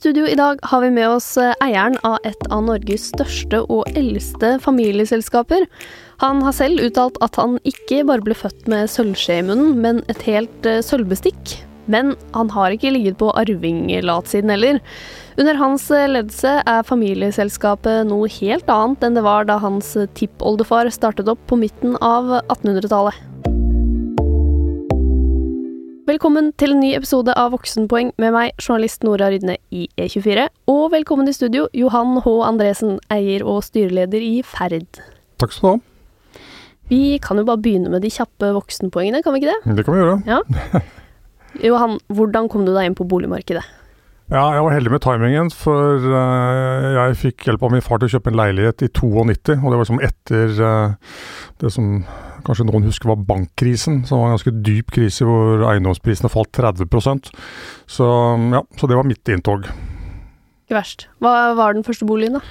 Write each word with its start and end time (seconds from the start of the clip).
studio 0.00 0.24
i 0.24 0.36
dag 0.38 0.60
har 0.64 0.80
vi 0.80 0.88
med 0.96 1.10
oss 1.12 1.34
eh, 1.36 1.52
eieren 1.60 1.98
av 2.08 2.22
et 2.24 2.46
av 2.48 2.62
Norges 2.64 3.10
største 3.10 3.58
og 3.68 3.88
eldste 3.98 4.54
familieselskaper. 4.64 5.66
Han 6.22 6.40
har 6.46 6.56
selv 6.56 6.80
uttalt 6.86 7.18
at 7.24 7.36
han 7.36 7.58
ikke 7.68 8.06
bare 8.08 8.24
ble 8.24 8.36
født 8.36 8.70
med 8.72 8.88
sølvskje 8.88 9.40
i 9.42 9.44
munnen, 9.50 9.74
men 9.84 10.00
et 10.08 10.22
helt 10.24 10.68
uh, 10.68 10.80
sølvbestikk. 10.84 11.58
Men 11.92 12.14
han 12.32 12.52
har 12.54 12.72
ikke 12.72 12.94
ligget 12.94 13.18
på 13.20 13.28
arvinglatsiden 13.42 14.52
heller. 14.54 14.80
Under 15.36 15.60
hans 15.60 15.90
eh, 15.92 16.08
ledelse 16.08 16.54
er 16.64 16.88
familieselskapet 16.88 18.08
noe 18.08 18.30
helt 18.40 18.72
annet 18.72 19.04
enn 19.04 19.20
det 19.20 19.26
var 19.26 19.48
da 19.50 19.58
hans 19.60 19.92
tippoldefar 20.16 20.88
startet 20.96 21.28
opp 21.28 21.44
på 21.50 21.60
midten 21.60 22.00
av 22.00 22.38
1800-tallet. 22.46 23.29
Velkommen 26.10 26.48
til 26.58 26.72
en 26.74 26.80
ny 26.82 26.88
episode 26.96 27.30
av 27.38 27.52
Voksenpoeng 27.52 28.08
med 28.18 28.32
meg, 28.34 28.54
journalist 28.58 29.04
Nora 29.06 29.28
Rydne 29.30 29.54
i 29.70 29.84
E24. 29.94 30.48
Og 30.72 30.88
velkommen 30.90 31.28
i 31.30 31.34
studio, 31.36 31.68
Johan 31.76 32.16
H. 32.24 32.32
Andresen, 32.48 32.96
eier 33.14 33.44
og 33.46 33.60
styreleder 33.62 34.24
i 34.24 34.40
Ferd. 34.42 34.98
Takk 35.38 35.54
skal 35.54 35.62
du 35.62 35.68
ha. 35.68 36.40
Vi 36.90 37.02
kan 37.22 37.38
jo 37.38 37.44
bare 37.46 37.62
begynne 37.62 37.92
med 37.92 38.02
de 38.02 38.10
kjappe 38.10 38.48
voksenpoengene, 38.56 39.20
kan 39.22 39.36
vi 39.36 39.42
ikke 39.44 39.52
det? 39.52 39.76
Det 39.76 39.84
kan 39.86 39.94
vi 39.94 40.00
gjøre. 40.00 40.16
Ja. 40.26 40.80
Johan, 41.68 42.00
hvordan 42.10 42.48
kom 42.50 42.66
du 42.66 42.72
deg 42.74 42.88
inn 42.90 42.98
på 42.98 43.06
boligmarkedet? 43.06 43.62
Ja, 44.32 44.48
jeg 44.56 44.64
var 44.66 44.74
heldig 44.74 44.94
med 44.96 45.04
timingen, 45.04 45.52
for 45.54 46.08
uh, 46.10 46.88
jeg 46.96 47.20
fikk 47.22 47.46
hjelp 47.46 47.68
av 47.68 47.76
min 47.76 47.86
far 47.86 48.02
til 48.02 48.10
å 48.10 48.16
kjøpe 48.16 48.32
en 48.32 48.40
leilighet 48.40 48.82
i 48.82 48.90
92, 48.90 49.60
og 49.60 49.70
det 49.70 49.78
var 49.84 49.92
som 49.92 50.02
etter 50.10 50.58
uh, 50.58 51.14
det 51.62 51.70
som 51.76 52.00
kanskje 52.46 52.66
noen 52.68 52.86
husker 52.88 53.12
var 53.12 53.22
bankkrisen, 53.28 54.02
som 54.08 54.20
var 54.20 54.30
en 54.30 54.36
ganske 54.38 54.54
dyp 54.66 54.92
krise 54.94 55.26
hvor 55.28 55.64
eiendomsprisene 55.70 56.30
falt 56.32 56.52
30% 56.56 57.30
Så 57.90 58.10
ja, 58.54 58.64
så 58.78 58.90
det 58.90 58.98
var 58.98 59.08
mitt 59.08 59.32
inntog. 59.32 59.68
Ikke 60.66 60.78
verst. 60.78 61.08
Hva 61.22 61.52
var 61.58 61.74
den 61.74 61.86
første 61.86 62.06
boligen, 62.06 62.38
da? 62.38 62.44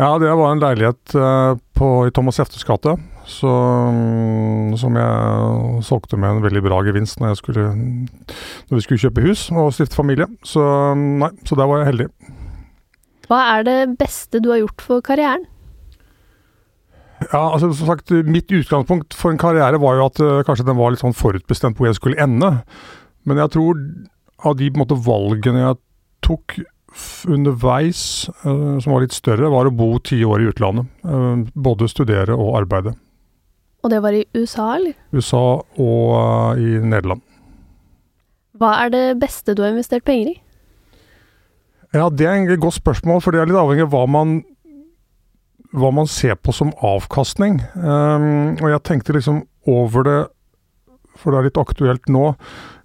Ja, 0.00 0.16
det 0.18 0.30
var 0.32 0.52
en 0.52 0.60
leilighet 0.62 1.14
uh, 1.16 1.54
på, 1.76 1.88
i 2.08 2.12
Thomas 2.14 2.40
Jeftes 2.40 2.64
gate. 2.64 2.96
Som 3.28 4.96
jeg 4.98 5.82
solgte 5.86 6.18
med 6.18 6.36
en 6.38 6.42
veldig 6.42 6.62
bra 6.64 6.80
gevinst 6.82 7.20
når, 7.22 7.36
skulle, 7.38 7.68
når 7.70 8.74
vi 8.74 8.82
skulle 8.82 9.02
kjøpe 9.04 9.22
hus 9.28 9.46
og 9.54 9.70
stifte 9.76 9.96
familie. 9.96 10.26
Så 10.44 10.62
nei, 10.96 11.30
så 11.46 11.58
der 11.58 11.70
var 11.70 11.82
jeg 11.82 11.92
heldig. 11.92 12.08
Hva 13.30 13.40
er 13.54 13.68
det 13.68 13.78
beste 14.00 14.42
du 14.42 14.50
har 14.52 14.64
gjort 14.64 14.84
for 14.84 15.04
karrieren? 15.04 15.46
Ja, 17.30 17.42
altså 17.52 17.70
som 17.76 17.88
sagt, 17.90 18.10
Mitt 18.26 18.50
utgangspunkt 18.52 19.14
for 19.16 19.32
en 19.32 19.40
karriere 19.40 19.80
var 19.82 19.98
jo 19.98 20.08
at 20.08 20.20
uh, 20.22 20.42
kanskje 20.46 20.66
den 20.68 20.78
var 20.78 20.92
litt 20.92 21.02
sånn 21.02 21.16
forutbestemt 21.16 21.78
hvor 21.78 21.90
jeg 21.90 21.98
skulle 21.98 22.20
ende. 22.22 22.54
Men 23.28 23.40
jeg 23.42 23.54
tror 23.54 23.80
av 24.42 24.56
de 24.58 24.70
måte, 24.74 24.98
valgene 24.98 25.62
jeg 25.62 25.80
tok 26.26 26.58
underveis, 27.30 28.02
uh, 28.44 28.78
som 28.82 28.94
var 28.94 29.04
litt 29.04 29.16
større, 29.16 29.50
var 29.52 29.68
å 29.68 29.74
bo 29.74 29.94
ti 30.04 30.22
år 30.26 30.42
i 30.42 30.50
utlandet. 30.50 30.88
Uh, 31.06 31.44
både 31.54 31.90
studere 31.90 32.36
og 32.36 32.56
arbeide. 32.62 32.96
Og 33.82 33.90
det 33.90 33.98
var 34.02 34.14
i 34.14 34.24
USA, 34.36 34.76
eller? 34.76 34.94
USA 35.12 35.44
og 35.82 36.62
i 36.62 36.78
Nederland. 36.78 37.22
Hva 38.58 38.76
er 38.84 38.92
det 38.94 39.06
beste 39.18 39.56
du 39.58 39.64
har 39.64 39.72
investert 39.72 40.04
penger 40.06 40.36
i? 40.36 40.38
Ja, 41.92 42.08
Det 42.08 42.24
er 42.26 42.48
et 42.48 42.60
godt 42.60 42.78
spørsmål, 42.78 43.20
for 43.20 43.32
det 43.32 43.42
er 43.42 43.50
litt 43.50 43.58
avhengig 43.58 43.84
av 43.84 43.92
hva 43.92 44.06
man 44.08 44.38
hva 45.72 45.90
man 45.94 46.08
ser 46.10 46.36
på 46.40 46.54
som 46.54 46.72
avkastning. 46.84 47.60
Um, 47.74 48.58
og 48.60 48.68
jeg 48.70 48.84
tenkte 48.88 49.16
liksom 49.16 49.42
over 49.68 50.06
det, 50.08 50.18
for 51.16 51.32
det 51.32 51.40
er 51.40 51.48
litt 51.48 51.60
aktuelt 51.62 52.12
nå. 52.12 52.32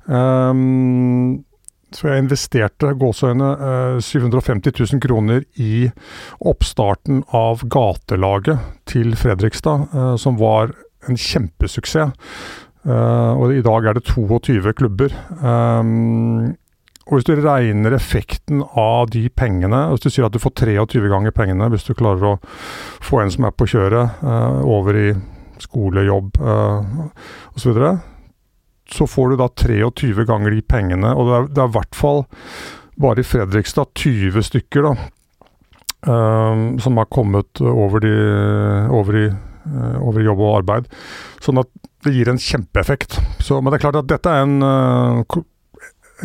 Um, 0.07 1.43
så 1.95 2.09
jeg 2.09 2.25
investerte 2.25 2.91
gåseøyne 2.99 3.49
uh, 3.61 3.97
750 4.03 4.75
000 4.75 5.03
kroner 5.03 5.43
i 5.63 5.87
oppstarten 6.43 7.23
av 7.35 7.63
gatelaget 7.71 8.63
til 8.91 9.15
Fredrikstad, 9.19 9.87
uh, 9.95 10.15
som 10.19 10.39
var 10.39 10.75
en 11.07 11.19
kjempesuksess. 11.19 12.11
Uh, 12.87 13.33
og 13.35 13.51
i 13.55 13.63
dag 13.63 13.87
er 13.87 13.97
det 13.97 14.05
22 14.07 14.73
klubber. 14.79 15.15
Um, 15.41 16.55
og 17.07 17.15
hvis 17.15 17.27
du 17.29 17.37
regner 17.39 17.95
effekten 17.95 18.61
av 18.75 19.07
de 19.13 19.23
pengene, 19.31 19.85
hvis 19.93 20.03
du 20.03 20.09
sier 20.11 20.27
at 20.27 20.35
du 20.35 20.41
får 20.43 20.57
23 20.59 21.07
ganger 21.07 21.35
pengene 21.35 21.69
hvis 21.71 21.87
du 21.87 21.93
klarer 21.95 22.33
å 22.33 22.37
få 23.03 23.21
en 23.23 23.31
som 23.31 23.47
er 23.47 23.55
på 23.55 23.67
kjøret, 23.71 24.19
eh, 24.27 24.59
over 24.67 24.99
i 24.99 25.07
skole, 25.63 26.03
jobb 26.07 26.35
eh, 26.41 26.91
osv., 27.55 27.79
så, 27.79 27.93
så 28.91 29.07
får 29.07 29.31
du 29.31 29.39
da 29.39 29.47
23 29.63 30.27
ganger 30.27 30.53
de 30.55 30.63
pengene. 30.63 31.13
Og 31.15 31.31
det 31.31 31.63
er, 31.63 31.69
i 31.69 31.75
hvert 31.77 31.97
fall 31.97 32.25
bare 32.99 33.23
i 33.23 33.27
Fredrikstad 33.27 33.93
20 33.95 34.43
stykker 34.51 34.87
da, 34.89 34.93
eh, 36.11 36.63
som 36.83 36.99
har 36.99 37.11
kommet 37.11 37.63
over, 37.63 38.03
de, 38.03 38.15
over, 38.91 39.21
i, 39.23 39.27
uh, 39.31 39.99
over, 40.03 40.21
i, 40.21 40.27
jobb 40.27 40.43
og 40.43 40.55
arbeid. 40.61 40.91
Sånn 41.43 41.63
at 41.63 41.71
det 42.03 42.15
gir 42.15 42.31
en 42.31 42.41
kjempeeffekt. 42.41 43.19
Så, 43.39 43.61
men 43.61 43.71
det 43.71 43.79
er 43.79 43.87
klart 43.87 44.01
at 44.03 44.11
dette 44.11 44.33
er 44.33 44.43
en 44.43 44.59
uh, 44.63 45.43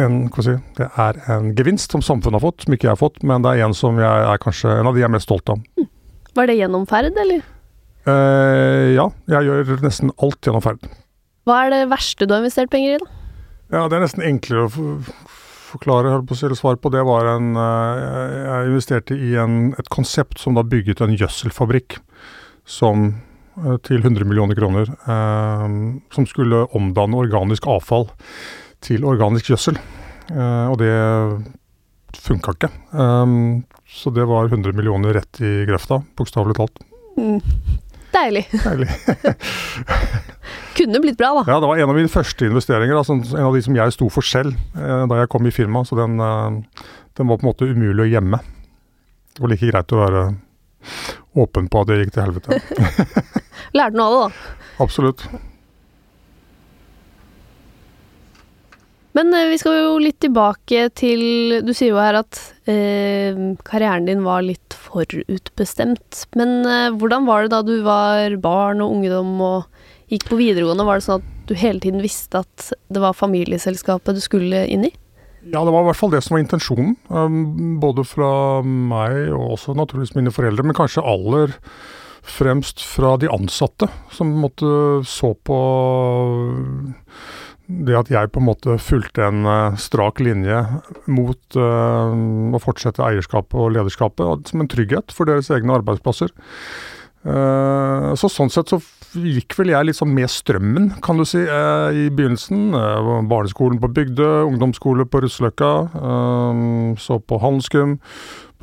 en, 0.00 0.19
si, 0.32 0.54
det 0.78 0.88
er 0.88 1.19
en 1.32 1.50
gevinst 1.56 1.92
som 1.92 2.04
samfunnet 2.04 2.38
har 2.38 2.47
fått, 2.47 2.64
som 2.64 2.76
ikke 2.76 2.88
jeg 2.88 2.94
har 2.94 3.00
fått, 3.00 3.20
men 3.26 3.44
det 3.44 3.53
er 3.53 3.66
en 3.66 3.76
som 3.76 3.98
jeg 4.00 4.28
er 4.28 4.41
kanskje 4.41 4.72
en 4.78 4.88
av 4.88 4.97
de 4.97 5.03
jeg 5.03 5.08
er 5.08 5.12
mest 5.12 5.28
stolt 5.28 5.53
av. 5.53 5.60
Mm. 5.76 5.88
Var 6.32 6.48
det 6.48 6.56
gjennom 6.56 6.86
ferd, 6.88 7.19
eller? 7.20 7.42
Eh, 8.08 8.92
ja, 8.97 9.06
jeg 9.31 9.48
gjør 9.48 9.84
nesten 9.84 10.12
alt 10.16 10.41
gjennom 10.41 10.64
ferd. 10.64 10.86
Hva 11.47 11.64
er 11.66 11.75
det 11.75 11.82
verste 11.91 12.26
du 12.26 12.34
har 12.34 12.42
investert 12.42 12.72
penger 12.72 12.97
i, 12.97 13.02
da? 13.02 13.19
Ja, 13.72 13.86
Det 13.88 13.97
er 13.97 14.04
nesten 14.04 14.25
enklere 14.26 14.66
å 14.66 14.72
forklare 15.72 16.19
på, 16.28 16.36
eller 16.36 16.58
svare 16.58 16.81
på. 16.81 16.92
Det 16.92 17.02
var 17.08 17.28
en 17.36 17.56
eh, 17.56 18.38
Jeg 18.44 18.72
investerte 18.72 19.16
i 19.16 19.34
en, 19.41 19.75
et 19.81 19.92
konsept 19.92 20.41
som 20.42 20.56
da 20.56 20.64
bygget 20.64 21.00
en 21.00 21.16
gjødselfabrikk 21.16 21.98
som 22.69 23.06
eh, 23.56 23.78
til 23.86 24.02
100 24.02 24.28
millioner 24.28 24.58
kroner, 24.58 24.92
eh, 24.92 25.78
som 26.12 26.28
skulle 26.28 26.66
omdanne 26.76 27.22
organisk 27.25 27.66
avfall 27.70 28.10
til 28.84 29.04
organisk 29.09 29.53
gjødsel. 29.53 29.78
Uh, 30.32 30.70
og 30.72 30.78
det 30.81 30.93
funka 32.22 32.54
ikke. 32.56 32.70
Um, 32.93 33.65
så 33.88 34.10
det 34.10 34.25
var 34.28 34.50
100 34.50 34.72
millioner 34.76 35.16
rett 35.16 35.41
i 35.44 35.62
grøfta, 35.69 36.00
bokstavelig 36.16 36.56
talt. 36.59 36.84
Mm. 37.19 37.41
Deilig. 38.12 38.44
Deilig. 38.53 38.88
Kunne 40.76 41.00
blitt 41.00 41.19
bra, 41.20 41.32
da. 41.38 41.44
Ja, 41.48 41.59
det 41.60 41.69
var 41.69 41.81
en 41.81 41.93
av 41.93 41.97
mine 41.97 42.12
første 42.12 42.48
investeringer. 42.48 42.97
Altså, 42.97 43.19
en 43.20 43.47
av 43.48 43.56
de 43.56 43.62
som 43.65 43.76
jeg 43.76 43.94
sto 43.97 44.09
for 44.12 44.26
selv 44.26 44.56
uh, 44.76 45.04
da 45.10 45.22
jeg 45.22 45.31
kom 45.32 45.49
i 45.49 45.54
firmaet. 45.54 45.88
Så 45.88 45.99
den, 45.99 46.20
uh, 46.20 46.88
den, 47.19 47.28
var 47.28 47.41
på 47.41 47.47
en 47.47 47.50
måte 47.53 47.69
umulig 47.69 48.06
å 48.06 48.10
gjemme. 48.10 48.43
Det 49.32 49.44
var 49.44 49.53
like 49.53 49.70
greit 49.70 49.97
å 49.97 50.03
være 50.03 50.26
åpen 51.41 51.70
på 51.72 51.81
at 51.81 51.88
det 51.88 52.03
gikk 52.03 52.16
til 52.16 52.26
helvete. 52.26 52.60
Lærte 53.78 53.97
noe 53.97 54.09
av 54.09 54.14
det, 54.14 54.22
da. 54.26 54.69
Absolutt. 54.84 55.25
Men 59.16 59.34
eh, 59.36 59.50
vi 59.52 59.58
skal 59.60 59.78
jo 59.78 59.96
litt 60.00 60.20
tilbake 60.24 60.86
til 60.96 61.60
Du 61.66 61.72
sier 61.76 61.92
jo 61.92 62.00
her 62.00 62.20
at 62.22 62.38
eh, 62.70 63.36
karrieren 63.68 64.08
din 64.08 64.24
var 64.24 64.44
litt 64.46 64.76
forutbestemt. 64.76 66.24
Men 66.38 66.62
eh, 66.64 66.88
hvordan 66.96 67.28
var 67.28 67.44
det 67.44 67.54
da 67.54 67.62
du 67.66 67.76
var 67.84 68.36
barn 68.42 68.82
og 68.84 68.96
ungdom 68.98 69.36
og 69.44 70.12
gikk 70.12 70.30
på 70.30 70.40
videregående? 70.40 70.88
Var 70.88 71.00
det 71.00 71.06
sånn 71.08 71.22
at 71.22 71.46
du 71.48 71.54
hele 71.58 71.82
tiden 71.82 72.04
visste 72.04 72.42
at 72.44 72.72
det 72.92 73.02
var 73.02 73.16
familieselskapet 73.18 74.16
du 74.16 74.24
skulle 74.24 74.66
inn 74.70 74.88
i? 74.88 74.92
Ja, 75.42 75.64
det 75.66 75.72
var 75.74 75.82
i 75.82 75.88
hvert 75.88 75.98
fall 75.98 76.12
det 76.12 76.20
som 76.22 76.36
var 76.36 76.44
intensjonen. 76.44 76.94
Um, 77.10 77.80
både 77.82 78.04
fra 78.06 78.62
meg 78.62 79.32
og 79.34 79.56
også 79.56 79.74
naturligvis 79.74 80.14
mine 80.14 80.30
foreldre, 80.34 80.62
men 80.62 80.76
kanskje 80.78 81.02
aller 81.02 81.56
fremst 82.22 82.84
fra 82.86 83.16
de 83.18 83.26
ansatte, 83.26 83.88
som 84.14 84.30
måtte 84.38 85.02
så 85.08 85.32
på 85.42 85.58
det 87.86 87.96
at 87.96 88.10
jeg 88.12 88.30
på 88.32 88.40
en 88.42 88.48
måte 88.48 88.78
fulgte 88.82 89.24
en 89.26 89.46
uh, 89.48 89.76
strak 89.80 90.20
linje 90.22 90.58
mot 91.10 91.58
uh, 91.58 92.12
å 92.52 92.60
fortsette 92.62 93.04
eierskapet 93.04 93.58
og 93.58 93.72
lederskapet 93.76 94.52
som 94.52 94.64
en 94.64 94.70
trygghet 94.70 95.14
for 95.14 95.30
deres 95.30 95.50
egne 95.54 95.78
arbeidsplasser. 95.80 96.32
Uh, 97.22 98.12
så 98.19 98.30
Sånn 98.32 98.50
sett 98.52 98.72
så 98.72 98.80
gikk 99.12 99.54
vel 99.58 99.72
jeg 99.74 99.88
litt 99.88 99.98
sånn 99.98 100.14
med 100.14 100.30
strømmen, 100.32 100.88
kan 101.04 101.20
du 101.20 101.26
si, 101.28 101.42
i 101.44 102.06
begynnelsen. 102.08 102.72
barneskolen 103.28 103.76
på 103.82 103.90
Bygdø, 103.92 104.28
ungdomsskole 104.46 105.04
på 105.04 105.20
Russeløkka, 105.20 105.68
så 106.96 107.18
på 107.20 107.40
Handelsgym, 107.42 107.98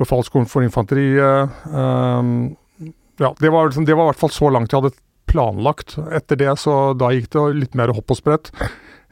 befalsskolen 0.02 0.50
for 0.50 0.66
infanteriet. 0.66 1.54
ja, 1.70 3.30
det 3.30 3.52
var, 3.54 3.70
liksom, 3.70 3.86
det 3.86 3.94
var 3.94 4.08
i 4.08 4.10
hvert 4.10 4.24
fall 4.24 4.34
så 4.34 4.50
langt 4.50 4.74
jeg 4.74 4.82
hadde 4.82 4.98
planlagt. 5.30 5.94
Etter 6.10 6.42
det 6.42 6.58
så 6.58 6.92
da 6.98 7.12
gikk 7.14 7.30
det 7.30 7.46
litt 7.62 7.78
mer 7.78 7.94
hopp 7.94 8.10
og 8.10 8.18
sprett. 8.18 8.50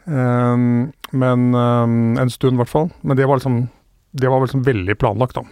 Um, 0.08 0.92
men 1.12 1.52
um, 1.52 2.16
En 2.16 2.30
stund, 2.32 2.56
i 2.56 2.62
hvert 2.62 2.72
fall. 2.72 2.90
Men 3.02 3.18
det 3.18 3.26
var 3.28 3.40
liksom 3.40 3.66
Det 4.16 4.30
var 4.32 4.40
liksom 4.40 4.64
veldig 4.64 4.96
planlagt, 4.98 5.36
da. 5.36 5.44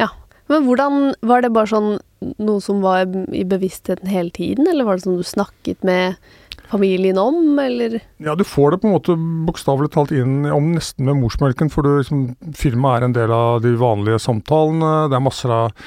Ja. 0.00 0.08
Men 0.48 0.64
hvordan 0.64 1.12
Var 1.20 1.44
det 1.44 1.52
bare 1.52 1.68
sånn 1.68 1.96
noe 2.42 2.58
som 2.64 2.80
var 2.82 3.04
i 3.30 3.44
bevisstheten 3.46 4.10
hele 4.10 4.32
tiden, 4.34 4.66
eller 4.66 4.82
var 4.82 4.96
det 4.96 5.04
sånn 5.04 5.20
du 5.20 5.26
snakket 5.26 5.84
med 5.86 6.16
familien 6.68 7.18
om, 7.20 7.58
eller? 7.62 8.00
Ja, 8.18 8.34
du 8.34 8.42
får 8.42 8.72
det 8.74 8.80
på 8.82 8.88
en 8.88 8.96
måte 8.96 9.14
bokstavelig 9.46 9.92
talt 9.94 10.10
inn 10.10 10.42
om 10.50 10.72
nesten 10.74 11.06
med 11.06 11.20
morsmelken, 11.20 11.70
for 11.70 11.86
du, 11.86 11.92
liksom, 12.00 12.24
firmaet 12.58 12.98
er 12.98 13.06
en 13.06 13.14
del 13.16 13.34
av 13.36 13.62
de 13.62 13.76
vanlige 13.78 14.18
samtalene. 14.24 15.06
Det 15.12 15.18
er 15.20 15.24
masser 15.28 15.54
av 15.54 15.86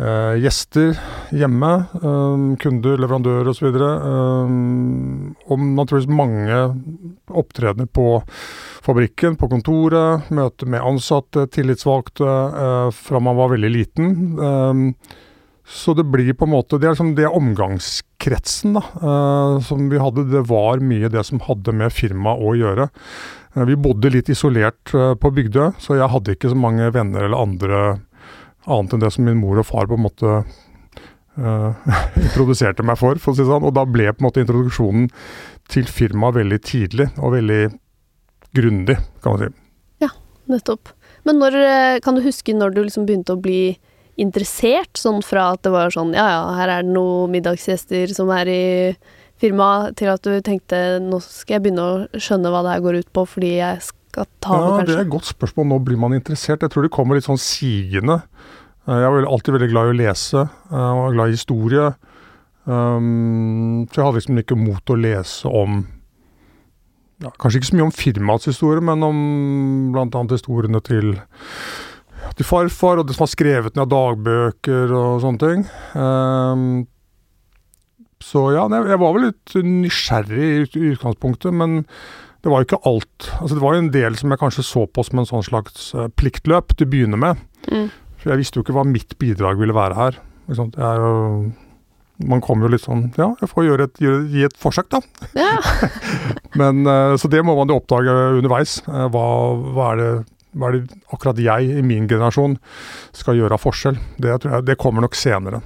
uh, 0.00 0.34
gjester 0.40 0.96
hjemme. 1.36 1.70
Um, 2.02 2.56
kunder, 2.60 2.98
leverandører 3.00 3.50
osv. 3.52 3.68
Um, 3.76 5.32
og 5.46 5.64
naturligvis 5.76 6.10
mange 6.10 6.60
opptredener 7.28 7.88
på 7.90 8.20
fabrikken, 8.84 9.36
på 9.40 9.50
kontoret. 9.52 10.30
Møte 10.34 10.68
med 10.70 10.84
ansatte, 10.84 11.46
tillitsvalgte, 11.54 12.26
uh, 12.26 12.88
fra 12.94 13.22
man 13.22 13.38
var 13.38 13.52
veldig 13.54 13.72
liten. 13.74 14.14
Um, 14.38 14.86
så 15.70 15.94
det 15.94 16.08
blir 16.10 16.32
på 16.34 16.48
en 16.48 16.50
måte 16.50 16.80
Det 16.80 16.88
er 16.88 16.96
liksom 16.96 17.12
det 17.14 17.28
omgangskretsen 17.30 18.74
da, 18.74 18.82
uh, 19.04 19.60
som 19.62 19.86
vi 19.92 20.00
hadde. 20.02 20.26
Det 20.32 20.46
var 20.50 20.82
mye 20.82 21.12
det 21.12 21.24
som 21.28 21.42
hadde 21.46 21.76
med 21.76 21.94
firmaet 21.94 22.42
å 22.42 22.56
gjøre. 22.58 22.90
Uh, 23.54 23.64
vi 23.68 23.78
bodde 23.78 24.12
litt 24.12 24.32
isolert 24.32 24.90
på 24.90 25.34
Bygdøy, 25.36 25.74
så 25.78 26.00
jeg 26.00 26.10
hadde 26.10 26.36
ikke 26.36 26.50
så 26.52 26.58
mange 26.58 26.90
venner 26.94 27.26
eller 27.28 27.44
andre 27.46 27.82
annet 28.66 28.96
enn 28.96 29.04
det 29.04 29.12
som 29.14 29.24
min 29.28 29.40
mor 29.40 29.60
og 29.60 29.68
far 29.68 29.88
på 29.90 29.96
en 29.96 30.04
måte 30.04 30.40
introduserte 32.26 32.84
meg 32.84 32.98
for, 33.00 33.20
for 33.22 33.32
å 33.32 33.38
si 33.38 33.46
sånn. 33.48 33.64
Og 33.64 33.74
da 33.76 33.86
ble 33.88 34.10
på 34.12 34.20
en 34.20 34.28
måte 34.28 34.42
introduksjonen 34.44 35.08
til 35.70 35.86
firmaet 35.88 36.40
veldig 36.40 36.60
tidlig 36.66 37.06
og 37.20 37.36
veldig 37.36 37.62
grundig, 38.56 38.98
kan 39.22 39.36
man 39.36 39.44
si. 39.44 39.52
Ja, 40.04 40.10
nettopp. 40.50 40.92
Men 41.28 41.40
når, 41.40 41.56
kan 42.04 42.16
du 42.16 42.24
huske 42.24 42.56
når 42.56 42.74
du 42.74 42.82
liksom 42.82 43.06
begynte 43.08 43.36
å 43.36 43.40
bli 43.40 43.78
interessert, 44.20 44.98
sånn 45.00 45.22
fra 45.24 45.52
at 45.54 45.62
det 45.64 45.72
var 45.72 45.92
sånn 45.94 46.12
ja 46.16 46.26
ja, 46.28 46.42
her 46.58 46.72
er 46.74 46.84
det 46.84 46.92
noen 46.92 47.32
middagsgjester 47.32 48.12
som 48.12 48.30
er 48.34 48.50
i 48.52 48.64
firmaet, 49.40 49.96
til 49.96 50.10
at 50.12 50.26
du 50.26 50.34
tenkte 50.44 50.98
nå 51.00 51.20
skal 51.24 51.56
jeg 51.56 51.64
begynne 51.64 51.86
å 51.86 52.20
skjønne 52.20 52.52
hva 52.52 52.64
det 52.66 52.74
her 52.74 52.84
går 52.84 53.00
ut 53.00 53.10
på, 53.16 53.24
fordi 53.36 53.54
jeg 53.56 53.80
skal 53.86 53.99
ja, 54.16 54.26
kanskje? 54.42 54.86
Det 54.88 54.96
er 54.96 55.04
et 55.04 55.12
godt 55.12 55.28
spørsmål. 55.30 55.68
Nå 55.70 55.78
blir 55.86 56.00
man 56.00 56.16
interessert. 56.16 56.64
Jeg 56.64 56.72
tror 56.72 56.86
det 56.86 56.94
kommer 56.94 57.18
litt 57.18 57.28
sånn 57.28 57.40
sigende. 57.40 58.20
Eh, 58.88 58.98
jeg 59.02 59.12
var 59.14 59.28
alltid 59.28 59.56
veldig 59.56 59.70
glad 59.70 59.88
i 59.88 59.94
å 59.94 60.00
lese, 60.00 60.46
eh, 60.46 60.76
jeg 60.80 60.98
var 61.02 61.14
glad 61.16 61.28
i 61.28 61.38
historie. 61.38 61.86
Um, 62.70 63.86
så 63.88 63.98
jeg 63.98 64.04
hadde 64.04 64.18
liksom 64.18 64.40
ikke 64.42 64.58
mot 64.60 64.92
å 64.92 64.96
lese 65.00 65.48
om 65.48 65.78
ja, 67.24 67.30
Kanskje 67.40 67.58
ikke 67.58 67.68
så 67.70 67.76
mye 67.78 67.86
om 67.86 67.94
firmaets 67.94 68.48
historie, 68.50 68.84
men 68.84 69.02
om 69.02 69.22
bl.a. 69.94 70.20
historiene 70.28 70.80
til 70.84 71.14
til 72.36 72.46
farfar, 72.46 73.00
og 73.00 73.08
det 73.08 73.16
som 73.16 73.24
var 73.24 73.30
skrevet 73.32 73.74
ned 73.74 73.82
av 73.86 73.90
dagbøker 73.90 74.92
og 74.94 75.22
sånne 75.24 75.40
ting. 75.40 75.64
Um, 75.96 76.64
så 78.20 78.44
ja, 78.54 78.66
jeg 78.68 79.00
var 79.00 79.14
vel 79.16 79.26
litt 79.30 79.54
nysgjerrig 79.56 80.50
i 80.76 80.90
utgangspunktet, 80.92 81.56
men 81.56 81.80
det 82.40 82.50
var 82.50 82.62
jo 82.62 82.68
ikke 82.68 82.82
alt. 82.88 83.30
Altså 83.40 83.56
Det 83.56 83.62
var 83.62 83.74
jo 83.74 83.82
en 83.84 83.94
del 83.94 84.16
som 84.16 84.32
jeg 84.32 84.40
kanskje 84.40 84.66
så 84.66 84.84
på 84.88 85.04
som 85.06 85.20
en 85.20 85.28
sånn 85.28 85.46
slags 85.46 85.90
uh, 85.96 86.06
pliktløp 86.16 86.74
til 86.76 86.88
å 86.88 86.92
begynne 86.92 87.20
med. 87.20 87.40
Mm. 87.68 87.90
For 88.20 88.32
jeg 88.32 88.42
visste 88.42 88.58
jo 88.58 88.64
ikke 88.64 88.76
hva 88.76 88.86
mitt 88.88 89.16
bidrag 89.20 89.60
ville 89.60 89.76
være 89.76 89.98
her. 89.98 90.20
Jo, 90.50 90.66
man 92.26 92.42
kommer 92.44 92.66
jo 92.66 92.72
litt 92.72 92.82
sånn 92.82 93.04
Ja, 93.14 93.28
jeg 93.38 93.48
får 93.52 93.64
gjøre 93.68 93.84
et, 93.86 94.00
gjøre, 94.02 94.24
gi 94.32 94.42
et 94.48 94.56
forsøk, 94.60 94.88
da. 94.92 95.00
Ja. 95.38 95.52
men 96.60 96.82
uh, 96.88 97.16
Så 97.20 97.30
det 97.32 97.44
må 97.46 97.54
man 97.58 97.70
jo 97.70 97.78
oppdage 97.80 98.16
underveis. 98.40 98.80
Uh, 98.88 99.06
hva, 99.12 99.24
hva 99.76 99.94
er 99.94 100.02
det 100.02 100.12
hva 100.50 100.66
er 100.66 100.80
det 100.80 100.96
akkurat 101.14 101.38
jeg 101.38 101.76
i 101.78 101.82
min 101.86 102.08
generasjon 102.10 102.56
skal 103.14 103.38
gjøre 103.38 103.54
av 103.54 103.62
forskjell? 103.62 104.00
Det, 104.18 104.32
jeg, 104.32 104.64
det 104.66 104.74
kommer 104.82 105.04
nok 105.04 105.14
senere. 105.14 105.60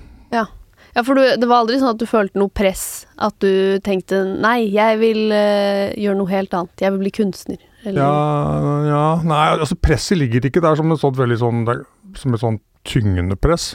Ja, 0.94 1.02
for 1.02 1.18
du, 1.18 1.24
det 1.40 1.48
var 1.50 1.64
aldri 1.64 1.80
sånn 1.80 1.94
at 1.96 2.00
du 2.00 2.06
følte 2.06 2.38
noe 2.38 2.52
press? 2.54 3.04
At 3.18 3.34
du 3.42 3.80
tenkte 3.84 4.22
nei, 4.30 4.70
jeg 4.70 5.00
vil 5.00 5.26
uh, 5.34 5.90
gjøre 5.98 6.18
noe 6.20 6.30
helt 6.30 6.54
annet, 6.54 6.84
jeg 6.84 6.94
vil 6.94 7.02
bli 7.02 7.14
kunstner? 7.14 7.62
Eller? 7.84 8.00
Ja, 8.00 8.84
ja, 8.88 9.06
nei, 9.26 9.42
altså 9.58 9.76
presset 9.76 10.16
ligger 10.20 10.46
ikke 10.46 10.62
der 10.64 10.78
som 10.78 10.94
et 10.94 11.02
sånt 11.02 11.18
veldig 11.18 11.36
sånn, 11.42 11.66
som 12.16 12.36
et 12.36 12.42
sånn 12.42 12.60
tyngende 12.88 13.36
press. 13.36 13.74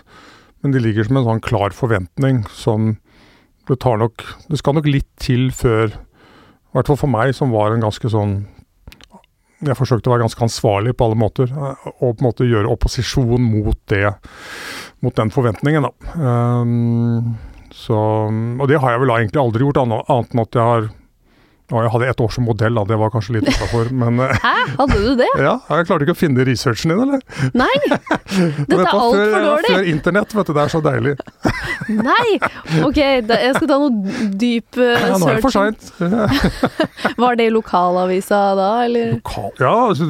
Men 0.63 0.73
det 0.73 0.81
ligger 0.83 1.07
som 1.07 1.19
en 1.19 1.27
sånn 1.27 1.43
klar 1.43 1.75
forventning 1.75 2.41
som 2.55 2.95
det 3.69 3.77
tar 3.83 3.99
nok 4.01 4.23
Det 4.49 4.57
skal 4.57 4.75
nok 4.79 4.87
litt 4.89 5.07
til 5.21 5.51
før 5.53 5.91
I 5.93 6.71
hvert 6.73 6.89
fall 6.89 6.97
for 6.97 7.11
meg, 7.11 7.35
som 7.37 7.53
var 7.53 7.71
en 7.71 7.83
ganske 7.85 8.09
sånn 8.11 8.41
jeg 9.65 9.77
forsøkte 9.77 10.09
å 10.09 10.13
være 10.13 10.23
ganske 10.25 10.45
ansvarlig 10.45 10.95
på 10.95 11.07
alle 11.07 11.19
måter, 11.19 11.51
eh, 11.51 11.87
og 11.99 12.15
på 12.15 12.23
en 12.23 12.27
måte 12.29 12.47
gjøre 12.47 12.71
opposisjon 12.71 13.43
mot 13.43 13.79
det, 13.91 14.13
mot 15.03 15.15
den 15.15 15.33
forventningen, 15.33 15.87
da. 15.89 16.15
Um, 16.15 17.35
så, 17.75 17.97
og 18.29 18.65
det 18.71 18.79
har 18.81 18.95
jeg 18.95 19.03
vel 19.03 19.13
egentlig 19.15 19.41
aldri 19.41 19.67
gjort, 19.67 19.81
annet 19.83 20.33
enn 20.33 20.43
at 20.43 20.57
jeg 20.57 20.69
har 20.71 20.89
og 21.69 21.83
jeg 21.83 21.91
hadde 21.93 22.07
ett 22.09 22.21
år 22.23 22.31
som 22.33 22.47
modell, 22.49 22.77
da. 22.79 22.83
Det 22.89 22.97
var 22.97 23.11
kanskje 23.13 23.35
litt 23.37 23.49
utafor, 23.49 23.91
men 24.01 24.21
eh, 24.25 24.33
Hæ? 24.41 24.53
Hadde 24.79 24.97
du 25.03 25.11
det? 25.19 25.29
Ja, 25.49 25.55
Jeg 25.69 25.87
klarte 25.89 26.05
ikke 26.07 26.15
å 26.15 26.19
finne 26.19 26.45
researchen 26.47 26.93
din, 26.93 27.01
eller? 27.05 27.21
Nei! 27.57 27.75
Dette 28.69 28.79
er 28.79 28.89
altfor 28.89 29.35
dårlig. 29.45 29.69
Før 29.69 29.89
internett, 29.93 30.33
vet 30.37 30.49
du. 30.49 30.53
Det 30.57 30.63
er 30.63 30.73
så 30.73 30.81
deilig. 30.85 31.13
Nei! 31.89 32.27
Ok, 32.85 32.99
da, 33.29 33.37
jeg 33.43 33.55
skal 33.57 33.69
ta 33.69 33.77
noe 33.81 34.17
dyp 34.41 34.79
uh, 34.81 34.89
ja, 34.93 35.13
nå 35.21 35.29
er 35.29 35.39
det 35.39 35.45
for 35.45 35.53
seint. 35.53 35.87
var 37.21 37.39
det 37.39 37.49
i 37.49 37.53
lokalavisa 37.53 38.41
da, 38.57 38.69
eller? 38.85 39.15
Lokal, 39.19 39.53
ja, 39.61 39.73
altså, 39.89 40.09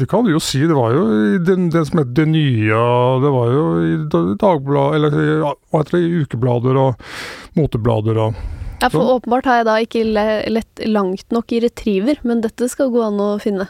det 0.00 0.08
kan 0.10 0.24
du 0.26 0.32
jo 0.34 0.42
si. 0.44 0.62
Det 0.68 0.76
var 0.76 0.94
jo 0.96 1.04
den, 1.44 1.68
den 1.72 1.88
som 1.88 2.02
het 2.02 2.14
Det 2.16 2.28
Nye, 2.30 2.80
det 3.24 3.34
var 3.34 3.52
jo 3.56 3.66
i 3.84 3.92
Dagbladet, 4.40 5.00
eller 5.00 5.18
hva 5.44 5.82
heter 5.82 5.96
det, 5.98 6.04
i 6.06 6.24
ukeblader 6.24 6.80
og 6.80 7.10
moteblader 7.58 8.20
og 8.28 8.40
ja, 8.80 8.90
for 8.90 9.16
åpenbart 9.16 9.48
har 9.48 9.60
jeg 9.60 9.68
da 9.68 9.78
ikke 9.84 10.04
lett 10.56 10.84
langt 10.88 11.26
nok 11.34 11.52
i 11.52 11.62
retriever, 11.64 12.20
men 12.26 12.42
dette 12.44 12.68
skal 12.72 12.92
gå 12.92 13.02
an 13.04 13.20
å 13.20 13.30
finne. 13.42 13.66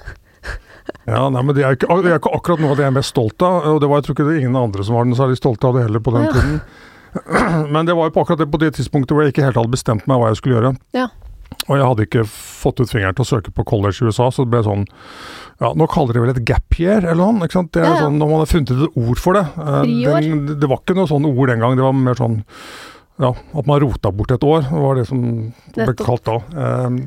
ja, 1.10 1.24
nei, 1.28 1.42
men 1.42 1.56
det 1.56 1.64
er, 1.66 1.78
ikke, 1.78 1.90
det 2.04 2.12
er, 2.12 2.20
ikke, 2.20 2.34
akkurat 2.38 2.62
noe 2.62 2.74
av 2.74 2.78
det 2.78 2.86
jeg 2.86 2.92
er 2.92 2.98
mest 3.00 3.14
stolt 3.14 3.46
av, 3.46 3.66
og 3.72 3.80
det 3.82 3.90
var 3.90 4.00
jeg 4.00 4.08
tror 4.08 4.18
ikke 4.18 4.28
det 4.30 4.38
ingen 4.42 4.60
andre 4.60 4.86
som 4.86 4.98
var 4.98 5.08
den 5.08 5.18
særlig 5.18 5.40
stolte 5.40 5.70
av 5.70 5.78
det 5.78 5.88
heller 5.88 6.04
på 6.04 6.14
den 6.16 6.28
ja. 6.28 6.36
tiden. 6.36 6.60
Men 7.74 7.88
det 7.88 7.96
var 7.98 8.06
jo 8.06 8.14
på 8.14 8.22
akkurat 8.24 8.44
det, 8.44 8.50
på 8.52 8.62
det 8.62 8.74
tidspunktet 8.78 9.16
hvor 9.16 9.26
jeg 9.26 9.34
ikke 9.34 9.48
helt 9.48 9.58
hadde 9.58 9.74
bestemt 9.74 10.06
meg 10.10 10.22
hva 10.22 10.30
jeg 10.30 10.40
skulle 10.40 10.58
gjøre. 10.58 10.76
Ja. 10.96 11.08
Og 11.66 11.74
jeg 11.76 11.86
hadde 11.86 12.06
ikke 12.06 12.24
fått 12.30 12.80
ut 12.80 12.90
fingeren 12.90 13.16
til 13.18 13.26
å 13.26 13.30
søke 13.30 13.52
på 13.54 13.64
college 13.66 13.98
i 13.98 14.08
USA, 14.08 14.28
så 14.32 14.46
det 14.46 14.52
ble 14.54 14.62
sånn 14.66 14.86
ja, 15.60 15.72
Nå 15.76 15.84
kaller 15.92 16.16
de 16.16 16.22
vel 16.22 16.30
et 16.32 16.44
gap 16.48 16.78
year 16.78 17.02
eller 17.02 17.20
noe, 17.20 17.44
ikke 17.44 17.58
sant. 17.58 17.72
Det 17.74 17.82
er 17.82 17.88
ja, 17.90 17.96
ja. 17.98 18.04
sånn, 18.06 18.16
Når 18.22 18.30
man 18.30 18.40
har 18.40 18.48
funnet 18.48 18.70
et 18.72 19.00
ord 19.02 19.20
for 19.20 19.36
det. 19.36 19.42
Eh, 19.60 19.90
den, 20.06 20.46
det 20.62 20.70
var 20.70 20.80
ikke 20.80 20.96
noe 20.96 21.10
sånn 21.10 21.26
ord 21.28 21.52
den 21.52 21.60
gang, 21.60 21.76
det 21.76 21.84
var 21.84 21.98
mer 21.98 22.16
sånn 22.16 22.38
ja, 23.20 23.30
at 23.36 23.66
man 23.68 23.82
rota 23.82 24.12
bort 24.14 24.32
et 24.32 24.44
år, 24.46 24.64
var 24.72 24.96
det 24.96 25.06
som 25.10 25.20
ble 25.76 25.92
kalt 25.98 26.24
da. 26.24 26.38
Um, 26.86 27.02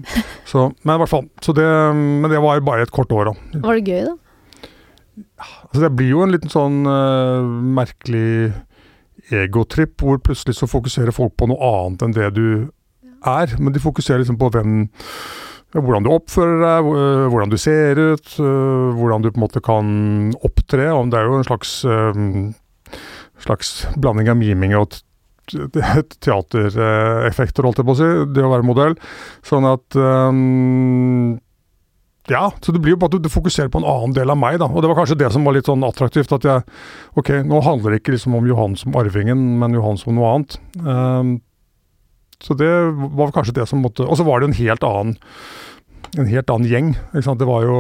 så, 0.50 0.68
men 0.84 0.96
i 0.96 1.02
hvert 1.02 1.12
fall. 1.12 1.26
Det, 1.42 1.70
men 1.96 2.30
det 2.30 2.42
var 2.44 2.62
bare 2.66 2.86
et 2.86 2.94
kort 2.94 3.14
år, 3.16 3.32
da. 3.32 3.62
Var 3.64 3.80
det 3.80 3.88
gøy, 3.96 4.12
da? 4.12 4.20
Altså, 5.64 5.82
det 5.82 5.94
blir 5.98 6.12
jo 6.12 6.22
en 6.26 6.34
liten 6.34 6.54
sånn 6.54 6.84
uh, 6.86 7.42
merkelig 7.80 8.54
egotripp, 9.34 9.96
hvor 10.02 10.20
plutselig 10.22 10.60
så 10.60 10.70
fokuserer 10.70 11.16
folk 11.16 11.34
på 11.40 11.48
noe 11.50 11.72
annet 11.72 12.06
enn 12.06 12.16
det 12.18 12.30
du 12.38 12.46
er. 13.26 13.56
Men 13.58 13.74
de 13.74 13.82
fokuserer 13.82 14.22
liksom 14.22 14.38
på 14.42 14.52
hvem 14.54 14.84
hvordan 15.74 16.06
du 16.06 16.12
oppfører 16.14 16.60
deg, 16.62 16.88
hvordan 17.34 17.50
du 17.50 17.58
ser 17.58 17.98
ut, 17.98 18.28
øh, 18.38 18.92
hvordan 18.94 19.24
du 19.24 19.32
på 19.32 19.40
en 19.40 19.42
måte 19.42 19.62
kan 19.66 19.88
opptre. 20.46 20.86
Det 21.10 21.18
er 21.18 21.26
jo 21.26 21.40
en 21.40 21.48
slags, 21.48 21.72
slags 23.42 23.72
blanding 23.98 24.30
av 24.30 24.38
miming 24.38 24.76
og 24.78 25.00
teatereffekter, 25.52 27.66
holdt 27.66 27.82
jeg 27.82 27.88
på 27.88 27.96
å 27.96 28.00
si, 28.00 28.10
det 28.34 28.46
å 28.46 28.54
være 28.54 28.68
modell. 28.68 28.96
Sånn 29.46 29.66
at 29.68 29.98
um, 30.00 31.40
Ja, 32.32 32.46
så 32.64 32.70
det 32.72 32.82
blir 32.84 32.96
jo 32.96 33.02
bare 33.02 33.20
at 33.20 33.26
du 33.26 33.32
fokuserer 33.32 33.72
på 33.72 33.80
en 33.82 33.90
annen 33.90 34.14
del 34.16 34.32
av 34.32 34.40
meg, 34.40 34.60
da. 34.62 34.68
Og 34.72 34.80
det 34.84 34.90
var 34.92 35.00
kanskje 35.02 35.20
det 35.20 35.32
som 35.36 35.44
var 35.48 35.54
litt 35.58 35.70
sånn 35.70 35.88
attraktivt. 35.88 36.36
At 36.36 36.44
jeg 36.48 36.60
Ok, 37.20 37.30
nå 37.44 37.56
handler 37.66 37.90
det 37.92 38.00
ikke 38.02 38.16
liksom 38.16 38.38
om 38.40 38.48
Johan 38.48 38.74
som 38.80 38.96
arvingen, 39.00 39.40
men 39.60 39.76
Johan 39.76 40.00
som 40.00 40.16
noe 40.16 40.30
annet. 40.32 40.52
Um, 40.80 41.30
så 42.44 42.52
det 42.60 42.72
var 43.16 43.36
kanskje 43.36 43.56
det 43.56 43.66
som 43.70 43.80
måtte 43.80 44.04
Og 44.04 44.18
så 44.20 44.24
var 44.28 44.42
det 44.42 44.48
en 44.50 44.58
helt 44.58 44.84
annen 44.84 45.14
en 46.20 46.28
helt 46.30 46.52
annen 46.52 46.70
gjeng. 46.70 46.90
ikke 47.14 47.26
sant, 47.26 47.42
Det 47.42 47.50
var 47.50 47.62
jo 47.66 47.78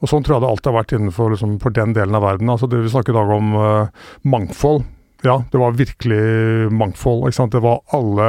og 0.00 0.08
sånn 0.08 0.24
tror 0.24 0.38
jeg 0.38 0.42
det 0.46 0.48
alltid 0.48 0.68
har 0.70 0.76
vært 0.78 0.92
innenfor 0.96 1.32
liksom, 1.34 1.50
for 1.60 1.70
den 1.76 1.90
delen 1.92 2.16
av 2.16 2.22
verden. 2.24 2.48
altså 2.48 2.64
det 2.66 2.78
Vi 2.80 2.88
snakker 2.88 3.12
i 3.12 3.18
dag 3.18 3.32
om 3.34 3.50
uh, 3.52 3.90
mangfold 4.24 4.86
ja, 5.26 5.36
det 5.52 5.60
var 5.60 5.78
virkelig 5.78 6.72
mangfold. 6.72 7.28
Ikke 7.28 7.38
sant? 7.40 7.54
Det 7.54 7.62
var 7.64 7.82
alle 7.96 8.28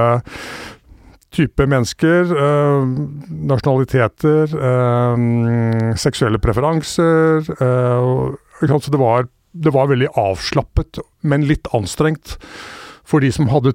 typer 1.31 1.69
mennesker, 1.71 2.33
øh, 2.35 2.87
nasjonaliteter, 3.47 4.51
øh, 4.51 5.95
seksuelle 5.95 6.41
preferanser. 6.43 7.47
Øh, 7.55 8.79
så 8.81 8.91
det 8.91 8.99
var, 8.99 9.27
det 9.53 9.73
var, 9.73 9.87
veldig 9.87 10.11
avslappet, 10.19 10.99
men 11.23 11.47
litt 11.47 11.67
anstrengt. 11.73 12.37
For 13.07 13.23
de 13.23 13.31
som 13.31 13.47
hadde 13.51 13.73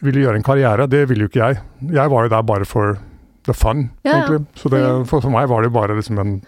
ville 0.00 0.22
gjøre 0.22 0.40
en 0.40 0.46
karriere, 0.46 0.86
det 0.88 1.08
ville 1.08 1.26
jo 1.26 1.30
ikke 1.30 1.42
jeg. 1.42 1.60
Jeg 1.92 2.10
var 2.12 2.24
jo 2.24 2.32
der 2.32 2.42
bare 2.42 2.68
for 2.68 2.96
the 3.44 3.54
fun, 3.56 3.90
ja, 4.04 4.20
egentlig. 4.20 4.46
Så 4.56 4.68
det, 4.72 4.80
for, 5.08 5.20
for 5.20 5.32
meg 5.32 5.48
var 5.48 5.64
det 5.64 5.72
bare 5.72 5.96
liksom 5.96 6.20
en 6.20 6.40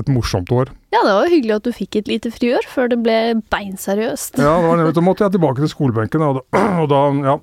et 0.00 0.08
morsomt 0.12 0.50
år. 0.52 0.70
Ja, 0.94 1.02
det 1.06 1.14
var 1.16 1.30
hyggelig 1.32 1.54
at 1.56 1.66
du 1.66 1.72
fikk 1.74 1.98
et 2.00 2.10
lite 2.10 2.32
friår 2.34 2.66
før 2.68 2.90
det 2.92 2.98
ble 3.04 3.18
beinseriøst. 3.52 4.40
ja, 4.40 4.54
det 4.60 4.86
var 4.86 4.96
da 4.96 5.04
måtte 5.04 5.26
jeg 5.26 5.36
tilbake 5.36 5.62
til 5.62 5.72
skolebenken, 5.72 6.24
og 6.26 6.40
da, 6.40 6.64
og 6.82 6.90
da 6.92 7.02
ja, 7.24 7.36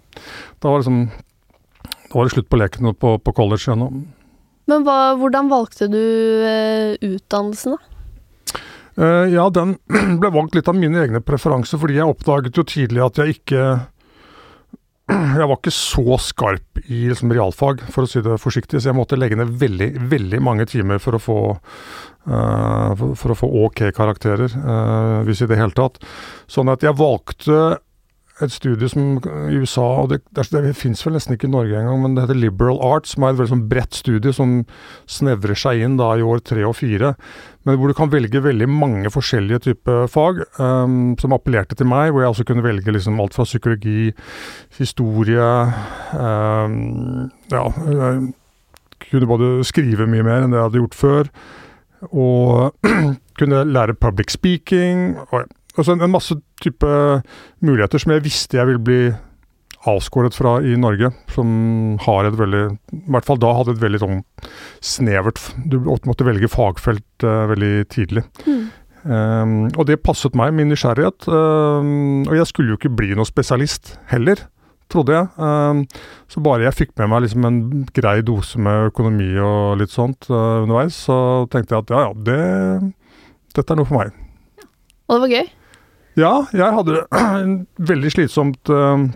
da 0.61 0.73
var 0.73 0.83
liksom 0.83 1.05
da 2.13 2.19
var 2.19 2.27
det 2.29 2.35
slutt 2.35 2.51
på 2.51 2.59
leken 2.61 2.93
på, 2.93 3.15
på 3.17 3.33
college 3.33 3.65
igjen. 3.65 4.03
Men 4.69 4.85
hva, 4.85 5.15
hvordan 5.17 5.49
valgte 5.51 5.89
du 5.91 5.97
uh, 5.97 6.93
utdannelsen, 7.01 7.73
da? 7.73 7.89
Uh, 8.93 9.25
ja, 9.33 9.47
den 9.49 9.79
ble 10.21 10.29
valgt 10.35 10.53
litt 10.53 10.69
av 10.69 10.77
mine 10.77 11.01
egne 11.01 11.23
preferanser, 11.25 11.81
fordi 11.81 11.97
jeg 11.97 12.13
oppdaget 12.13 12.59
jo 12.59 12.65
tidlig 12.69 13.01
at 13.01 13.17
jeg 13.17 13.39
ikke 13.39 13.65
Jeg 15.39 15.47
var 15.49 15.57
ikke 15.57 15.73
så 15.75 16.17
skarp 16.21 16.83
i 16.85 17.05
liksom, 17.09 17.33
realfag, 17.35 17.83
for 17.91 18.05
å 18.05 18.09
si 18.09 18.21
det 18.23 18.39
forsiktig, 18.41 18.79
så 18.79 18.91
jeg 18.91 18.97
måtte 18.97 19.17
legge 19.19 19.37
ned 19.39 19.51
veldig, 19.59 19.89
veldig 20.11 20.39
mange 20.43 20.67
timer 20.69 21.01
for 21.03 21.17
å 21.17 21.21
få, 21.21 21.39
uh, 22.29 22.91
for, 22.95 23.15
for, 23.19 23.33
å 23.33 23.39
få 23.39 23.49
ok 23.65 23.83
karakterer, 23.95 24.55
hvis 25.27 25.43
i 25.43 25.49
det 25.49 25.59
hele 25.59 25.75
tatt. 25.75 25.99
Sånn 26.51 26.71
at 26.71 26.85
jeg 26.85 26.95
valgte 26.99 27.59
et 28.41 28.53
studie 28.53 28.87
som 28.89 29.19
i 29.51 29.57
USA, 29.61 29.85
og 30.01 30.09
det, 30.09 30.19
det, 30.33 30.47
det 30.49 30.73
fins 30.77 31.03
vel 31.05 31.13
nesten 31.13 31.35
ikke 31.35 31.45
i 31.45 31.53
Norge 31.53 31.77
engang, 31.77 32.01
men 32.01 32.15
det 32.15 32.23
heter 32.23 32.39
Liberal 32.39 32.79
Arts, 32.81 33.13
som 33.13 33.25
er 33.25 33.33
et 33.33 33.39
veldig 33.39 33.51
sånn 33.51 33.65
bredt 33.69 33.97
studie 33.97 34.33
som 34.33 34.55
snevrer 35.05 35.59
seg 35.59 35.83
inn 35.85 35.99
da 35.99 36.09
i 36.17 36.25
år 36.25 36.41
tre 36.41 36.65
og 36.65 36.73
fire. 36.79 37.13
Men 37.63 37.77
hvor 37.77 37.91
du 37.91 37.97
kan 37.97 38.11
velge 38.11 38.41
veldig 38.43 38.67
mange 38.73 39.11
forskjellige 39.13 39.61
typer 39.67 40.09
fag 40.11 40.41
um, 40.57 41.13
som 41.21 41.35
appellerte 41.35 41.77
til 41.79 41.87
meg. 41.87 42.09
Hvor 42.11 42.25
jeg 42.25 42.33
også 42.33 42.47
kunne 42.49 42.65
velge 42.65 42.91
liksom 42.91 43.21
alt 43.23 43.37
fra 43.37 43.45
psykologi, 43.47 44.11
historie 44.79 45.49
um, 46.17 47.29
Ja, 47.53 47.67
jeg 47.71 48.33
kunne 49.07 49.29
både 49.29 49.55
skrive 49.67 50.09
mye 50.09 50.25
mer 50.25 50.43
enn 50.43 50.51
det 50.51 50.59
jeg 50.59 50.67
hadde 50.67 50.81
gjort 50.81 50.99
før. 50.99 51.33
Og 52.11 52.89
kunne 53.39 53.65
lære 53.69 53.95
public 53.95 54.33
speaking. 54.35 55.13
og 55.29 55.45
altså 55.77 55.95
en, 55.95 56.11
masse 56.11 56.35
type 56.63 56.95
muligheter 57.63 58.01
som 58.01 58.15
jeg 58.15 58.25
visste 58.25 58.59
jeg 58.59 58.69
ville 58.69 58.83
bli 58.83 59.03
avskåret 59.89 60.35
fra 60.35 60.57
i 60.63 60.77
Norge, 60.79 61.09
som 61.33 61.49
har 62.05 62.27
et 62.27 62.37
veldig 62.39 62.63
I 62.71 63.01
hvert 63.11 63.27
fall 63.27 63.41
da 63.41 63.51
hadde 63.57 63.75
et 63.75 63.83
veldig 63.83 63.99
sånn 63.99 64.21
snevert 64.83 65.41
Du 65.69 65.79
måtte 65.83 66.27
velge 66.27 66.51
fagfelt 66.51 67.25
uh, 67.27 67.43
veldig 67.51 67.73
tidlig. 67.91 68.23
Mm. 68.47 68.63
Um, 69.03 69.55
og 69.75 69.87
det 69.89 69.99
passet 70.03 70.35
meg, 70.39 70.53
min 70.55 70.69
nysgjerrighet. 70.71 71.27
Um, 71.27 72.23
og 72.29 72.35
jeg 72.37 72.49
skulle 72.49 72.73
jo 72.73 72.79
ikke 72.79 72.93
bli 72.95 73.11
noe 73.17 73.27
spesialist 73.27 73.97
heller, 74.11 74.45
trodde 74.91 75.17
jeg. 75.17 75.27
Um, 75.35 75.83
så 76.31 76.43
bare 76.45 76.67
jeg 76.69 76.77
fikk 76.77 76.93
med 77.01 77.11
meg 77.11 77.25
liksom 77.25 77.47
en 77.49 77.59
grei 77.95 78.21
dose 78.25 78.61
med 78.63 78.93
økonomi 78.93 79.33
og 79.43 79.81
litt 79.81 79.91
sånt 79.91 80.29
uh, 80.31 80.63
underveis, 80.63 81.03
så 81.09 81.17
tenkte 81.51 81.75
jeg 81.75 81.85
at 81.85 81.93
ja, 81.95 82.05
ja, 82.07 82.15
det, 82.29 82.39
dette 83.57 83.75
er 83.75 83.81
noe 83.81 83.89
for 83.89 83.99
meg. 83.99 84.15
Og 85.09 85.17
det 85.17 85.23
var 85.25 85.35
gøy? 85.35 85.51
Ja, 86.19 86.43
jeg 86.53 86.73
hadde 86.75 86.95
det 87.09 87.87
veldig 87.89 88.11
slitsomt 88.13 88.71
uh, 88.73 89.07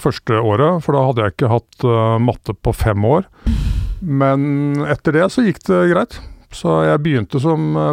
første 0.00 0.40
året, 0.40 0.84
for 0.84 0.96
da 0.96 1.06
hadde 1.08 1.26
jeg 1.26 1.36
ikke 1.36 1.52
hatt 1.52 1.86
uh, 1.86 2.16
matte 2.22 2.56
på 2.56 2.74
fem 2.76 3.04
år. 3.04 3.28
Men 4.00 4.80
etter 4.88 5.18
det 5.18 5.28
så 5.32 5.44
gikk 5.44 5.60
det 5.68 5.82
greit. 5.92 6.16
Så 6.56 6.80
jeg 6.88 7.02
begynte 7.04 7.38
som 7.38 7.76
uh, 7.76 7.92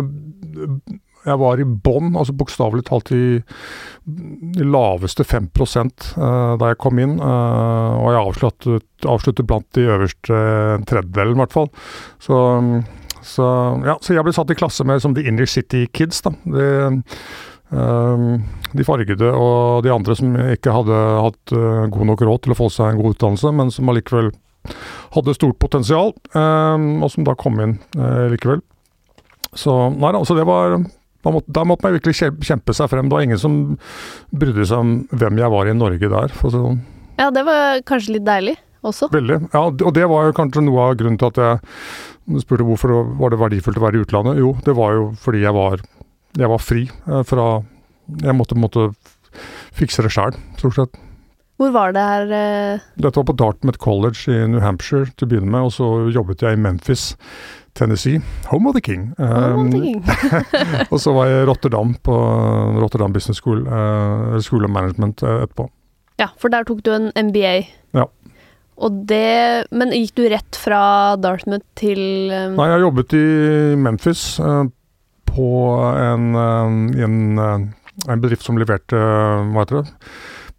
Jeg 1.27 1.37
var 1.41 1.59
i 1.59 1.67
bånn, 1.67 2.15
altså 2.15 2.33
bokstavelig 2.37 2.85
talt 2.87 3.11
i 3.11 3.41
de 4.07 4.63
laveste 4.63 5.25
5% 5.27 6.13
da 6.15 6.69
jeg 6.69 6.77
kom 6.79 7.01
inn. 7.03 7.17
og 7.19 8.05
jeg 8.13 8.21
avsluttet, 8.21 8.85
avsluttet, 9.03 9.43
blant 9.49 9.67
de 9.75 9.83
øverste 9.91 10.37
tredjedelen, 10.87 11.35
i 11.35 11.41
hvert 11.41 11.57
fall. 11.57 11.67
Så 12.23 12.37
så, 13.27 13.43
ja, 13.83 13.97
så 13.99 14.15
jeg 14.15 14.23
ble 14.23 14.31
satt 14.31 14.53
i 14.53 14.55
klasse 14.55 14.85
med 14.87 15.01
som 15.03 15.11
The 15.17 15.25
Inner 15.27 15.49
City 15.49 15.83
Kids. 15.91 16.21
da. 16.23 16.31
Det, 16.47 16.67
de 17.69 18.85
fargede 18.87 19.31
og 19.35 19.83
de 19.83 19.91
andre 19.91 20.15
som 20.15 20.35
ikke 20.53 20.73
hadde 20.75 20.97
hatt 21.25 21.55
eh, 21.55 21.87
god 21.91 22.11
nok 22.11 22.23
råd 22.23 22.43
til 22.45 22.53
å 22.53 22.59
få 22.59 22.69
seg 22.71 22.93
en 22.93 23.01
god 23.01 23.17
utdannelse, 23.17 23.51
men 23.55 23.73
som 23.73 23.91
allikevel 23.91 24.31
hadde 25.15 25.35
stort 25.35 25.59
potensial, 25.59 26.13
ehm, 26.35 26.97
og 27.03 27.11
som 27.13 27.27
da 27.27 27.35
kom 27.39 27.59
inn 27.63 27.77
eh, 27.95 28.27
likevel. 28.33 28.61
Så 29.57 29.73
nei 29.95 30.11
da, 30.11 30.21
altså 30.21 30.35
det 30.37 30.45
var 30.47 30.77
da 31.25 31.33
måtte, 31.33 31.51
da 31.51 31.63
måtte, 31.67 31.87
man 31.87 31.97
virkelig 31.97 32.29
kjempe 32.45 32.75
seg 32.75 32.91
frem. 32.91 33.09
Det 33.09 33.17
var 33.17 33.25
ingen 33.25 33.41
som 33.41 33.57
brydde 34.31 34.67
seg 34.69 34.83
om 34.83 34.93
hvem 35.11 35.41
jeg 35.41 35.53
var 35.55 35.67
i 35.67 35.75
Norge 35.75 36.11
der, 36.13 36.35
for 36.35 36.47
å 36.47 36.53
si 36.53 36.59
det 36.59 36.67
sånn. 36.67 36.81
Ja, 37.17 37.29
det 37.33 37.43
var 37.47 37.81
kanskje 37.89 38.17
litt 38.17 38.27
deilig 38.27 38.55
også? 38.85 39.09
Veldig. 39.11 39.39
Ja, 39.55 39.63
og 39.67 39.93
det 39.95 40.05
var 40.07 40.27
jo 40.27 40.35
kanskje 40.37 40.63
noe 40.63 40.91
av 40.91 40.99
grunnen 40.99 41.17
til 41.19 41.31
at 41.31 41.41
jeg 41.41 42.43
spurte 42.43 42.67
hvorfor 42.67 42.93
var 43.17 43.33
det 43.33 43.41
verdifullt 43.41 43.79
å 43.79 43.85
være 43.87 43.99
i 43.99 44.03
utlandet. 44.05 44.39
Jo, 44.43 44.53
det 44.63 44.75
var 44.77 44.93
jo 44.95 45.09
fordi 45.19 45.41
jeg 45.43 45.55
var 45.57 45.81
jeg 46.35 46.51
var 46.51 46.61
fri 46.61 46.87
eh, 46.87 47.23
fra 47.27 47.47
Jeg 48.23 48.35
måtte, 48.35 48.55
måtte 48.55 48.89
fikse 49.75 50.03
det 50.05 50.13
sjæl, 50.15 50.35
stort 50.57 50.77
sett. 50.77 50.99
Hvor 51.57 51.71
var 51.73 51.93
det 51.93 52.01
her? 52.05 52.31
Eh? 52.37 52.83
Dette 53.01 53.17
var 53.17 53.25
på 53.27 53.35
Dartmouth 53.37 53.81
College 53.81 54.29
i 54.29 54.45
New 54.49 54.61
Hampshire 54.61 55.09
til 55.17 55.25
å 55.25 55.31
begynne 55.31 55.49
med, 55.49 55.67
og 55.67 55.73
så 55.73 55.87
jobbet 56.13 56.45
jeg 56.45 56.53
i 56.53 56.61
Memphis, 56.61 57.09
Tennessee. 57.77 58.21
Home 58.51 58.69
of 58.69 58.77
the 58.77 58.81
King. 58.81 59.09
Home 59.17 59.65
of 59.65 59.73
the 59.73 59.81
um, 59.81 59.85
king. 59.85 60.03
og 60.93 61.01
så 61.01 61.13
var 61.17 61.29
jeg 61.29 61.41
i 61.41 61.47
Rotterdam 61.49 61.95
på 62.05 62.17
Rotterdam 62.77 63.13
Business 63.13 63.41
School, 63.41 63.65
uh, 63.65 64.37
School 64.45 64.69
of 64.69 64.73
Management 64.73 65.25
uh, 65.25 65.43
etterpå. 65.47 65.67
Ja, 66.21 66.31
for 66.37 66.53
der 66.53 66.65
tok 66.65 66.85
du 66.85 66.93
en 66.93 67.09
MBA. 67.13 67.55
Ja. 67.97 68.07
Og 68.77 69.03
det 69.09 69.65
Men 69.73 69.93
gikk 69.93 70.13
du 70.17 70.27
rett 70.29 70.57
fra 70.57 71.17
Dartmouth 71.21 71.65
til 71.77 72.29
um... 72.29 72.57
Nei, 72.57 72.69
jeg 72.69 72.85
jobbet 72.85 73.17
i 73.17 73.27
Memphis 73.81 74.25
uh, 74.41 74.65
på 75.37 75.49
en, 75.93 76.29
eh, 76.35 77.03
en, 77.05 77.39
eh, 77.39 77.67
en 78.09 78.21
bedrift 78.21 78.45
som 78.45 78.57
leverte 78.57 78.97
hva 78.97 79.63
heter 79.63 79.83
det, 79.83 79.91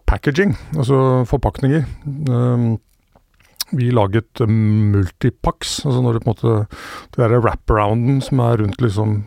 packaging, 0.08 0.54
altså 0.76 1.24
forpakninger. 1.28 1.84
Eh, 2.06 2.68
vi 3.78 3.90
laget 3.92 4.40
multipax, 4.48 5.82
altså 5.84 6.00
når 6.00 6.14
du 6.16 6.20
på 6.22 6.30
en 6.30 6.32
måte 6.32 6.52
Det 7.12 7.20
derre 7.20 7.42
wraparounden 7.42 8.22
som 8.24 8.40
er 8.40 8.62
rundt 8.62 8.80
liksom 8.80 9.24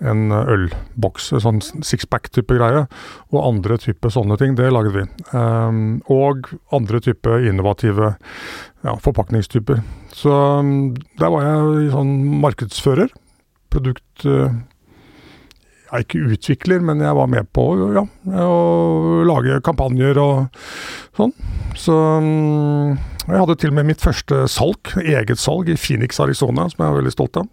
en 0.00 0.32
ølboks, 0.32 1.28
sånn 1.44 1.60
sixpack-type 1.60 2.56
greie, 2.56 2.86
og 3.30 3.44
andre 3.44 3.76
type 3.80 4.10
sånne 4.12 4.38
ting. 4.40 4.56
Det 4.56 4.70
laget 4.72 4.96
vi. 4.96 5.04
Um, 5.36 6.00
og 6.08 6.48
andre 6.72 7.02
type 7.04 7.36
innovative 7.44 8.14
ja, 8.16 8.96
forpakningstyper. 8.96 9.82
Så 10.16 10.32
um, 10.32 10.94
der 11.20 11.34
var 11.34 11.46
jeg 11.46 11.92
sånn 11.94 12.16
markedsfører. 12.40 13.12
Produkt... 13.70 14.28
ja, 15.90 16.02
ikke 16.02 16.22
utvikler, 16.34 16.82
men 16.84 17.02
jeg 17.02 17.16
var 17.18 17.30
med 17.30 17.50
på 17.54 17.66
ja, 17.96 18.04
å 18.46 19.22
lage 19.26 19.60
kampanjer 19.66 20.20
og 20.22 20.60
sånn. 21.18 21.34
Så 21.78 21.94
mm, 21.94 22.98
jeg 23.26 23.38
hadde 23.42 23.56
til 23.60 23.72
og 23.72 23.78
med 23.78 23.90
mitt 23.90 24.02
første 24.02 24.44
salg, 24.50 24.92
eget 25.02 25.42
salg, 25.42 25.70
i 25.70 25.78
Phoenix, 25.78 26.20
Arizona, 26.22 26.68
som 26.70 26.84
jeg 26.84 26.90
er 26.90 26.98
veldig 27.00 27.14
stolt 27.14 27.40
av. 27.42 27.50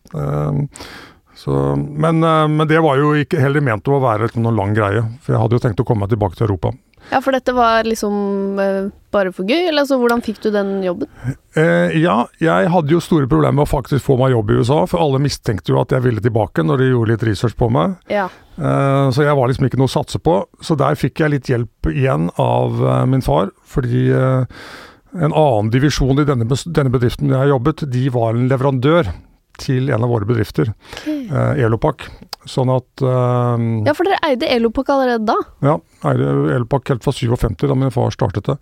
Så, 1.37 1.53
men, 1.75 2.23
eh, 2.23 2.47
men, 2.49 2.65
det 2.67 2.81
var 2.81 2.97
jo 2.97 3.13
ikke 3.21 3.41
heller 3.41 3.61
ment 3.61 3.87
å 3.87 4.01
være 4.01 4.31
noen 4.39 4.57
lang 4.57 4.73
greie, 4.77 5.05
for 5.21 5.35
jeg 5.35 5.43
hadde 5.43 5.57
jo 5.57 5.63
tenkt 5.67 5.81
å 5.83 5.87
komme 5.87 6.05
meg 6.07 6.15
tilbake 6.15 6.39
til 6.39 6.47
Europa. 6.49 6.73
Ja, 7.11 7.21
for 7.23 7.31
dette 7.31 7.53
var 7.55 7.85
liksom 7.87 8.57
uh, 8.59 8.89
bare 9.13 9.29
for 9.31 9.47
gøy, 9.47 9.69
eller 9.69 9.85
altså, 9.85 9.99
hvordan 10.01 10.23
fikk 10.25 10.41
du 10.43 10.49
den 10.51 10.81
jobben? 10.83 11.07
Eh, 11.55 11.93
ja, 12.01 12.17
jeg 12.43 12.71
hadde 12.73 12.91
jo 12.91 12.99
store 13.03 13.29
problemer 13.29 13.61
med 13.61 13.67
å 13.67 13.69
faktisk 13.69 14.03
få 14.09 14.17
meg 14.19 14.33
jobb 14.33 14.51
i 14.51 14.57
USA, 14.59 14.81
for 14.89 15.03
alle 15.05 15.21
mistenkte 15.23 15.71
jo 15.71 15.79
at 15.79 15.93
jeg 15.95 16.03
ville 16.03 16.23
tilbake 16.25 16.65
når 16.65 16.81
de 16.81 16.89
gjorde 16.89 17.13
litt 17.13 17.23
research 17.29 17.55
på 17.59 17.69
meg. 17.71 17.95
Ja. 18.11 18.25
Eh, 18.57 19.05
så 19.15 19.23
jeg 19.23 19.37
var 19.39 19.47
liksom 19.47 19.69
ikke 19.69 19.79
noe 19.79 19.87
å 19.87 19.93
satse 19.93 20.19
på. 20.19 20.41
Så 20.59 20.75
der 20.81 20.99
fikk 20.99 21.21
jeg 21.23 21.35
litt 21.37 21.53
hjelp 21.53 21.91
igjen 21.93 22.27
av 22.41 22.81
min 23.07 23.23
far, 23.23 23.53
fordi 23.63 24.09
en 24.11 25.31
annen 25.31 25.71
divisjon 25.71 26.19
i 26.19 26.27
denne, 26.27 26.49
denne 26.49 26.91
bedriften 26.91 27.31
jeg 27.31 27.53
jobbet, 27.53 27.85
de 27.93 28.03
var 28.11 28.35
en 28.35 28.49
leverandør 28.51 29.13
til 29.61 29.91
en 29.93 30.03
av 30.05 30.11
våre 30.11 30.27
bedrifter, 30.29 30.71
okay. 31.01 31.27
Elopak. 31.65 32.07
Sånn 32.47 32.69
at 32.71 33.03
eh, 33.03 33.63
Ja, 33.87 33.93
for 33.97 34.07
dere 34.07 34.19
eide 34.29 34.47
Elopak 34.55 34.89
allerede 34.93 35.27
da? 35.27 35.35
Ja, 35.65 35.75
eide 36.07 36.29
Elopak 36.55 36.87
helt 36.93 37.03
fra 37.03 37.13
57, 37.15 37.65
da 37.67 37.75
min 37.75 37.93
far 37.93 38.13
startet 38.15 38.47
det. 38.47 38.57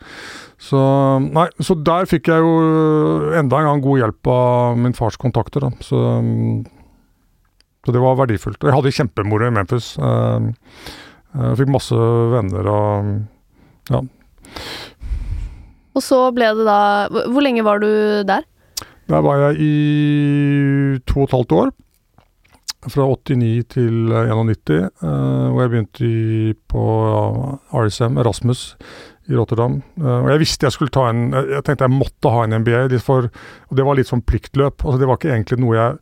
Så, 0.61 0.79
nei, 1.25 1.45
så 1.61 1.77
der 1.77 2.09
fikk 2.09 2.31
jeg 2.31 2.41
jo 2.41 2.55
enda 3.37 3.61
en 3.61 3.69
gang 3.69 3.83
god 3.83 4.01
hjelp 4.01 4.31
av 4.31 4.79
min 4.81 4.97
fars 4.97 5.19
kontakter, 5.21 5.67
da. 5.67 5.85
Så, 5.85 6.01
så 7.85 7.93
det 7.93 8.01
var 8.01 8.17
verdifullt. 8.23 8.63
Jeg 8.63 8.73
hadde 8.73 8.95
kjempemoro 8.97 9.51
i 9.51 9.53
Memphis. 9.53 9.93
Eh, 9.99 10.49
jeg 11.35 11.61
fikk 11.61 11.71
masse 11.75 12.09
venner 12.31 12.71
og 12.71 13.15
ja. 13.91 14.01
Og 15.95 16.03
så 16.03 16.17
ble 16.35 16.47
det 16.57 16.65
da 16.67 16.79
Hvor 17.11 17.43
lenge 17.43 17.63
var 17.65 17.81
du 17.83 17.89
der? 18.27 18.45
Der 19.05 19.21
var 19.21 19.41
jeg 19.41 19.59
i 19.61 19.73
to 21.05 21.21
og 21.21 21.27
et 21.27 21.35
halvt 21.35 21.51
år 21.53 21.73
fra 22.89 23.05
89 23.09 23.65
til 23.73 24.13
91, 24.13 24.69
uh, 24.69 25.09
eh, 25.09 25.49
hvor 25.49 25.61
jeg 25.63 25.71
begynte 25.71 26.05
i, 26.05 26.53
på 26.69 26.83
RSM, 27.73 28.19
Erasmus, 28.21 28.75
i 29.25 29.33
Rotterdam. 29.33 29.79
Uh, 29.97 30.19
og 30.25 30.29
jeg 30.33 30.41
visste 30.43 30.67
jeg 30.67 30.75
skulle 30.75 30.93
ta 30.93 31.07
en 31.09 31.31
Jeg 31.33 31.63
tenkte 31.65 31.87
jeg 31.87 31.95
måtte 31.95 32.29
ha 32.29 32.43
en 32.45 32.59
MBA, 32.61 32.85
for, 33.01 33.29
og 33.69 33.77
det 33.77 33.85
var 33.87 33.97
litt 33.97 34.11
sånn 34.11 34.25
pliktløp. 34.25 34.85
Altså 34.85 35.01
Det 35.01 35.09
var 35.09 35.17
ikke 35.17 35.33
egentlig 35.33 35.61
noe 35.63 35.79
jeg 35.79 35.97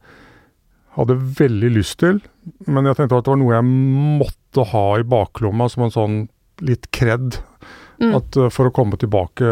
hadde 0.97 1.21
veldig 1.39 1.71
lyst 1.73 1.97
til, 2.03 2.19
men 2.67 2.85
jeg 2.85 2.99
tenkte 2.99 3.17
at 3.17 3.25
det 3.25 3.33
var 3.33 3.41
noe 3.41 3.55
jeg 3.55 3.69
måtte 4.19 4.67
ha 4.73 4.85
i 4.99 5.07
baklomma 5.07 5.69
som 5.71 5.87
en 5.87 5.95
sånn 5.95 6.19
litt 6.63 6.91
kred. 6.93 7.39
Mm. 8.01 8.13
At 8.17 8.37
uh, 8.41 8.49
For 8.53 8.69
å 8.69 8.73
komme 8.73 8.97
tilbake 8.99 9.45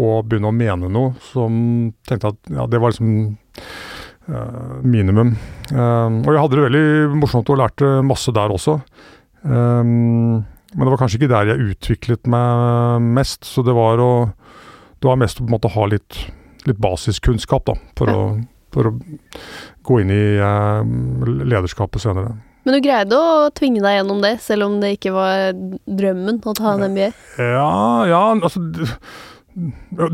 og 0.00 0.28
begynne 0.28 0.50
å 0.50 0.54
mene 0.54 0.90
noe, 0.92 1.14
som 1.32 1.90
tenkte 2.08 2.30
at 2.34 2.52
ja, 2.54 2.66
det 2.70 2.80
var 2.80 2.92
liksom 2.92 3.10
uh, 4.30 4.78
minimum. 4.86 5.34
Um, 5.72 6.20
og 6.22 6.30
jeg 6.32 6.42
hadde 6.44 6.58
det 6.60 6.66
veldig 6.68 7.18
morsomt 7.20 7.50
og 7.50 7.60
lærte 7.60 7.90
masse 8.06 8.32
der 8.36 8.54
også. 8.54 8.78
Um, 9.42 10.42
men 10.70 10.86
det 10.86 10.92
var 10.92 11.00
kanskje 11.00 11.18
ikke 11.18 11.32
der 11.32 11.50
jeg 11.50 11.70
utviklet 11.72 12.28
meg 12.30 13.08
mest, 13.18 13.42
så 13.48 13.64
det 13.66 13.74
var 13.74 13.98
å 13.98 14.10
Det 15.00 15.08
var 15.08 15.16
mest 15.16 15.38
å 15.40 15.44
på 15.46 15.48
en 15.48 15.54
måte 15.56 15.70
ha 15.72 15.84
litt, 15.88 16.18
litt 16.68 16.76
basiskunnskap, 16.76 17.64
da, 17.64 17.74
for, 17.96 18.10
Ja. 18.10 18.16
å, 18.20 18.24
for 18.70 18.90
å 18.90 18.92
gå 19.82 20.00
inn 20.02 20.10
i 20.12 20.24
uh, 20.36 20.84
lederskapet 21.40 22.02
senere. 22.04 22.34
Men 22.70 22.76
du 22.78 22.84
greide 22.86 23.16
å 23.18 23.48
tvinge 23.50 23.80
deg 23.82 23.96
gjennom 23.98 24.20
det, 24.22 24.36
selv 24.44 24.68
om 24.68 24.76
det 24.78 24.92
ikke 24.94 25.10
var 25.10 25.50
drømmen 25.90 26.36
å 26.38 26.52
ta 26.54 26.76
en 26.76 26.84
MBA? 26.92 27.08
Ja, 27.42 27.70
ja, 28.06 28.20
altså 28.36 28.62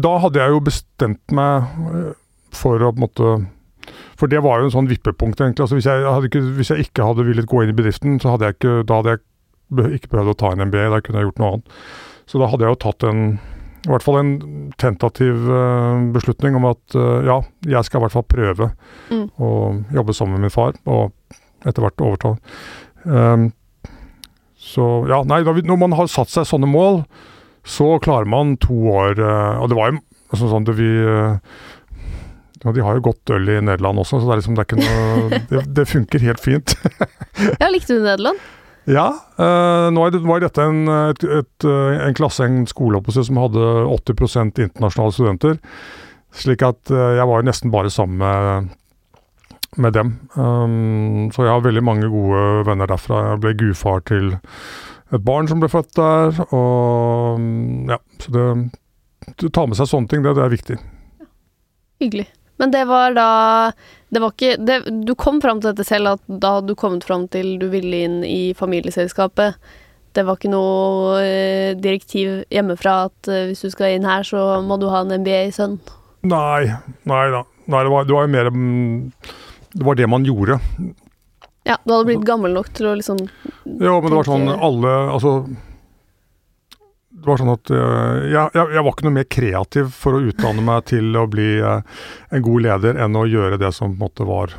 Da 0.01 0.13
hadde 0.23 0.41
jeg 0.41 0.55
jo 0.55 0.63
bestemt 0.65 1.35
meg 1.37 1.67
eh, 1.93 2.15
for 2.57 2.81
å 2.81 2.89
på 2.95 2.97
en 2.97 3.05
måte 3.05 3.35
For 4.17 4.33
det 4.33 4.41
var 4.47 4.63
jo 4.63 4.71
en 4.71 4.73
sånn 4.73 4.89
vippepunkt, 4.89 5.43
egentlig. 5.45 5.67
Altså, 5.67 5.77
hvis, 5.77 5.85
jeg 5.91 6.31
ikke, 6.31 6.41
hvis 6.57 6.73
jeg 6.73 6.87
ikke 6.87 7.05
hadde 7.11 7.27
villet 7.29 7.45
gå 7.51 7.61
inn 7.63 7.75
i 7.75 7.77
bedriften, 7.77 8.17
så 8.23 8.33
hadde 8.33 8.49
jeg 8.49 8.57
ikke, 8.57 8.79
da 8.89 9.03
hadde 9.03 9.13
jeg 9.19 9.99
ikke 10.01 10.15
behøvd 10.15 10.33
å 10.33 10.39
ta 10.41 10.55
en 10.55 10.65
MBA. 10.71 10.87
Da 10.95 11.03
kunne 11.05 11.21
jeg 11.21 11.29
gjort 11.29 11.43
noe 11.43 11.51
annet. 11.59 11.77
Så 12.27 12.41
da 12.41 12.49
hadde 12.49 12.65
jeg 12.65 12.73
jo 12.73 12.81
tatt 12.87 13.05
en 13.11 13.21
i 13.37 13.91
hvert 13.93 14.03
fall 14.03 14.17
en 14.19 14.33
tentativ 14.83 15.45
eh, 15.53 15.99
beslutning 16.17 16.57
om 16.59 16.65
at 16.73 16.97
eh, 16.99 17.29
ja, 17.29 17.37
jeg 17.77 17.87
skal 17.87 18.01
i 18.01 18.07
hvert 18.07 18.17
fall 18.17 18.25
prøve 18.27 18.73
Mm. 19.13 19.29
å 19.39 19.51
jobbe 19.95 20.15
sammen 20.17 20.41
med 20.41 20.49
min 20.49 20.51
far, 20.57 20.75
og 20.91 21.13
etter 21.67 21.85
hvert 21.85 22.03
overta. 22.07 22.37
Um, 23.05 23.51
så 24.67 24.85
ja, 25.11 25.23
nei, 25.29 25.43
når 25.45 25.79
man 25.79 25.95
har 25.97 26.11
satt 26.11 26.33
seg 26.33 26.49
sånne 26.49 26.69
mål, 26.71 27.03
så 27.67 27.97
klarer 28.03 28.29
man 28.31 28.55
to 28.63 28.75
år 28.95 29.19
eh, 29.19 29.59
Og 29.59 29.71
det 29.71 29.79
var 29.79 29.91
jo 29.91 29.99
altså, 30.31 30.51
sånn 30.51 30.67
at 30.67 30.77
vi 30.79 30.87
eh, 30.87 31.57
ja, 32.63 32.75
De 32.75 32.85
har 32.87 32.99
jo 32.99 33.07
godt 33.09 33.33
øl 33.35 33.51
i 33.51 33.59
Nederland 33.59 34.03
også, 34.03 34.21
så 34.21 34.29
det 34.29 34.37
er 34.37 34.41
liksom 34.43 34.59
det 34.59 34.63
er 34.63 34.69
ikke 34.69 34.85
noe 34.85 35.41
Det, 35.51 35.65
det 35.75 35.89
funker 35.91 36.27
helt 36.27 36.43
fint. 36.43 36.77
Ja, 37.61 37.69
likte 37.71 37.99
du 37.99 38.05
Nederland? 38.05 38.43
Ja, 38.87 39.09
Øh, 39.43 39.89
nå 39.91 40.05
det, 40.15 40.23
var 40.25 40.41
dette 40.41 40.63
en, 40.63 40.87
et, 40.89 41.25
et, 41.27 41.65
en 41.67 42.15
klasse, 42.17 42.47
en 42.47 42.69
skole 42.71 43.03
som 43.13 43.41
hadde 43.43 43.65
80% 43.93 44.63
internasjonale 44.63 45.13
studenter. 45.13 45.59
Slik 46.33 46.63
at 46.65 46.89
jeg 46.95 47.27
var 47.27 47.43
jo 47.43 47.49
nesten 47.49 47.75
bare 47.75 47.91
sammen 47.91 48.23
med, 48.23 48.71
med 49.83 49.97
dem. 49.97 50.13
Um, 50.35 51.29
så 51.35 51.47
jeg 51.47 51.53
har 51.53 51.65
veldig 51.65 51.85
mange 51.85 52.11
gode 52.13 52.43
venner 52.69 52.91
derfra. 52.91 53.23
Jeg 53.33 53.43
ble 53.45 53.55
gudfar 53.61 54.03
til 54.09 54.35
et 55.15 55.23
barn 55.23 55.49
som 55.51 55.63
ble 55.63 55.71
født 55.73 55.95
der. 55.99 56.41
Og 56.49 57.41
mm, 57.41 57.93
ja, 57.93 58.01
så 58.23 58.35
det 58.35 58.47
å 59.47 59.53
ta 59.53 59.67
med 59.67 59.79
seg 59.79 59.91
sånne 59.91 60.11
ting, 60.11 60.25
det, 60.25 60.35
det 60.39 60.45
er 60.45 60.53
viktig. 60.53 60.79
Hyggelig. 62.03 62.29
Men 62.57 62.73
det 62.73 62.87
var 62.89 63.13
da 63.13 63.31
Det 64.09 64.21
var 64.23 64.33
ikke 64.33 64.55
det, 64.65 64.77
Du 65.05 65.15
kom 65.19 65.43
fram 65.45 65.61
til 65.61 65.75
dette 65.75 65.85
selv, 65.85 66.17
at 66.17 66.23
da 66.29 66.57
hadde 66.57 66.73
du 66.73 66.79
kommet 66.79 67.05
fram 67.05 67.27
til 67.29 67.57
du 67.61 67.69
ville 67.73 68.05
inn 68.07 68.23
i 68.25 68.55
familieselskapet. 68.57 69.59
Det 70.17 70.25
var 70.25 70.39
ikke 70.39 70.53
noe 70.53 71.19
eh, 71.21 71.75
direktiv 71.77 72.47
hjemmefra 72.53 72.95
at 73.11 73.29
eh, 73.29 73.51
hvis 73.51 73.67
du 73.67 73.69
skal 73.75 73.99
inn 73.99 74.09
her, 74.09 74.25
så 74.25 74.63
må 74.65 74.79
du 74.81 74.89
ha 74.89 75.03
en 75.05 75.13
MBA-sønn. 75.21 75.77
Nei, 76.25 76.73
nei 77.05 77.27
da. 77.35 77.43
Nei, 77.67 77.83
det, 77.83 77.91
var, 77.93 78.07
det 78.07 78.15
var 78.15 78.25
jo 78.25 78.33
mer 78.33 78.49
mm, 78.55 79.11
Det 79.77 79.85
var 79.85 79.99
det 79.99 80.09
man 80.09 80.25
gjorde. 80.25 80.59
Ja, 81.67 81.77
du 81.85 81.93
hadde 81.93 82.07
blitt 82.09 82.27
gammel 82.27 82.55
nok 82.55 82.71
til 82.77 82.89
å 82.89 82.95
liksom 82.97 83.19
Ja, 83.27 83.97
men 83.99 84.07
det 84.07 84.19
var 84.21 84.29
sånn 84.29 84.47
alle 84.49 84.93
Altså 85.11 85.33
Det 87.17 87.25
var 87.27 87.41
sånn 87.41 87.51
at 87.51 87.73
eh, 87.75 88.29
jeg, 88.31 88.53
jeg, 88.55 88.69
jeg 88.77 88.85
var 88.87 88.93
ikke 88.93 89.07
noe 89.09 89.17
mer 89.17 89.27
kreativ 89.37 89.91
for 89.97 90.15
å 90.15 90.23
utdanne 90.31 90.63
meg 90.65 90.87
til 90.93 91.19
å 91.19 91.25
bli 91.31 91.49
eh, 91.59 92.05
en 92.31 92.45
god 92.47 92.67
leder 92.69 93.01
enn 93.03 93.19
å 93.19 93.25
gjøre 93.27 93.59
det 93.59 93.73
som 93.75 93.91
på 93.91 93.99
en 93.99 94.05
måte 94.05 94.27
var 94.29 94.55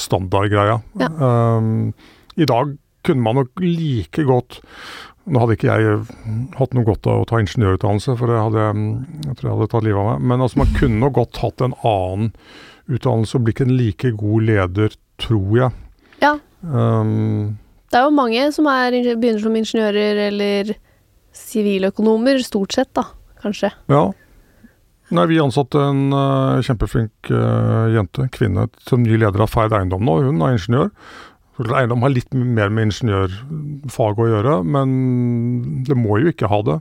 standardgreia. 0.00 0.80
Ja. 1.00 1.10
Um, 1.20 1.92
I 2.36 2.48
dag 2.50 2.74
kunne 3.06 3.24
man 3.24 3.38
nok 3.40 3.62
like 3.62 4.24
godt 4.28 4.60
Nå 5.30 5.42
hadde 5.42 5.54
ikke 5.54 5.70
jeg 5.70 6.00
hatt 6.56 6.74
noe 6.74 6.86
godt 6.88 7.06
av 7.06 7.22
å 7.22 7.26
ta 7.28 7.38
ingeniørutdannelse, 7.38 8.16
for 8.18 8.32
det 8.32 8.38
hadde 8.40 8.62
jeg, 8.64 8.84
jeg 9.28 9.34
tror 9.36 9.46
jeg 9.46 9.56
hadde 9.58 9.68
tatt 9.70 9.84
livet 9.86 10.00
av 10.00 10.08
meg. 10.08 10.24
Men 10.32 10.42
altså, 10.42 10.58
man 10.62 10.72
kunne 10.74 10.98
nok 11.04 11.14
godt 11.20 11.40
hatt 11.44 11.62
en 11.62 11.76
annen 11.86 12.30
utdannelse 12.90 13.38
og 13.38 13.46
blitt 13.46 13.62
en 13.64 13.74
like 13.78 14.12
god 14.18 14.46
leder, 14.48 14.94
tror 15.20 15.56
jeg. 15.56 15.74
Ja. 16.22 16.36
Um, 16.62 17.58
Det 17.90 17.98
er 17.98 18.06
jo 18.06 18.14
mange 18.14 18.46
som 18.54 18.68
er, 18.70 18.96
begynner 19.16 19.42
som 19.42 19.56
ingeniører 19.56 20.24
eller 20.28 20.74
siviløkonomer, 21.36 22.42
stort 22.44 22.74
sett, 22.76 22.90
da, 22.96 23.06
kanskje. 23.42 23.72
Ja. 23.90 24.08
Nei, 25.10 25.24
vi 25.26 25.40
ansatte 25.42 25.80
en 25.82 26.14
uh, 26.14 26.60
kjempeflink 26.62 27.32
uh, 27.34 27.90
jente, 27.90 28.28
kvinne, 28.34 28.68
som 28.86 29.02
ny 29.02 29.16
leder 29.18 29.42
av 29.42 29.50
Ferd 29.50 29.74
Eiendom 29.74 30.04
nå. 30.06 30.20
Hun 30.28 30.42
er 30.46 30.54
ingeniør. 30.54 30.92
Eiendom 31.60 32.06
har 32.06 32.14
litt 32.14 32.30
mer 32.32 32.70
med 32.72 32.88
ingeniørfag 32.88 34.20
å 34.22 34.28
gjøre, 34.30 34.60
men 34.64 34.92
det 35.84 35.98
må 35.98 36.20
jo 36.22 36.30
ikke 36.30 36.48
ha 36.48 36.60
det. 36.64 36.78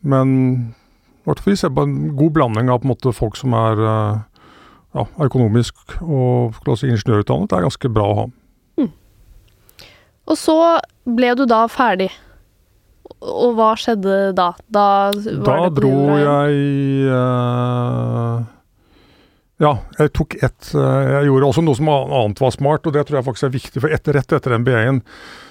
Men 0.00 0.32
i 1.20 1.28
hvert 1.28 1.42
fall 1.44 1.52
vi 1.52 1.60
ser 1.60 1.72
på 1.76 1.84
en 1.84 2.16
god 2.16 2.32
blanding 2.38 2.72
av 2.72 2.80
på 2.80 2.88
en 2.88 2.94
måte 2.94 3.12
folk 3.14 3.36
som 3.38 3.52
er 3.54 3.82
eh, 3.84 4.20
ja, 4.96 5.06
økonomisk 5.22 5.96
og 6.02 6.56
si, 6.74 6.90
ingeniørutdannet. 6.90 7.52
Er 7.52 7.66
ganske 7.68 7.92
bra 7.92 8.06
å 8.10 8.18
ha. 8.20 8.28
Og 10.30 10.38
så 10.38 10.56
ble 11.10 11.34
du 11.38 11.44
da 11.50 11.64
ferdig. 11.70 12.10
Og 13.20 13.56
hva 13.58 13.72
skjedde 13.78 14.30
da? 14.38 14.52
Da, 14.70 14.86
var 15.42 15.64
Da 15.66 15.70
dro 15.74 15.90
jeg 16.16 16.60
eh, 17.10 18.36
Ja, 19.60 19.72
jeg 19.98 20.12
tok 20.16 20.36
ett 20.38 20.70
eh, 20.78 21.10
Jeg 21.16 21.26
gjorde 21.26 21.50
også 21.50 21.64
noe 21.66 21.76
som 21.76 21.90
annet 21.90 22.40
var 22.40 22.54
smart, 22.54 22.86
og 22.86 22.94
det 22.94 23.04
tror 23.08 23.18
jeg 23.18 23.26
faktisk 23.26 23.48
er 23.48 23.56
viktig. 23.58 23.82
For 23.82 23.96
etter, 23.96 24.16
rett 24.16 24.36
etter 24.38 24.56
MBA-en 24.62 25.02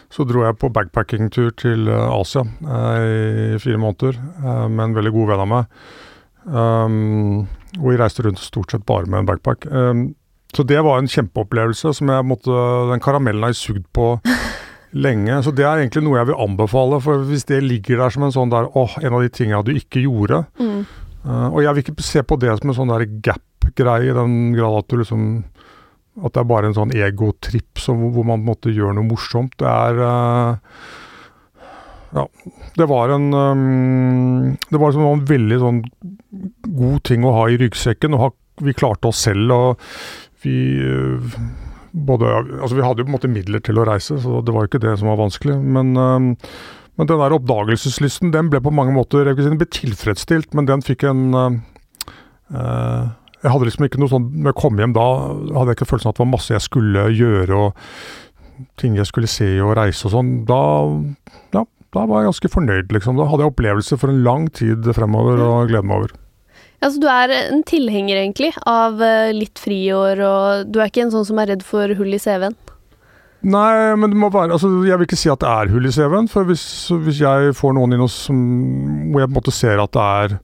så 0.09 0.25
dro 0.25 0.41
jeg 0.41 0.57
på 0.57 0.71
backpackingtur 0.73 1.51
til 1.59 1.91
eh, 1.91 2.07
Asia 2.15 2.47
eh, 2.47 3.57
i 3.57 3.61
fire 3.61 3.81
måneder 3.83 4.17
med 4.71 4.87
en 4.87 4.95
veldig 4.97 5.13
god 5.19 5.33
venn 5.33 5.43
av 5.43 5.51
meg. 5.51 5.83
Um, 6.45 7.47
og 7.79 7.91
vi 7.91 7.97
reiste 7.99 8.23
rundt 8.25 8.39
stort 8.41 8.71
sett 8.73 8.85
bare 8.89 9.05
med 9.09 9.19
en 9.23 9.25
backpack. 9.29 9.65
Um, 9.71 10.15
så 10.55 10.63
det 10.65 10.79
var 10.81 10.97
en 10.97 11.09
kjempeopplevelse 11.11 11.91
som 11.93 12.09
jeg 12.09 12.25
måtte 12.25 12.49
Den 12.89 13.01
karamellen 13.03 13.43
har 13.45 13.51
jeg 13.53 13.59
sugd 13.61 13.85
på 13.93 14.07
lenge. 15.05 15.41
Så 15.45 15.53
det 15.53 15.65
er 15.67 15.83
egentlig 15.83 16.01
noe 16.07 16.17
jeg 16.17 16.31
vil 16.31 16.39
anbefale. 16.41 16.97
For 17.05 17.21
hvis 17.29 17.45
det 17.51 17.59
ligger 17.65 18.01
der 18.01 18.15
som 18.15 18.25
en 18.25 18.33
sånn 18.33 18.49
der 18.53 18.69
åh, 18.73 18.95
en 19.03 19.13
av 19.19 19.21
de 19.25 19.29
tingene 19.29 19.61
du 19.67 19.75
ikke 19.75 20.01
gjorde 20.07 20.45
Mm. 20.59 20.81
uh, 21.27 21.47
Og 21.51 21.61
jeg 21.65 21.73
vil 21.75 21.83
ikke 21.83 22.03
se 22.07 22.23
på 22.23 22.39
det 22.41 22.55
som 22.59 22.69
en 22.71 22.77
sånn 22.79 22.93
der 22.95 23.05
gap-greie, 23.27 24.09
i 24.09 24.15
den 24.17 24.53
grad 24.57 24.79
at 24.81 24.87
du 24.89 24.97
liksom 25.03 25.43
At 26.23 26.33
det 26.33 26.41
er 26.41 26.49
bare 26.49 26.67
en 26.67 26.73
sånn 26.75 26.91
egotripp 26.91 27.77
som- 27.79 28.09
hvor 28.11 28.25
man 28.25 28.41
på 28.41 28.43
en 28.43 28.49
måte 28.49 28.73
gjør 28.75 28.95
noe 28.97 29.05
morsomt. 29.07 29.53
Det 29.61 29.67
er 29.69 30.01
eh, 30.03 30.55
Ja. 32.15 32.25
Det 32.75 32.87
var 32.89 33.09
en 33.13 33.33
um, 33.33 34.57
Det 34.69 34.79
var 34.81 34.95
en 34.97 35.25
veldig 35.29 35.59
sånn 35.61 35.81
god 36.65 37.03
ting 37.05 37.25
å 37.25 37.35
ha 37.35 37.47
i 37.49 37.57
ryggsekken. 37.61 38.15
og 38.17 38.23
ha, 38.23 38.29
Vi 38.65 38.73
klarte 38.77 39.11
oss 39.11 39.21
selv, 39.27 39.53
og 39.53 39.91
vi 40.43 40.55
uh, 40.79 41.37
både, 41.91 42.33
altså 42.61 42.75
Vi 42.75 42.85
hadde 42.85 43.03
jo 43.03 43.07
på 43.07 43.11
en 43.11 43.17
måte 43.17 43.31
midler 43.31 43.63
til 43.65 43.79
å 43.79 43.85
reise, 43.87 44.19
så 44.21 44.41
det 44.45 44.53
var 44.55 44.65
jo 44.65 44.71
ikke 44.71 44.83
det 44.83 44.97
som 44.99 45.09
var 45.11 45.21
vanskelig. 45.21 45.57
Men, 45.59 45.95
øhm, 45.97 46.29
men 46.99 47.09
den 47.09 47.21
der 47.21 47.35
oppdagelseslysten 47.37 48.33
den 48.33 48.51
ble 48.51 48.61
på 48.61 48.73
mange 48.75 48.93
måter 48.93 49.25
jeg 49.25 49.39
ble 49.39 49.69
tilfredsstilt, 49.73 50.53
men 50.53 50.67
den 50.69 50.83
fikk 50.85 51.07
en 51.09 51.33
uh, 51.33 51.49
øh, 52.53 53.09
Jeg 53.39 53.51
hadde 53.53 53.69
liksom 53.69 53.85
ikke 53.85 54.01
noe 54.01 54.11
sånn 54.11 54.25
Når 54.35 54.51
jeg 54.51 54.59
kom 54.59 54.79
hjem 54.81 54.93
da, 54.97 55.05
hadde 55.55 55.71
jeg 55.71 55.79
ikke 55.79 55.91
følelsen 55.93 56.09
av 56.09 56.13
at 56.13 56.17
det 56.17 56.25
var 56.25 56.33
masse 56.33 56.53
jeg 56.53 56.65
skulle 56.65 57.05
gjøre, 57.15 57.55
og 57.55 58.73
ting 58.75 58.97
jeg 58.99 59.07
skulle 59.07 59.29
se 59.31 59.47
og 59.63 59.77
reise 59.79 60.09
og 60.09 60.11
sånn. 60.17 60.33
Da, 60.47 60.61
ja, 61.55 61.63
da 61.95 62.05
var 62.05 62.21
jeg 62.21 62.29
ganske 62.29 62.51
fornøyd, 62.53 62.91
liksom. 62.93 63.17
Da 63.17 63.27
hadde 63.29 63.45
jeg 63.45 63.53
opplevelser 63.53 63.99
for 64.01 64.13
en 64.13 64.23
lang 64.25 64.49
tid 64.53 64.85
fremover 64.93 65.41
og 65.41 65.71
glede 65.71 65.87
meg 65.89 66.03
over. 66.03 66.17
Ja, 66.79 66.87
så 66.87 67.01
du 67.01 67.07
er 67.11 67.33
en 67.33 67.63
tilhenger, 67.67 68.21
egentlig, 68.21 68.53
av 68.69 69.01
eh, 69.03 69.33
litt 69.35 69.59
friår, 69.59 70.21
og 70.23 70.69
du 70.71 70.79
er 70.79 70.91
ikke 70.91 71.07
en 71.07 71.15
sånn 71.15 71.27
som 71.27 71.41
er 71.41 71.51
redd 71.51 71.65
for 71.67 71.91
hull 71.97 72.13
i 72.15 72.21
CV-en? 72.21 72.55
Nei, 73.39 73.95
men 73.95 74.11
det 74.11 74.19
må 74.19 74.27
være 74.33 74.51
altså, 74.51 74.67
Jeg 74.83 74.99
vil 74.99 75.07
ikke 75.07 75.17
si 75.19 75.29
at 75.31 75.39
det 75.39 75.47
er 75.47 75.69
hull 75.71 75.87
i 75.87 75.91
CV-en. 75.95 76.29
For 76.31 76.47
hvis, 76.47 76.63
hvis 77.05 77.21
jeg 77.23 77.53
får 77.55 77.75
noen 77.75 77.95
inn 77.95 78.05
som, 78.11 78.39
hvor 79.11 79.23
jeg 79.23 79.31
på 79.31 79.33
en 79.33 79.39
måte 79.39 79.55
ser 79.55 79.83
at 79.83 79.95
det 79.95 80.07
er 80.23 80.37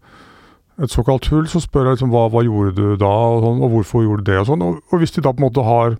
et 0.85 0.91
såkalt 0.91 1.27
hull, 1.31 1.45
så 1.51 1.61
spør 1.63 1.89
jeg 1.89 1.97
liksom 1.99 2.11
hva, 2.11 2.25
hva 2.31 2.43
gjorde 2.43 2.75
du 2.75 2.99
da, 2.99 3.11
og, 3.11 3.43
sånn, 3.45 3.61
og 3.63 3.75
hvorfor 3.77 4.03
gjorde 4.03 4.25
du 4.25 4.31
det, 4.31 4.39
og 4.41 4.49
sånn. 4.49 4.63
Og, 4.65 4.79
og 4.91 5.03
hvis 5.03 5.15
de 5.15 5.23
da 5.23 5.31
på 5.31 5.43
en 5.43 5.47
måte 5.47 5.63
har 5.67 5.99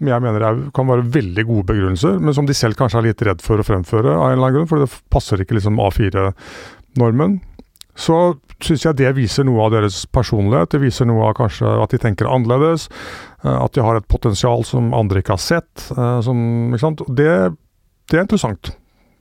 jeg 0.00 0.22
mener 0.22 0.44
er, 0.44 0.62
kan 0.76 0.88
være 0.90 1.06
veldig 1.14 1.44
gode 1.48 1.66
begrunnelser, 1.70 2.18
men 2.20 2.34
som 2.36 2.46
de 2.48 2.56
selv 2.56 2.76
kanskje 2.76 3.00
er 3.00 3.06
litt 3.08 3.22
redd 3.24 3.44
for 3.44 3.60
å 3.60 3.66
fremføre 3.66 4.12
av 4.12 4.28
en 4.30 4.36
eller 4.36 4.50
annen 4.50 4.56
grunn, 4.58 4.68
for 4.70 4.82
det 4.82 4.90
passer 5.12 5.40
ikke 5.40 5.56
liksom 5.56 5.80
A4-normen, 5.80 7.38
så 7.96 8.16
syns 8.60 8.84
jeg 8.84 8.98
det 8.98 9.14
viser 9.16 9.46
noe 9.48 9.62
av 9.66 9.72
deres 9.72 10.02
personlighet. 10.12 10.70
Det 10.74 10.82
viser 10.82 11.08
noe 11.08 11.30
av 11.30 11.36
kanskje 11.38 11.70
at 11.80 11.92
de 11.94 12.00
tenker 12.00 12.28
annerledes, 12.28 12.90
eh, 13.42 13.56
at 13.56 13.72
de 13.72 13.84
har 13.84 13.96
et 13.96 14.08
potensial 14.08 14.64
som 14.68 14.92
andre 14.96 15.22
ikke 15.22 15.36
har 15.36 15.40
sett. 15.44 15.86
eh, 15.96 16.20
Som, 16.24 16.74
ikke? 16.76 16.92
Det, 17.08 17.30
det 18.12 18.18
er 18.18 18.26
interessant. 18.26 18.74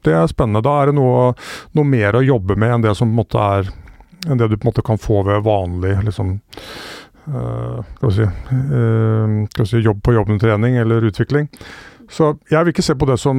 Det 0.04 0.14
er 0.14 0.28
spennende. 0.28 0.64
Da 0.66 0.76
er 0.82 0.92
det 0.92 0.98
noe, 1.00 1.32
noe 1.76 1.88
mer 1.88 2.20
å 2.20 2.24
jobbe 2.26 2.60
med 2.60 2.76
enn 2.76 2.84
det 2.86 2.96
som 3.00 3.08
på 3.08 3.16
en 3.16 3.22
måte 3.24 3.40
er 3.42 3.72
enn 4.26 4.40
det 4.42 4.50
du 4.50 4.58
på 4.58 4.66
en 4.66 4.72
måte 4.74 4.86
kan 4.86 5.00
få 5.00 5.22
ved 5.28 5.44
vanlig 5.46 5.96
liksom, 6.08 6.36
uh, 7.32 8.10
si, 8.14 8.26
uh, 8.26 9.66
si 9.66 9.82
jobb 9.84 10.02
på 10.06 10.16
jobben-trening 10.16 10.78
eller 10.82 11.08
utvikling. 11.10 11.50
Så 12.12 12.36
jeg 12.52 12.62
vil 12.62 12.74
ikke 12.74 12.86
se 12.86 12.96
på 12.98 13.08
det 13.10 13.18
som 13.22 13.38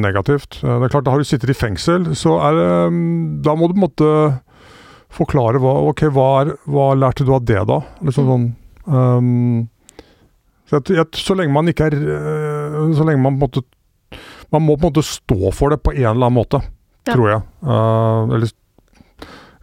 negativt. 0.00 0.60
Uh, 0.62 0.78
det 0.78 0.88
er 0.88 0.92
klart, 0.94 1.04
Da 1.04 1.12
Har 1.12 1.20
du 1.20 1.28
sittet 1.28 1.52
i 1.52 1.56
fengsel, 1.56 2.14
så 2.16 2.38
er 2.48 2.56
det 2.56 2.68
um, 2.88 3.00
Da 3.44 3.54
må 3.54 3.68
du 3.68 3.74
på 3.74 3.82
en 3.82 3.86
måte 3.86 4.12
forklare 5.12 5.60
hva 5.60 5.74
Ok, 5.90 6.06
hva, 6.12 6.28
er, 6.42 6.54
hva 6.68 6.92
lærte 6.96 7.26
du 7.28 7.34
av 7.36 7.44
det, 7.44 7.60
da? 7.68 7.82
Liksom 8.04 8.28
sånn 8.28 8.46
um, 8.86 9.66
så, 10.68 10.78
jeg, 10.78 10.98
jeg, 10.98 11.08
så, 11.16 11.36
lenge 11.36 11.54
man 11.54 11.68
ikke 11.70 11.86
er 11.88 11.94
Så 12.92 13.04
lenge 13.08 13.22
man 13.24 13.38
på 13.40 13.46
en 13.46 13.46
måte 13.46 13.62
Man 14.52 14.64
må 14.64 14.76
på 14.76 14.88
en 14.88 14.92
måte 14.92 15.04
stå 15.04 15.52
for 15.56 15.72
det 15.72 15.80
på 15.84 15.94
en 15.96 16.10
eller 16.10 16.28
annen 16.28 16.36
måte, 16.40 16.60
ja. 17.08 17.12
tror 17.12 17.30
jeg. 17.32 17.44
eller 17.64 18.48
Eh, 18.48 18.67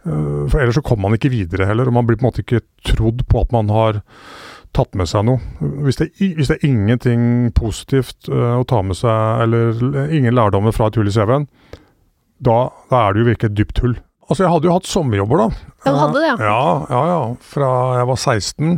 for 0.06 0.60
ellers 0.62 0.76
så 0.78 0.84
kommer 0.86 1.08
man 1.08 1.16
ikke 1.18 1.32
videre 1.32 1.66
heller, 1.68 1.88
og 1.88 1.96
man 1.96 2.06
blir 2.06 2.18
på 2.18 2.24
en 2.24 2.30
måte 2.30 2.44
ikke 2.44 2.62
trodd 2.86 3.24
på 3.30 3.42
at 3.42 3.54
man 3.54 3.72
har 3.74 4.02
tatt 4.76 4.96
med 4.98 5.08
seg 5.10 5.24
noe. 5.26 5.40
Hvis 5.86 6.00
det, 6.00 6.10
hvis 6.20 6.50
det 6.50 6.58
er 6.58 6.68
ingenting 6.68 7.22
positivt 7.56 8.28
uh, 8.32 8.58
å 8.60 8.66
ta 8.68 8.82
med 8.84 8.98
seg, 8.98 9.46
eller 9.46 10.10
ingen 10.14 10.36
lærdommer 10.36 10.74
fra 10.76 10.90
et 10.90 10.98
hull 11.00 11.08
i 11.08 11.14
CV-en, 11.14 11.48
da, 12.36 12.58
da, 12.90 13.06
er 13.06 13.14
det 13.14 13.22
jo 13.22 13.30
virkelig 13.30 13.50
et 13.50 13.56
dypt 13.62 13.80
hull. 13.84 13.96
Altså, 14.26 14.42
jeg 14.42 14.52
hadde 14.52 14.68
jo 14.68 14.74
hatt 14.74 14.90
sommerjobber, 14.90 15.40
da. 15.40 15.72
Ja, 15.86 15.94
du 15.94 15.98
hadde 16.02 16.20
det, 16.20 16.28
ja. 16.28 16.36
ja. 16.42 16.60
Ja, 16.90 17.02
ja. 17.12 17.18
Fra 17.54 17.72
jeg 18.00 18.10
var 18.10 18.20
16. 18.20 18.76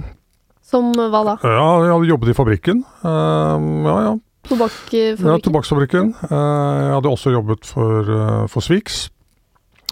Som 0.68 0.90
hva 0.94 1.22
da? 1.24 1.36
Ja, 1.42 1.68
jeg 1.82 1.94
hadde 1.94 2.10
jobbet 2.10 2.30
i 2.30 2.36
fabrikken. 2.36 2.82
Ja, 3.02 3.94
ja. 4.04 4.16
Tobakksfabrikken? 4.48 5.24
Ja, 5.24 5.38
tobakksfabrikken. 5.44 6.10
Jeg 6.28 6.92
hadde 6.94 7.10
også 7.10 7.32
jobbet 7.32 7.68
for, 7.68 8.12
for 8.52 8.64
Swix. 8.64 9.06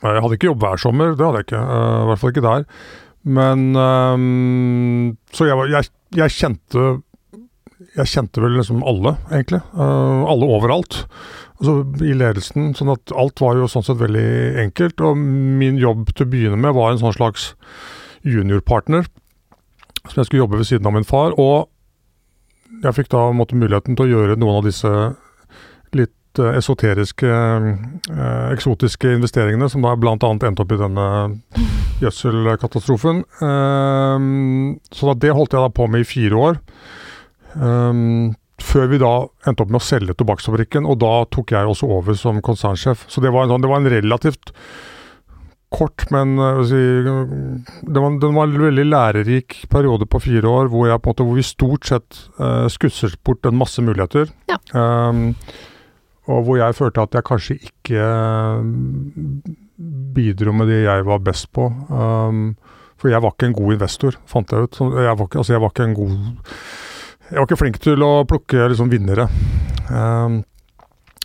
Jeg 0.02 0.22
hadde 0.22 0.37
ikke 0.37 0.50
jobb 0.50 0.62
hver 0.64 0.80
sommer, 0.80 1.16
det 1.16 1.24
hadde 1.24 1.40
jeg 1.40 1.48
ikke. 1.48 1.64
Uh, 1.64 1.98
I 2.02 2.06
hvert 2.11 2.22
fall 2.22 2.35
ikke 2.35 2.46
der. 2.46 2.66
Men 3.26 3.66
um, 3.74 5.16
Så 5.35 5.48
jeg, 5.48 5.70
jeg, 5.72 5.88
jeg, 6.14 6.35
kjente 6.37 6.85
Jeg 7.96 8.11
kjente 8.12 8.42
vel 8.44 8.54
liksom 8.61 8.85
alle, 8.87 9.16
egentlig. 9.32 9.62
Uh, 9.74 10.22
alle 10.30 10.50
overalt. 10.59 11.00
Altså 11.56 11.78
I 12.04 12.14
ledelsen. 12.16 12.74
Sånn 12.76 12.92
at 12.92 13.14
alt 13.16 13.42
var 13.42 13.59
jo 13.59 13.70
sånn 13.72 13.87
sett 13.87 14.00
veldig 14.02 14.28
enkelt. 14.66 15.00
Og 15.00 15.16
min 15.16 15.80
jobb 15.80 16.12
til 16.12 16.26
å 16.26 16.32
begynne 16.35 16.61
med 16.61 16.76
var 16.76 16.92
en 16.92 17.00
sånn 17.02 17.16
slags 17.16 17.54
juniorpartner. 18.26 19.09
Som 20.06 20.20
jeg 20.20 20.28
skulle 20.28 20.44
jobbe 20.44 20.61
ved 20.61 20.68
siden 20.68 20.87
av 20.87 20.94
min 20.94 21.09
far. 21.09 21.35
Og 21.40 21.72
jeg 22.85 22.94
fikk 22.98 23.11
da 23.14 23.30
måtte, 23.35 23.59
muligheten 23.59 23.96
til 23.96 24.06
å 24.06 24.12
gjøre 24.12 24.38
noen 24.38 24.61
av 24.61 24.68
disse 24.68 24.92
litt 25.96 26.12
Eh, 26.38 26.57
esoteriske, 26.61 27.29
eh, 27.29 28.46
eksotiske 28.53 29.14
investeringene, 29.16 29.68
som 29.72 29.85
da 29.85 29.94
bl.a. 29.99 30.16
endte 30.16 30.64
opp 30.64 30.75
i 30.75 30.81
denne 30.81 31.07
gjødselkatastrofen. 32.03 33.22
Eh, 33.51 34.27
så 34.96 35.14
det 35.20 35.37
holdt 35.37 35.57
jeg 35.57 35.64
da 35.64 35.70
på 35.72 35.87
med 35.90 36.05
i 36.05 36.11
fire 36.16 36.42
år. 36.49 36.61
før 38.66 38.88
vi 38.90 38.99
da 38.99 39.12
endte 39.49 39.62
opp 39.62 39.70
med 39.70 39.79
å 39.79 39.85
selge 39.85 40.14
tobakksfabrikken, 40.16 40.85
og 40.88 40.99
da 41.01 41.25
tok 41.33 41.53
jeg 41.53 41.68
også 41.70 41.88
over 41.92 42.16
som 42.18 42.40
konsernsjef. 42.44 43.07
Så 43.09 43.22
det 43.25 43.31
var 43.33 43.44
en, 43.44 43.53
sånn, 43.53 43.62
det 43.64 43.70
var 43.70 43.81
en 43.81 43.88
relativt 43.92 44.53
kort, 45.72 46.05
men 46.12 46.37
si, 46.68 46.81
det, 47.05 47.12
var, 47.12 48.16
det, 48.16 48.31
var, 48.33 48.49
en 48.49 48.61
veldig 48.64 48.87
lærerik 48.88 49.57
periode 49.72 50.09
på 50.09 50.20
fire 50.25 50.49
år 50.49 50.68
hvor, 50.72 50.88
jeg, 50.88 51.01
måte, 51.05 51.25
hvor 51.25 51.37
vi 51.37 51.44
stort 51.44 51.88
sett 51.88 52.20
uh, 52.40 52.66
skusset 52.72 53.16
bort 53.25 53.49
en 53.49 53.57
masse 53.61 53.83
muligheter. 53.85 54.29
Ja. 54.53 54.61
Um, 54.72 55.35
og 56.26 56.42
hvor 56.46 56.58
jeg 56.58 56.74
følte 56.74 57.04
at 57.06 57.14
jeg 57.14 57.26
kanskje 57.26 57.58
ikke 57.68 58.02
eh, 58.02 59.52
bidro 60.16 60.54
med 60.56 60.70
det 60.72 60.82
jeg 60.82 61.06
var 61.06 61.22
best 61.22 61.50
på. 61.54 61.68
Um, 61.90 62.56
for 62.96 63.12
jeg 63.12 63.22
var 63.22 63.34
ikke 63.34 63.50
en 63.50 63.56
god 63.58 63.76
investor, 63.76 64.18
fant 64.26 64.52
jeg 64.52 64.66
ut. 64.66 64.80
Jeg 64.80 65.14
var 65.18 65.28
ikke, 65.28 65.38
altså 65.42 65.54
jeg 65.54 65.62
var 65.62 65.72
ikke 65.74 65.86
en 65.86 65.96
god 65.98 66.12
Jeg 67.26 67.38
var 67.38 67.48
ikke 67.48 67.58
flink 67.60 67.80
til 67.82 68.02
å 68.06 68.12
plukke 68.28 68.68
liksom 68.72 68.90
vinnere. 68.90 69.28
Um, 69.90 70.42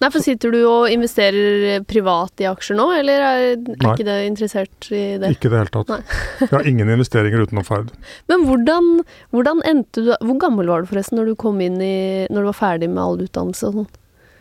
Nei, 0.01 0.09
for 0.09 0.23
Sitter 0.25 0.49
du 0.49 0.63
og 0.65 0.89
investerer 0.89 1.83
privat 1.85 2.41
i 2.41 2.47
aksjer 2.49 2.77
nå, 2.77 2.87
eller 2.97 3.21
er, 3.21 3.43
er 3.53 3.83
ikke 3.91 4.05
det 4.07 4.15
interessert 4.25 4.87
i 4.89 5.01
det? 5.21 5.29
Ikke 5.35 5.45
i 5.45 5.53
det 5.53 5.59
hele 5.59 5.73
tatt. 5.75 6.15
Jeg 6.41 6.49
har 6.55 6.69
ingen 6.69 6.89
investeringer 6.89 7.45
utenom 7.45 7.67
ferd. 7.67 7.91
Men 8.31 8.47
hvordan, 8.49 8.89
hvordan, 9.29 9.61
endte 9.69 10.07
du 10.07 10.09
Hvor 10.15 10.39
gammel 10.41 10.73
var 10.73 10.81
du 10.81 10.89
forresten 10.89 11.21
når 11.21 11.29
du 11.29 11.35
kom 11.37 11.61
inn 11.61 11.77
i 11.85 12.25
Når 12.33 12.41
du 12.41 12.49
var 12.49 12.57
ferdig 12.57 12.89
med 12.89 13.03
all 13.03 13.21
utdannelse 13.27 13.69
og 13.69 13.77
sånn? 13.77 13.91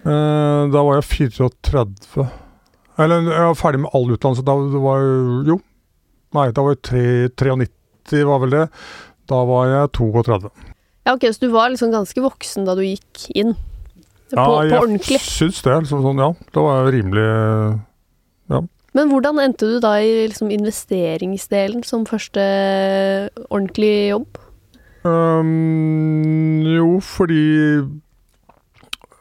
Eh, 0.00 0.62
da 0.72 0.84
var 0.86 1.00
jeg 1.00 1.32
34. 1.32 2.26
Eller 3.00 3.28
jeg 3.28 3.48
var 3.50 3.58
ferdig 3.58 3.82
med 3.84 3.94
all 3.96 4.12
utdannelse. 4.14 4.44
Da 4.46 4.56
var 4.56 4.86
var 4.86 5.04
jo 5.48 5.60
Nei, 6.30 6.44
da 6.54 6.62
var 6.62 6.76
jeg 6.76 7.32
93, 7.34 8.20
var 8.28 8.38
vel 8.44 8.52
det. 8.54 8.66
Da 9.30 9.40
var 9.48 9.66
jeg 9.66 9.90
32. 9.98 10.50
Ja, 11.06 11.14
ok, 11.16 11.24
Så 11.34 11.42
du 11.42 11.48
var 11.50 11.72
liksom 11.72 11.90
ganske 11.90 12.22
voksen 12.22 12.68
da 12.68 12.76
du 12.78 12.84
gikk 12.84 13.24
inn? 13.34 13.56
På, 14.30 14.62
ja, 14.62 14.76
på 14.76 14.84
ordentlig? 14.84 15.18
jeg 15.18 15.26
syns 15.26 15.58
det. 15.66 15.74
Liksom 15.82 16.04
sånn, 16.04 16.22
ja. 16.22 16.30
Da 16.54 16.62
var 16.66 16.84
jeg 16.84 17.00
rimelig 17.00 17.26
Ja. 18.50 18.60
Men 18.94 19.10
hvordan 19.10 19.38
endte 19.42 19.66
du 19.70 19.80
da 19.82 19.96
i 20.02 20.28
liksom 20.30 20.50
investeringsdelen 20.54 21.82
som 21.86 22.06
første 22.06 22.42
ordentlige 23.48 24.08
jobb? 24.14 24.38
Um, 25.06 26.62
jo, 26.66 26.98
fordi 27.02 27.44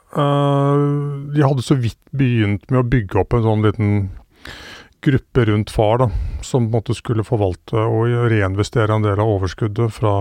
Uh, 0.10 1.30
de 1.36 1.43
hadde 1.45 1.62
så 1.62 1.78
vidt 1.78 2.00
begynt 2.17 2.65
med 2.72 2.82
å 2.82 2.88
bygge 2.89 3.19
opp 3.22 3.36
en 3.38 3.45
sånn 3.45 3.65
liten 3.65 3.91
gruppe 5.06 5.45
rundt 5.45 5.69
far, 5.72 6.02
da, 6.02 6.08
som 6.41 6.65
på 6.65 6.72
en 6.72 6.78
måte 6.80 6.95
skulle 6.98 7.26
forvalte 7.28 7.78
og 7.78 8.10
reinvestere 8.32 8.95
en 8.95 9.06
del 9.06 9.22
av 9.22 9.30
overskuddet 9.38 9.93
fra, 9.95 10.15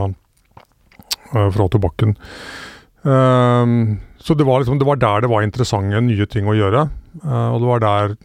uh, 1.32 1.48
fra 1.54 1.68
tobakken. 1.72 2.14
Uh, 3.06 3.96
så 4.20 4.36
det 4.36 4.44
var, 4.44 4.60
liksom, 4.60 4.78
det 4.80 4.88
var, 4.88 5.00
der 5.00 5.24
det 5.24 5.32
var 5.32 5.46
interessante 5.46 6.04
nye 6.04 6.28
ting 6.28 6.50
å 6.50 6.56
gjøre. 6.58 6.88
og 7.22 7.60
det 7.62 7.68
var 7.68 7.80
der 7.80 8.16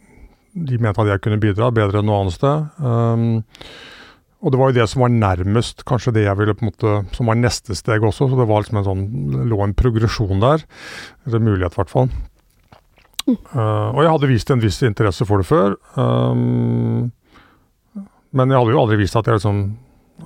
de 0.53 0.77
mente 0.81 1.01
at 1.01 1.09
jeg 1.09 1.21
kunne 1.23 1.41
bidra, 1.41 1.71
bedre 1.73 2.01
enn 2.01 2.09
noe 2.09 2.23
annet 2.23 2.35
sted. 2.35 2.65
Og 4.43 4.51
det 4.51 4.59
var 4.59 4.71
jo 4.71 4.75
det 4.75 4.89
som 4.91 5.05
var 5.05 5.13
nærmest 5.13 5.85
kanskje 5.87 6.11
det 6.17 6.25
jeg 6.25 6.35
ville 6.35 6.55
på 6.57 6.65
en 6.65 6.71
måte, 6.73 6.93
som 7.15 7.29
var 7.31 7.39
neste 7.39 7.77
steg 7.79 8.03
også. 8.03 8.27
Så 8.27 8.39
det 8.39 8.47
var 8.49 8.63
liksom 8.63 8.81
en 8.81 8.87
sånn, 8.89 9.03
lå 9.47 9.59
en 9.63 9.75
progresjon 9.79 10.43
der. 10.43 10.65
Eller 11.23 11.43
mulighet, 11.43 11.77
i 11.77 11.79
hvert 11.79 11.93
fall. 11.93 12.09
Mm. 13.23 13.37
Uh, 13.53 13.87
og 13.93 14.01
jeg 14.03 14.11
hadde 14.11 14.31
vist 14.33 14.51
en 14.51 14.63
viss 14.63 14.81
interesse 14.83 15.27
for 15.29 15.39
det 15.39 15.47
før. 15.47 15.77
Um, 15.95 17.13
men 18.35 18.51
jeg 18.51 18.59
hadde 18.59 18.75
jo 18.75 18.83
aldri 18.83 18.99
vist 18.99 19.15
at 19.15 19.29
jeg, 19.29 19.39
liksom, 19.39 19.63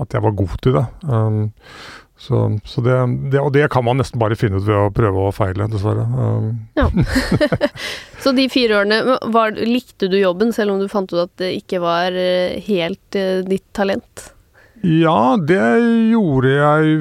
at 0.01 0.17
jeg 0.17 0.25
var 0.25 0.37
god 0.41 0.57
til 0.65 0.79
det. 0.79 0.85
Um, 1.05 1.39
så, 2.17 2.59
så 2.65 2.81
det, 2.81 2.95
det, 3.31 3.39
og 3.39 3.51
det 3.53 3.67
kan 3.69 3.85
man 3.85 3.99
nesten 4.01 4.17
bare 4.21 4.37
finne 4.37 4.57
ut 4.57 4.65
ved 4.65 4.77
å 4.77 4.93
prøve 4.93 5.27
og 5.27 5.35
feile, 5.37 5.67
dessverre. 5.69 6.05
Um. 6.09 6.49
Ja. 6.77 6.87
så 8.23 8.33
de 8.37 8.47
fire 8.49 8.79
årene, 8.79 9.19
var, 9.33 9.53
likte 9.61 10.09
du 10.09 10.17
jobben 10.17 10.53
selv 10.55 10.73
om 10.73 10.81
du 10.81 10.89
fant 10.91 11.13
ut 11.13 11.27
at 11.27 11.35
det 11.43 11.53
ikke 11.59 11.81
var 11.83 12.17
eh, 12.17 12.57
helt 12.65 13.19
uh, 13.19 13.45
ditt 13.45 13.67
talent? 13.77 14.31
Ja, 14.85 15.37
det 15.41 15.61
gjorde 16.11 16.51
jeg 16.53 16.99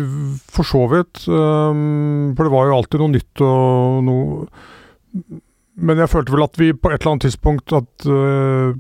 for 0.52 0.68
så 0.68 0.85
vidt. 0.92 1.24
Um, 1.29 2.33
for 2.37 2.46
det 2.46 2.52
var 2.52 2.68
jo 2.68 2.79
alltid 2.79 3.02
noe 3.02 3.12
nytt 3.12 3.44
og 3.44 3.98
noe 4.07 4.46
Men 5.76 6.00
jeg 6.00 6.09
følte 6.09 6.33
vel 6.33 6.46
at 6.46 6.57
vi 6.61 6.70
på 6.72 6.88
et 6.88 7.02
eller 7.02 7.12
annet 7.14 7.26
tidspunkt 7.29 7.74
at 7.76 8.09
uh, 8.09 8.72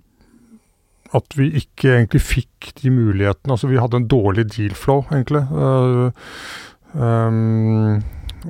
at 1.14 1.36
vi 1.38 1.50
ikke 1.60 1.92
egentlig 1.92 2.22
fikk 2.24 2.72
de 2.80 2.92
mulighetene. 2.94 3.54
Altså 3.54 3.70
vi 3.70 3.80
hadde 3.80 4.00
en 4.00 4.08
dårlig 4.10 4.46
deal-flow, 4.54 5.04
egentlig. 5.12 5.44
Uh, 5.52 6.10
um, 6.94 8.00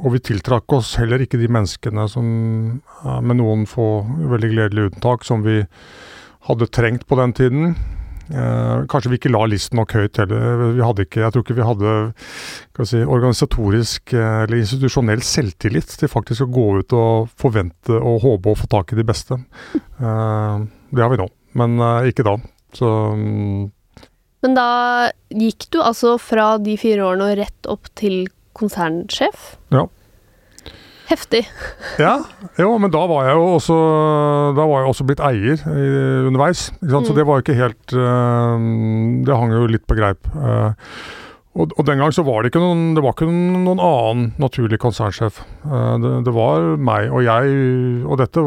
og 0.02 0.12
vi 0.16 0.22
tiltrakk 0.30 0.76
oss 0.76 0.94
heller 1.00 1.22
ikke 1.24 1.40
de 1.40 1.50
menneskene 1.52 2.06
som, 2.12 2.28
uh, 3.02 3.20
med 3.20 3.40
noen 3.40 3.66
få 3.68 4.06
veldig 4.06 4.54
gledelige 4.54 4.92
unntak, 4.92 5.26
som 5.26 5.44
vi 5.46 5.62
hadde 6.48 6.72
trengt 6.72 7.06
på 7.08 7.18
den 7.20 7.36
tiden. 7.36 7.76
Uh, 8.26 8.82
kanskje 8.90 9.12
vi 9.12 9.20
ikke 9.20 9.30
la 9.30 9.44
listen 9.46 9.78
nok 9.78 9.94
høyt 9.94 10.18
heller. 10.18 10.66
Vi 10.74 10.82
hadde 10.82 11.06
ikke, 11.06 11.22
jeg 11.22 11.34
tror 11.34 11.44
ikke 11.44 11.58
vi 11.60 11.68
hadde 11.68 11.94
si, 12.88 13.04
organisatorisk 13.04 14.16
eller 14.18 14.58
institusjonell 14.58 15.22
selvtillit 15.22 15.94
til 16.00 16.10
faktisk 16.10 16.46
å 16.46 16.52
gå 16.58 16.68
ut 16.80 16.96
og 16.98 17.32
forvente 17.38 17.94
og 18.00 18.22
håpe 18.26 18.52
å 18.52 18.58
få 18.58 18.70
tak 18.72 18.94
i 18.94 19.00
de 19.00 19.06
beste. 19.06 19.38
det 19.96 21.02
har 21.02 21.12
vi 21.12 21.22
nå 21.22 21.30
men 21.58 21.80
uh, 21.82 22.06
ikke 22.08 22.26
da. 22.26 22.36
Så 22.76 22.92
um, 23.16 23.68
Men 24.44 24.56
da 24.56 24.70
gikk 25.32 25.68
du 25.72 25.80
altså 25.82 26.16
fra 26.20 26.56
de 26.62 26.76
fire 26.80 27.04
årene 27.06 27.30
og 27.30 27.38
rett 27.40 27.70
opp 27.70 27.90
til 27.98 28.26
konsernsjef? 28.56 29.54
Ja. 29.74 29.86
Heftig. 31.06 31.44
ja, 32.02 32.16
jo, 32.58 32.72
men 32.82 32.90
da 32.90 33.04
var 33.06 33.28
jeg 33.28 33.38
jo 33.38 33.44
også, 33.56 33.76
var 34.56 34.72
jeg 34.72 34.88
også 34.90 35.06
blitt 35.06 35.22
eier 35.22 35.60
i, 35.70 35.84
underveis. 36.26 36.68
Mm. 36.80 36.96
Så 37.06 37.14
det 37.14 37.26
var 37.28 37.38
jo 37.38 37.46
ikke 37.46 37.60
helt 37.60 37.94
uh, 37.94 38.56
Det 39.26 39.38
hang 39.38 39.54
jo 39.54 39.68
litt 39.70 39.86
på 39.86 39.98
greip. 39.98 40.26
Uh, 40.34 40.74
og, 41.56 41.72
og, 41.72 41.82
den 41.88 42.02
gang 42.02 42.12
så 42.12 42.24
var 42.26 42.42
det 42.42 42.50
ikke 42.50 42.60
noen, 42.60 42.90
det 42.96 43.02
var 43.04 43.14
ikke 43.16 43.28
noen 43.30 43.80
annen 43.80 44.26
naturlig 44.40 44.78
konsernsjef. 44.82 45.40
Uh, 45.64 45.96
det, 46.02 46.10
det, 46.28 46.34
var 46.36 46.74
meg 46.76 47.08
og 47.08 47.24
jeg, 47.24 47.54
og 48.04 48.20
dette, 48.20 48.44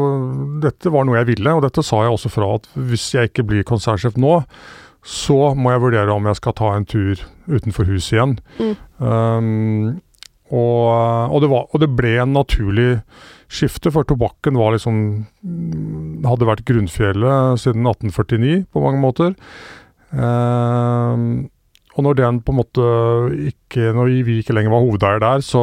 dette, 0.62 0.92
var 0.94 1.08
noe 1.08 1.18
jeg 1.18 1.32
ville. 1.32 1.56
Og 1.56 1.64
dette 1.66 1.84
sa 1.86 2.04
jeg 2.04 2.14
også 2.14 2.30
fra 2.32 2.52
at 2.60 2.70
hvis 2.78 3.08
jeg 3.16 3.32
ikke 3.32 3.48
blir 3.50 3.66
konsernsjef 3.66 4.18
nå, 4.20 4.38
så 5.06 5.54
må 5.56 5.72
jeg 5.72 5.82
vurdere 5.82 6.14
om 6.14 6.28
jeg 6.28 6.38
skal 6.38 6.56
ta 6.58 6.74
en 6.76 6.86
tur 6.88 7.20
utenfor 7.50 7.88
huset 7.88 8.14
igjen. 8.14 8.38
Mm. 8.60 8.72
Um, 9.00 10.00
og, 10.50 11.30
og, 11.30 11.38
det 11.42 11.50
var, 11.50 11.68
og, 11.70 11.78
det 11.82 11.90
ble 11.96 12.16
en 12.20 12.34
naturlig 12.34 12.90
skifte, 13.50 13.90
for 13.94 14.06
tobakken 14.06 14.58
var 14.58 14.74
liksom 14.74 14.98
Hadde 16.26 16.46
vært 16.46 16.66
grunnfjellet 16.68 17.62
siden 17.62 17.86
1849 17.86 18.66
på 18.70 18.82
mange 18.84 19.00
måter. 19.02 19.34
Um, 20.10 21.48
og 21.96 22.06
når 22.06 22.18
den 22.20 22.40
på 22.44 22.52
en 22.52 22.60
måte 22.60 22.86
ikke 23.50 23.90
Når 23.96 24.12
vi 24.26 24.38
ikke 24.40 24.54
lenger 24.54 24.72
var 24.74 24.84
hovedeier 24.84 25.22
der, 25.22 25.42
så, 25.44 25.62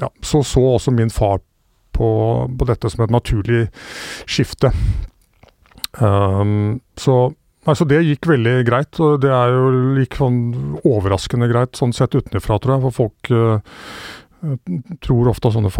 ja, 0.00 0.10
så, 0.22 0.42
så 0.44 0.62
også 0.76 0.92
min 0.94 1.12
far 1.12 1.40
på, 1.96 2.08
på, 2.58 2.68
dette 2.68 2.90
som 2.92 3.04
et 3.04 3.14
naturlig 3.14 3.62
skifte. 4.28 4.72
Um, 5.96 6.82
så, 7.00 7.30
altså 7.64 7.86
det 7.88 8.02
gikk 8.04 8.28
veldig 8.28 8.58
greit, 8.68 9.00
og 9.00 9.22
det 9.22 9.32
er 9.32 9.54
jo 9.54 9.94
gikk 10.02 10.18
sånn 10.20 10.42
overraskende 10.82 11.48
greit 11.52 11.80
sånn 11.80 11.96
sett 11.96 12.16
utenfra, 12.18 12.60
tror 12.60 12.76
jeg. 12.76 12.84
For 12.84 12.98
folk 13.00 13.32
uh, 13.32 13.80
tror 15.04 15.32
ofte 15.32 15.48
at 15.48 15.56
sånne 15.56 15.72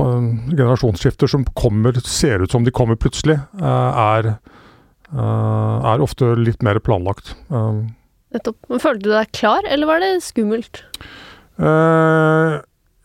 generasjonsskifter 0.55 1.31
som 1.31 1.45
kommer, 1.59 2.01
ser 2.09 2.45
ut 2.45 2.57
som 2.57 2.65
de 2.65 2.73
kommer 2.75 2.97
plutselig, 3.01 3.37
uh, 3.61 4.17
er, 4.17 4.33
uh, 5.13 5.93
er 5.93 6.05
ofte 6.05 6.33
litt 6.41 6.65
mer 6.65 6.81
planlagt. 6.81 7.35
Um, 7.53 7.91
Nettopp. 8.35 8.59
Men 8.71 8.83
Følte 8.83 9.07
du 9.07 9.13
deg 9.15 9.35
klar, 9.37 9.67
eller 9.71 9.89
var 9.91 10.03
det 10.03 10.15
skummelt? 10.25 10.83
Uh, 11.57 12.59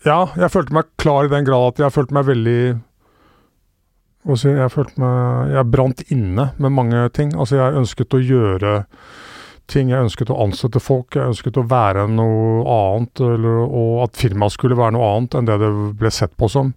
ja, 0.07 0.21
jeg 0.36 0.51
følte 0.51 0.75
meg 0.75 0.89
klar 1.01 1.27
i 1.27 1.31
den 1.31 1.45
grad 1.47 1.73
at 1.73 1.84
jeg 1.86 1.95
følte 1.95 2.15
meg 2.17 2.25
veldig 2.27 2.62
altså 4.27 4.51
Jeg 4.51 4.71
følte 4.73 5.01
meg 5.01 5.53
Jeg 5.55 5.69
brant 5.71 6.01
inne 6.13 6.47
med 6.57 6.75
mange 6.75 7.03
ting. 7.15 7.36
Altså, 7.38 7.57
jeg 7.57 7.81
ønsket 7.81 8.17
å 8.17 8.21
gjøre 8.21 8.73
ting. 9.71 9.91
Jeg 9.93 10.07
ønsket 10.07 10.34
å 10.34 10.39
ansette 10.43 10.81
folk. 10.84 11.15
Jeg 11.15 11.31
ønsket 11.31 11.57
å 11.57 11.67
være 11.69 12.07
noe 12.12 12.65
annet, 12.65 13.21
eller, 13.23 13.62
og 13.65 14.03
at 14.07 14.19
firmaet 14.19 14.57
skulle 14.57 14.77
være 14.77 14.97
noe 14.97 15.13
annet 15.15 15.38
enn 15.38 15.49
det 15.49 15.57
det 15.62 15.71
ble 16.01 16.12
sett 16.13 16.36
på 16.38 16.49
som. 16.51 16.73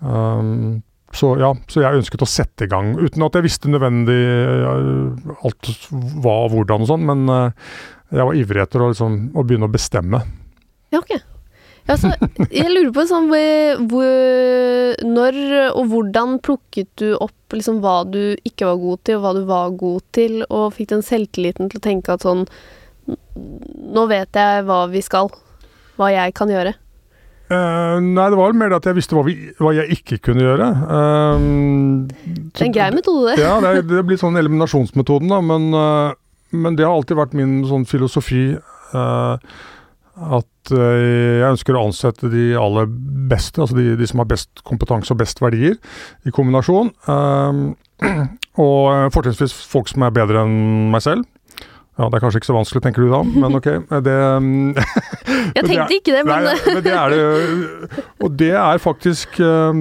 Um, 0.00 0.80
så 1.14 1.32
ja, 1.40 1.50
så 1.70 1.82
jeg 1.82 2.00
ønsket 2.00 2.22
å 2.22 2.28
sette 2.28 2.66
i 2.66 2.70
gang, 2.70 2.92
uten 3.00 3.24
at 3.26 3.34
jeg 3.36 3.46
visste 3.46 3.70
nødvendig 3.72 4.18
uh, 4.20 5.32
alt 5.42 5.72
hva 5.90 6.36
og 6.44 6.54
hvordan 6.54 6.84
og 6.84 6.90
sånn, 6.92 7.08
men 7.08 7.24
uh, 7.26 7.72
jeg 8.14 8.28
var 8.28 8.38
ivrig 8.38 8.62
etter 8.62 8.84
å, 8.84 8.92
liksom, 8.92 9.18
å, 9.34 9.44
begynne 9.46 9.66
å 9.66 9.74
bestemme. 9.74 10.22
Ja, 10.94 11.02
ok. 11.02 11.16
Ja, 11.88 11.96
så 11.98 12.12
jeg 12.52 12.70
lurer 12.70 12.90
på 12.94 13.02
sånn 13.08 13.30
hvor, 13.30 14.04
Når 15.06 15.38
og 15.72 15.88
hvordan 15.90 16.36
plukket 16.44 16.90
du 17.00 17.14
opp 17.16 17.56
liksom, 17.56 17.80
hva 17.82 18.02
du 18.06 18.36
ikke 18.46 18.68
var 18.68 18.78
god 18.82 19.02
til, 19.08 19.16
og 19.16 19.24
hva 19.24 19.32
du 19.34 19.40
var 19.48 19.72
god 19.80 20.04
til, 20.14 20.36
og 20.46 20.76
fikk 20.76 20.92
den 20.92 21.02
selvtilliten 21.06 21.72
til 21.72 21.80
å 21.80 21.86
tenke 21.88 22.14
at 22.14 22.26
sånn 22.26 22.44
Nå 23.10 24.04
vet 24.06 24.36
jeg 24.38 24.66
hva 24.68 24.84
vi 24.92 25.00
skal. 25.02 25.32
Hva 25.98 26.12
jeg 26.12 26.34
kan 26.36 26.52
gjøre. 26.52 26.76
Uh, 27.50 27.98
nei, 27.98 28.28
det 28.30 28.38
var 28.38 28.52
mer 28.54 28.76
at 28.76 28.84
jeg 28.86 28.94
visste 28.94 29.16
hva, 29.16 29.24
vi, 29.26 29.34
hva 29.58 29.72
jeg 29.74 29.96
ikke 29.96 30.20
kunne 30.28 30.44
gjøre. 30.44 30.68
Uh, 30.86 32.06
det 32.06 32.62
er 32.62 32.68
en 32.68 32.76
grei 32.76 32.90
metode, 32.94 33.34
ja, 33.40 33.56
det, 33.62 33.72
er, 33.72 33.86
det 33.90 34.04
blir 34.06 34.20
sånn 34.20 34.38
eliminasjonsmetoden, 34.38 35.32
da. 35.32 35.40
Men, 35.42 35.66
uh, 35.74 36.12
men, 36.54 36.78
det 36.78 36.86
har 36.86 36.94
alltid 36.94 37.18
vært 37.18 37.34
min 37.38 37.60
sånn 37.66 37.88
filosofi 37.90 38.52
at 38.90 40.70
jeg 40.74 41.46
ønsker 41.46 41.76
å 41.78 41.84
ansette 41.86 42.28
de 42.30 42.48
aller 42.58 42.88
beste, 43.30 43.62
altså 43.62 43.76
de, 43.78 43.92
de, 43.98 44.08
som 44.10 44.20
har 44.20 44.28
best 44.30 44.62
kompetanse 44.66 45.14
og 45.14 45.20
best 45.22 45.38
verdier, 45.42 45.78
i 46.26 46.34
kombinasjon. 46.34 46.90
og 48.66 49.14
fortrinnsvis 49.14 49.54
folk 49.70 49.88
som 49.88 50.02
er 50.04 50.14
bedre 50.18 50.42
enn 50.42 50.90
meg 50.90 51.06
selv. 51.06 51.29
Ja, 52.00 52.08
Det 52.08 52.16
er 52.16 52.22
kanskje 52.24 52.40
ikke 52.40 52.48
så 52.48 52.56
vanskelig, 52.56 52.80
tenker 52.84 53.04
du 53.04 53.10
da, 53.12 53.20
men 53.28 53.56
ok. 53.58 53.66
Det, 54.08 54.16
jeg 55.52 55.64
tenkte 55.66 55.88
det 55.90 55.98
ikke 56.00 56.14
det, 56.16 56.22
men 56.24 56.46
nei, 56.48 56.54
men 56.64 56.84
det 56.86 56.94
er 56.96 57.12
det. 57.12 58.04
Og 58.24 58.36
det 58.40 58.52
er 58.56 58.80
faktisk 58.80 59.40
uh, 59.44 59.74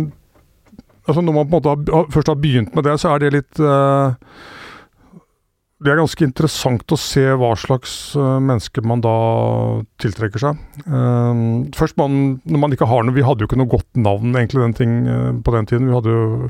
altså 1.07 1.23
Når 1.23 1.37
man 1.37 1.47
på 1.47 1.49
en 1.49 1.55
måte 1.57 1.93
har, 1.95 2.09
først 2.11 2.31
har 2.33 2.41
begynt 2.43 2.75
med 2.75 2.89
det, 2.89 2.97
så 2.99 3.13
er 3.13 3.23
det 3.23 3.31
litt 3.37 3.61
uh, 3.63 4.11
det 5.79 5.93
er 5.93 5.99
ganske 6.01 6.25
interessant 6.27 6.91
å 6.91 6.97
se 6.99 7.21
hva 7.39 7.53
slags 7.55 7.91
uh, 8.19 8.35
mennesker 8.43 8.83
man 8.83 8.99
da 8.99 9.13
tiltrekker 10.03 10.41
seg. 10.43 10.57
Uh, 10.83 11.63
først 11.75 11.95
man, 11.99 12.17
når 12.43 12.61
man 12.65 12.75
ikke 12.75 12.87
har 12.89 13.05
noe 13.07 13.15
Vi 13.15 13.23
hadde 13.23 13.45
jo 13.45 13.47
ikke 13.47 13.59
noe 13.61 13.71
godt 13.71 13.87
navn 13.95 14.35
egentlig 14.35 14.65
den 14.65 14.75
ting, 14.75 14.97
uh, 15.07 15.31
på 15.39 15.53
den 15.55 15.69
tiden. 15.71 15.87
Vi 15.87 15.95
hadde 15.95 16.17
jo 16.17 16.49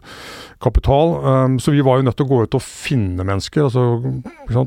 kapital. 0.65 1.13
Så 1.61 1.71
vi 1.71 1.83
var 1.85 1.99
jo 1.99 2.07
nødt 2.07 2.17
til 2.19 2.25
å 2.25 2.31
gå 2.33 2.41
ut 2.43 2.57
og 2.57 2.65
finne 2.65 3.23
mennesker. 3.23 3.69
altså 3.69 4.65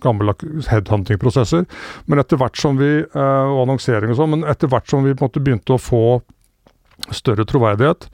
Gamle 0.00 0.32
headhunting-prosesser. 0.70 1.66
Men 2.06 2.22
etter 2.22 2.40
hvert 2.40 2.56
som 2.56 2.78
vi 2.80 3.02
Og 3.04 3.58
annonsering 3.66 4.14
og 4.14 4.16
sånn. 4.22 4.32
Men 4.36 4.48
etter 4.48 4.70
hvert 4.72 4.88
som 4.88 5.04
vi 5.04 5.12
på 5.12 5.20
en 5.20 5.28
måte 5.28 5.42
begynte 5.44 5.76
å 5.76 5.82
få 5.82 6.04
større 7.12 7.44
troverdighet, 7.44 8.08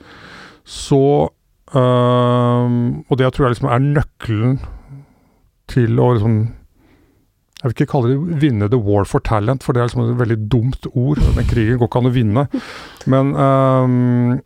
så 0.67 1.29
Og 1.71 3.15
det 3.21 3.31
tror 3.31 3.47
jeg 3.47 3.55
liksom 3.55 3.71
er 3.71 3.85
nøkkelen 3.85 4.59
til 5.71 6.01
å 6.01 6.11
liksom 6.15 6.41
jeg 7.61 7.69
vil 7.69 7.75
ikke 7.75 7.91
kalle 7.91 8.09
det 8.09 8.37
'vinne 8.41 8.67
the 8.73 8.77
war 8.81 9.05
for 9.05 9.21
talent', 9.21 9.61
for 9.61 9.73
det 9.73 9.81
er 9.81 9.89
liksom 9.89 10.07
et 10.09 10.17
veldig 10.17 10.49
dumt 10.49 10.87
ord. 10.97 11.19
Den 11.37 11.45
krigen 11.45 11.77
går 11.77 11.89
ikke 11.89 11.99
an 11.99 12.09
å 12.09 12.13
vinne. 12.15 12.47
Men, 13.05 13.35
um, 13.37 14.41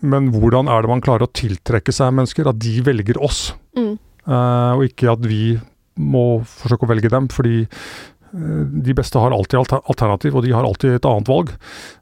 men, 0.00 0.28
hvordan 0.30 0.70
er 0.70 0.82
det 0.82 0.88
man 0.92 1.02
klarer 1.02 1.26
å 1.26 1.34
tiltrekke 1.34 1.90
seg 1.90 2.14
mennesker? 2.14 2.46
At 2.46 2.60
de 2.62 2.78
velger 2.86 3.18
oss, 3.18 3.56
mm. 3.74 3.98
uh, 4.30 4.78
og 4.78 4.86
ikke 4.86 5.10
at 5.10 5.26
vi 5.26 5.58
må 5.98 6.44
forsøke 6.46 6.86
å 6.86 6.92
velge 6.92 7.10
dem. 7.10 7.26
Fordi 7.26 7.66
uh, 7.66 8.62
de 8.86 8.94
beste 8.94 9.18
har 9.18 9.34
alltid 9.34 9.58
alternativ, 9.82 10.36
og 10.36 10.46
de 10.46 10.54
har 10.54 10.62
alltid 10.62 10.94
et 10.94 11.10
annet 11.10 11.26
valg 11.26 11.50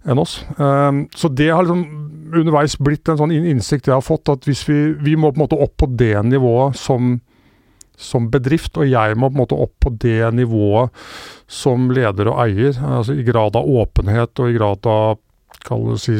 enn 0.04 0.20
oss. 0.20 0.42
Um, 0.60 1.06
så 1.16 1.32
det 1.32 1.48
har 1.48 1.64
liksom 1.64 2.12
underveis 2.36 2.76
blitt 2.76 3.08
en 3.08 3.16
sånn 3.16 3.32
innsikt 3.32 3.88
jeg 3.88 3.96
har 3.96 4.04
fått, 4.04 4.28
at 4.28 4.44
hvis 4.44 4.66
vi, 4.68 4.92
vi 5.00 5.16
må 5.16 5.32
på 5.32 5.40
en 5.40 5.46
måte 5.46 5.62
opp 5.64 5.78
på 5.80 5.88
det 5.96 6.18
nivået 6.28 6.76
som 6.76 7.16
som 7.96 8.28
bedrift, 8.32 8.76
og 8.76 8.88
jeg 8.88 9.16
må 9.16 9.30
på 9.30 9.36
en 9.36 9.42
måte 9.42 9.58
opp 9.58 9.74
på 9.82 9.92
det 10.02 10.20
nivået 10.36 10.92
som 11.48 11.90
leder 11.94 12.30
og 12.32 12.40
eier. 12.44 12.76
altså 12.76 13.16
I 13.16 13.26
grad 13.26 13.56
av 13.56 13.66
åpenhet 13.66 14.42
og 14.42 14.50
i 14.50 14.56
grad 14.58 14.86
av 14.90 15.18
kall 15.66 15.88
det 15.92 16.00
si, 16.02 16.16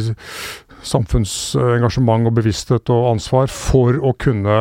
samfunnsengasjement 0.87 2.29
og 2.29 2.37
bevissthet 2.39 2.91
og 2.95 3.13
ansvar 3.15 3.51
for 3.53 3.99
å 3.99 4.15
kunne 4.19 4.59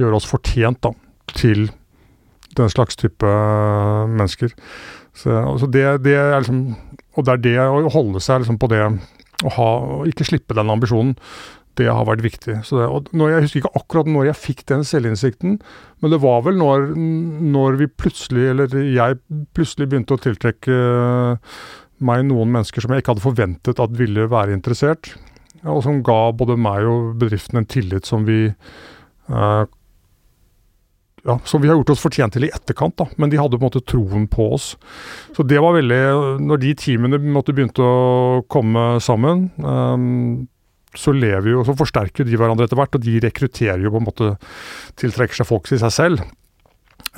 gjøre 0.00 0.18
oss 0.18 0.28
fortjent 0.28 0.80
da, 0.84 0.92
til 1.34 1.68
den 2.58 2.70
slags 2.70 2.98
type 2.98 3.30
mennesker. 4.10 4.54
Så, 5.14 5.30
altså 5.30 5.68
det, 5.70 5.84
det, 6.06 6.14
er 6.18 6.40
liksom, 6.40 6.74
og 7.14 7.26
det 7.26 7.34
er 7.34 7.44
det 7.44 7.58
å 7.62 7.92
holde 7.94 8.22
seg 8.22 8.42
liksom 8.42 8.58
på 8.62 8.70
det, 8.72 8.82
å 9.44 9.52
ha, 9.58 9.68
ikke 10.10 10.26
slippe 10.26 10.56
den 10.56 10.72
ambisjonen 10.72 11.14
det 11.80 11.88
har 11.90 12.06
vært 12.08 12.24
viktig. 12.24 12.56
Det, 12.64 12.88
når, 13.16 13.30
jeg 13.32 13.44
husker 13.44 13.60
ikke 13.62 13.80
akkurat 13.80 14.10
når 14.10 14.30
jeg 14.30 14.40
fikk 14.40 14.64
den 14.70 14.84
selvinnsikten, 14.86 15.58
men 16.02 16.12
det 16.12 16.20
var 16.22 16.44
vel 16.46 16.58
når, 16.60 16.90
når, 17.54 17.78
vi 17.80 17.90
plutselig, 17.90 18.48
eller 18.52 18.74
jeg 18.80 19.20
plutselig 19.56 19.90
begynte 19.90 20.16
å 20.16 20.22
tiltrekke 20.22 20.80
meg 22.04 22.26
noen 22.28 22.52
mennesker 22.54 22.84
som 22.84 22.92
jeg 22.92 23.02
ikke 23.02 23.14
hadde 23.14 23.24
forventet 23.24 23.80
at 23.80 23.96
ville 23.98 24.26
være 24.30 24.56
interessert, 24.56 25.14
og 25.64 25.80
som 25.86 26.02
ga 26.04 26.28
både 26.36 26.58
meg 26.60 26.86
og 26.88 27.14
bedriften 27.22 27.62
en 27.62 27.70
tillit 27.70 28.06
som 28.08 28.26
vi 28.28 28.42
uh, 28.50 29.64
ja, 31.24 31.38
som 31.48 31.62
vi 31.62 31.70
har 31.70 31.78
gjort 31.78 31.94
oss 31.94 32.02
fortjent 32.04 32.36
til 32.36 32.46
i 32.46 32.52
etterkant, 32.52 32.96
da. 33.00 33.06
men 33.16 33.32
de 33.32 33.38
hadde 33.40 33.56
på 33.56 33.64
en 33.64 33.70
måte 33.70 33.84
troen 33.88 34.26
på 34.28 34.50
oss. 34.58 34.74
Så 35.32 35.46
det 35.48 35.60
var 35.62 35.76
veldig 35.78 36.00
Når 36.44 36.60
de 36.60 36.74
teamene 36.76 37.20
begynte 37.20 37.80
å 37.80 38.42
komme 38.52 39.00
sammen, 39.00 39.48
um, 39.56 40.44
så 40.98 41.14
lever 41.14 41.50
jo, 41.52 41.64
så 41.66 41.74
forsterker 41.78 42.26
de 42.26 42.38
hverandre 42.38 42.68
etter 42.68 42.78
hvert, 42.78 42.96
og 42.96 43.04
de 43.04 43.18
rekrutterer 43.24 43.82
jo 43.82 43.92
på 43.94 44.00
en 44.00 44.08
måte 44.08 44.32
Tiltrekker 45.00 45.40
seg 45.40 45.48
folk 45.48 45.68
til 45.68 45.80
seg 45.82 45.94
selv. 45.94 46.24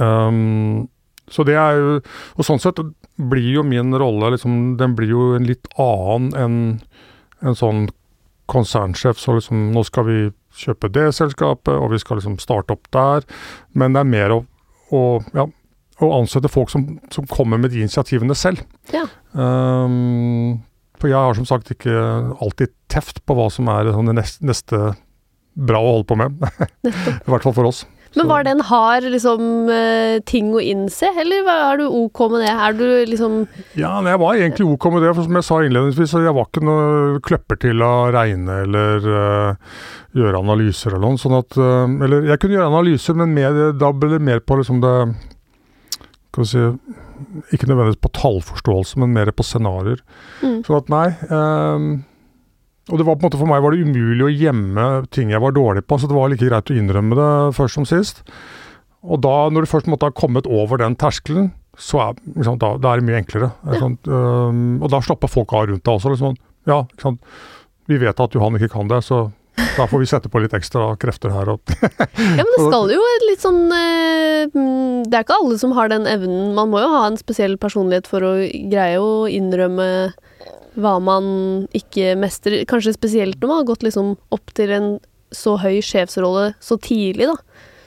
Um, 0.00 0.86
så 1.32 1.44
det 1.46 1.56
er 1.58 1.78
jo 1.80 1.92
Og 2.36 2.46
sånn 2.46 2.60
sett 2.62 2.80
blir 3.16 3.48
jo 3.54 3.62
min 3.66 3.94
rolle 3.96 4.34
liksom, 4.34 4.76
Den 4.80 4.96
blir 4.98 5.14
jo 5.14 5.28
en 5.38 5.46
litt 5.48 5.68
annen 5.80 6.32
enn 6.36 6.58
en 7.44 7.56
sånn 7.56 7.86
konsernsjef. 8.48 9.18
Så 9.20 9.34
liksom 9.36 9.70
Nå 9.74 9.82
skal 9.86 10.06
vi 10.08 10.18
kjøpe 10.56 10.88
det 10.88 11.10
selskapet, 11.12 11.74
og 11.76 11.90
vi 11.92 12.00
skal 12.00 12.16
liksom 12.16 12.38
starte 12.40 12.72
opp 12.72 12.88
der. 12.94 13.26
Men 13.76 13.92
det 13.92 14.00
er 14.02 14.08
mer 14.08 14.32
å, 14.32 14.38
å, 14.96 15.02
ja, 15.36 15.44
å 16.00 16.08
ansette 16.16 16.48
folk 16.48 16.72
som, 16.72 16.86
som, 17.12 17.26
kommer 17.28 17.60
med 17.60 17.74
de 17.74 17.82
initiativene 17.84 18.34
selv. 18.38 18.62
Ja. 18.94 19.04
Um, 19.36 20.62
for 21.00 21.10
jeg 21.10 21.18
har 21.18 21.36
som 21.38 21.48
sagt 21.48 21.72
ikke 21.74 21.96
alltid 22.40 22.72
teft 22.92 23.22
på 23.26 23.36
hva 23.36 23.50
som 23.52 23.68
er 23.72 23.92
sånn 23.92 24.10
det 24.10 24.16
neste, 24.20 24.46
neste 24.46 24.80
bra 25.56 25.80
å 25.80 25.92
holde 25.98 26.08
på 26.10 26.18
med. 26.20 26.40
I 26.86 27.30
hvert 27.30 27.46
fall 27.46 27.56
for 27.56 27.68
oss. 27.68 27.84
Men 28.16 28.30
var 28.30 28.44
det 28.46 28.52
en 28.54 28.64
hard 28.64 29.04
liksom, 29.12 29.68
eh, 29.68 30.18
ting 30.24 30.48
å 30.56 30.60
innse, 30.62 31.10
eller 31.20 31.48
er 31.52 31.80
du 31.82 31.84
ok 31.84 32.22
med 32.32 32.44
det? 32.46 32.52
Er 32.52 32.76
du 32.76 32.86
liksom 33.10 33.42
Ja, 33.76 33.98
nei, 34.00 34.14
jeg 34.14 34.22
var 34.22 34.40
egentlig 34.40 34.68
ok 34.72 34.86
med 34.94 35.04
det. 35.04 35.12
For 35.12 35.26
som 35.26 35.36
jeg 35.36 35.46
sa 35.48 35.58
innledningsvis, 35.60 36.14
jeg 36.24 36.36
var 36.38 36.48
ikke 36.48 36.64
noe 36.64 37.20
kløpper 37.26 37.60
til 37.60 37.84
å 37.84 37.92
regne 38.14 38.62
eller 38.64 39.04
uh, 39.04 39.80
gjøre 40.16 40.40
analyser 40.40 40.94
eller 40.94 41.04
noe. 41.04 41.20
Sånn 41.20 41.36
at 41.36 41.58
uh, 41.60 41.84
Eller 42.06 42.30
jeg 42.30 42.40
kunne 42.40 42.56
gjøre 42.56 42.70
analyser, 42.72 43.18
men 43.20 43.36
mer, 43.36 43.60
da 43.76 43.92
ble 43.92 44.14
det 44.14 44.22
mer 44.24 44.40
på 44.40 44.62
liksom 44.62 44.80
det 44.84 44.96
Skal 46.32 46.44
vi 46.44 46.48
si 46.54 46.64
Ikke 47.54 47.68
nødvendigvis 47.68 48.02
på 48.02 48.12
tallforståelse, 48.16 49.00
men 49.02 49.14
mer 49.16 49.32
på 49.32 49.46
scenarioer. 49.46 50.02
mm. 50.42 50.60
Sånn 50.66 50.78
at 50.80 50.92
nei. 50.92 51.06
øhm, 51.30 51.88
og 52.86 53.00
det 53.00 53.06
var 53.06 53.16
på 53.16 53.24
en 53.24 53.26
måte 53.26 53.38
For 53.40 53.50
meg 53.50 53.64
var 53.64 53.74
det 53.74 53.82
umulig 53.82 54.22
å 54.26 54.30
gjemme 54.30 54.86
ting 55.10 55.32
jeg 55.34 55.42
var 55.42 55.54
dårlig 55.56 55.82
på, 55.86 55.98
så 55.98 56.06
det 56.06 56.14
var 56.14 56.30
like 56.30 56.46
greit 56.46 56.70
å 56.70 56.76
innrømme 56.76 57.18
det 57.18 57.30
først 57.56 57.80
som 57.80 57.86
sist. 57.88 58.22
Og 59.06 59.20
da, 59.22 59.48
når 59.50 59.66
du 59.66 59.70
først 59.70 59.88
måtte 59.90 60.08
ha 60.08 60.14
kommet 60.14 60.46
over 60.46 60.78
den 60.82 60.94
terskelen, 60.98 61.50
så 61.78 62.00
er, 62.04 62.20
liksom, 62.34 62.58
da, 62.62 62.74
det 62.80 62.90
er 62.90 63.02
mye 63.04 63.18
enklere. 63.20 63.50
Ja. 63.66 63.80
Sant? 63.82 64.08
Og 64.08 64.86
da 64.90 65.02
slapper 65.04 65.30
folk 65.30 65.52
av 65.54 65.66
rundt 65.70 65.84
deg 65.84 65.98
også. 65.98 66.14
Liksom. 66.14 66.38
Ja, 66.66 66.80
vi 67.86 67.98
vet 68.02 68.22
at 68.22 68.34
Johan 68.34 68.56
ikke 68.58 68.72
kan 68.72 68.88
det, 68.90 69.02
så 69.06 69.26
da 69.56 69.86
får 69.88 69.98
vi 70.02 70.06
sette 70.08 70.28
på 70.32 70.40
litt 70.42 70.54
ekstra 70.56 70.96
krefter 71.00 71.30
her. 71.32 71.46
Ja, 71.48 72.44
men 72.44 72.52
det 72.52 72.64
skal 72.66 72.90
jo 72.92 73.00
litt 73.26 73.42
sånn 73.42 73.72
eh, 73.72 74.44
mm, 74.52 75.08
Det 75.08 75.16
er 75.16 75.22
ikke 75.24 75.38
alle 75.40 75.56
som 75.60 75.72
har 75.76 75.86
den 75.92 76.06
evnen. 76.10 76.54
Man 76.56 76.70
må 76.72 76.78
jo 76.82 76.88
ha 76.92 77.02
en 77.08 77.18
spesiell 77.20 77.56
personlighet 77.60 78.06
for 78.10 78.20
å 78.26 78.32
greie 78.44 78.98
å 79.00 79.26
innrømme 79.30 79.88
hva 80.76 80.94
man 81.00 81.24
ikke 81.76 82.16
mestrer. 82.20 82.64
Kanskje 82.68 82.92
spesielt 82.96 83.40
når 83.40 83.48
man 83.48 83.58
har 83.62 83.70
gått 83.72 83.84
liksom 83.86 84.06
opp 84.34 84.48
til 84.56 84.70
en 84.76 84.88
så 85.34 85.56
høy 85.60 85.82
sjefsrolle 85.84 86.54
så 86.62 86.76
tidlig, 86.80 87.26
da. 87.32 87.36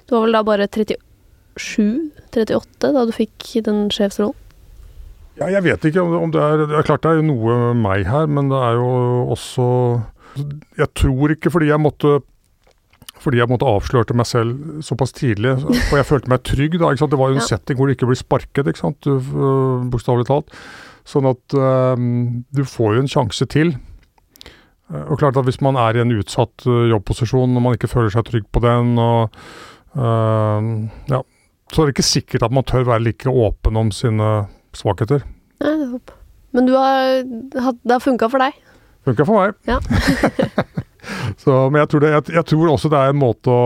Du 0.10 0.16
var 0.16 0.22
vel 0.26 0.36
da 0.36 0.42
bare 0.46 0.68
37-38 0.74 2.94
da 2.96 3.02
du 3.06 3.12
fikk 3.16 3.38
den 3.66 3.90
sjefsrollen? 3.94 4.36
Ja, 5.40 5.46
jeg 5.54 5.64
vet 5.70 5.82
ikke 5.88 6.02
om, 6.04 6.12
om 6.20 6.32
det 6.34 6.42
er 6.44 6.58
Det 6.66 6.76
er 6.76 6.84
klart 6.84 7.04
det 7.06 7.12
er 7.16 7.22
noe 7.24 7.74
meg 7.78 8.04
her, 8.10 8.26
men 8.28 8.50
det 8.52 8.60
er 8.60 8.74
jo 8.76 8.88
også 9.32 9.66
Jeg 10.78 10.90
tror 10.96 11.34
ikke 11.36 11.52
fordi 11.54 11.68
jeg 11.72 11.80
måtte 11.82 12.20
fordi 13.20 13.42
jeg 13.42 13.50
måtte 13.52 13.68
avslørte 13.68 14.16
meg 14.16 14.28
selv 14.30 14.80
såpass 14.86 15.12
tidlig, 15.12 15.52
og 15.66 15.98
jeg 15.98 16.06
følte 16.08 16.30
meg 16.32 16.44
trygg. 16.48 16.78
da, 16.80 16.88
ikke 16.94 17.02
sant? 17.02 17.12
Det 17.12 17.20
var 17.20 17.30
jo 17.34 17.36
en 17.36 17.42
Ja. 17.42 17.48
setting 17.50 17.76
hvor 17.76 17.88
du 17.90 17.92
ikke 17.94 18.08
blir 18.08 18.16
sparket, 18.16 18.68
ikke 18.72 18.80
sant, 18.80 19.08
øh, 19.08 19.90
bokstavelig 19.92 20.28
talt. 20.30 20.48
Sånn 21.04 21.28
at 21.28 21.56
øhm, 21.58 22.46
du 22.54 22.64
får 22.64 22.96
jo 22.96 23.02
en 23.02 23.12
sjanse 23.12 23.46
til. 23.50 23.74
Eh, 24.94 25.04
Og 25.12 25.18
klart 25.20 25.36
at 25.36 25.44
Hvis 25.44 25.60
man 25.62 25.76
er 25.76 25.98
i 25.98 26.02
en 26.02 26.12
utsatt 26.16 26.66
øh, 26.66 26.90
jobbposisjon 26.94 27.58
og 27.58 27.62
man 27.62 27.76
ikke 27.76 27.90
føler 27.92 28.10
seg 28.10 28.24
trygg 28.24 28.46
på 28.54 28.62
den, 28.62 28.98
og 28.98 29.30
uh, 29.98 30.62
ja, 31.10 31.22
så 31.74 31.82
er 31.82 31.86
det 31.90 31.96
ikke 31.98 32.08
sikkert 32.08 32.44
at 32.44 32.52
man 32.56 32.64
tør 32.64 32.86
være 32.86 33.04
like 33.04 33.28
åpen 33.28 33.76
om 33.78 33.92
sine 33.92 34.48
svakheter. 34.74 35.24
Nei, 35.60 35.76
det. 35.98 36.14
Men 36.54 36.66
du 36.66 36.74
har 36.78 37.24
det 37.24 37.92
har 37.92 38.00
funka 38.00 38.30
for 38.32 38.40
deg? 38.40 38.54
Funka 39.10 39.26
for 39.26 39.42
meg. 39.42 39.58
Ja. 39.68 39.80
så, 41.44 41.66
men 41.70 41.82
jeg 41.82 41.92
tror, 41.92 42.06
det, 42.06 42.14
jeg, 42.14 42.36
jeg 42.38 42.48
tror 42.54 42.74
også 42.76 42.92
det 42.94 43.02
er 43.02 43.14
en 43.14 43.24
måte 43.24 43.54
å 43.54 43.64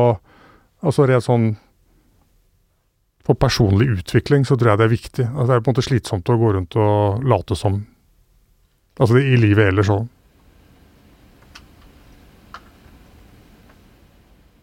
Altså 0.84 1.06
rent 1.08 1.24
sånn 1.24 1.46
For 3.24 3.40
personlig 3.40 3.86
utvikling 4.02 4.44
så 4.44 4.58
tror 4.60 4.74
jeg 4.74 4.82
det 4.82 4.86
er 4.86 4.92
viktig. 4.92 5.28
Altså, 5.30 5.46
det 5.48 5.56
er 5.56 5.62
på 5.64 5.72
en 5.72 5.76
måte 5.78 5.86
slitsomt 5.86 6.32
å 6.32 6.36
gå 6.42 6.50
rundt 6.58 6.76
og 6.76 7.24
late 7.24 7.56
som. 7.56 7.78
Altså 9.00 9.22
i 9.22 9.38
livet 9.40 9.72
ellers 9.72 9.92
òg. 9.94 10.10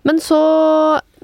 Men 0.05 0.21
så, 0.21 0.40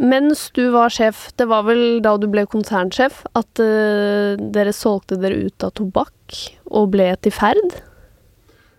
mens 0.00 0.46
du 0.56 0.66
var 0.72 0.92
sjef, 0.92 1.26
det 1.40 1.46
var 1.48 1.64
vel 1.68 2.00
da 2.04 2.14
du 2.20 2.26
ble 2.32 2.44
konsernsjef, 2.48 3.22
at 3.36 3.62
uh, 3.62 4.36
dere 4.36 4.74
solgte 4.76 5.20
dere 5.20 5.48
ut 5.48 5.64
av 5.64 5.72
tobakk 5.76 6.40
og 6.72 6.90
ble 6.96 7.08
til 7.24 7.36
ferd? 7.36 7.78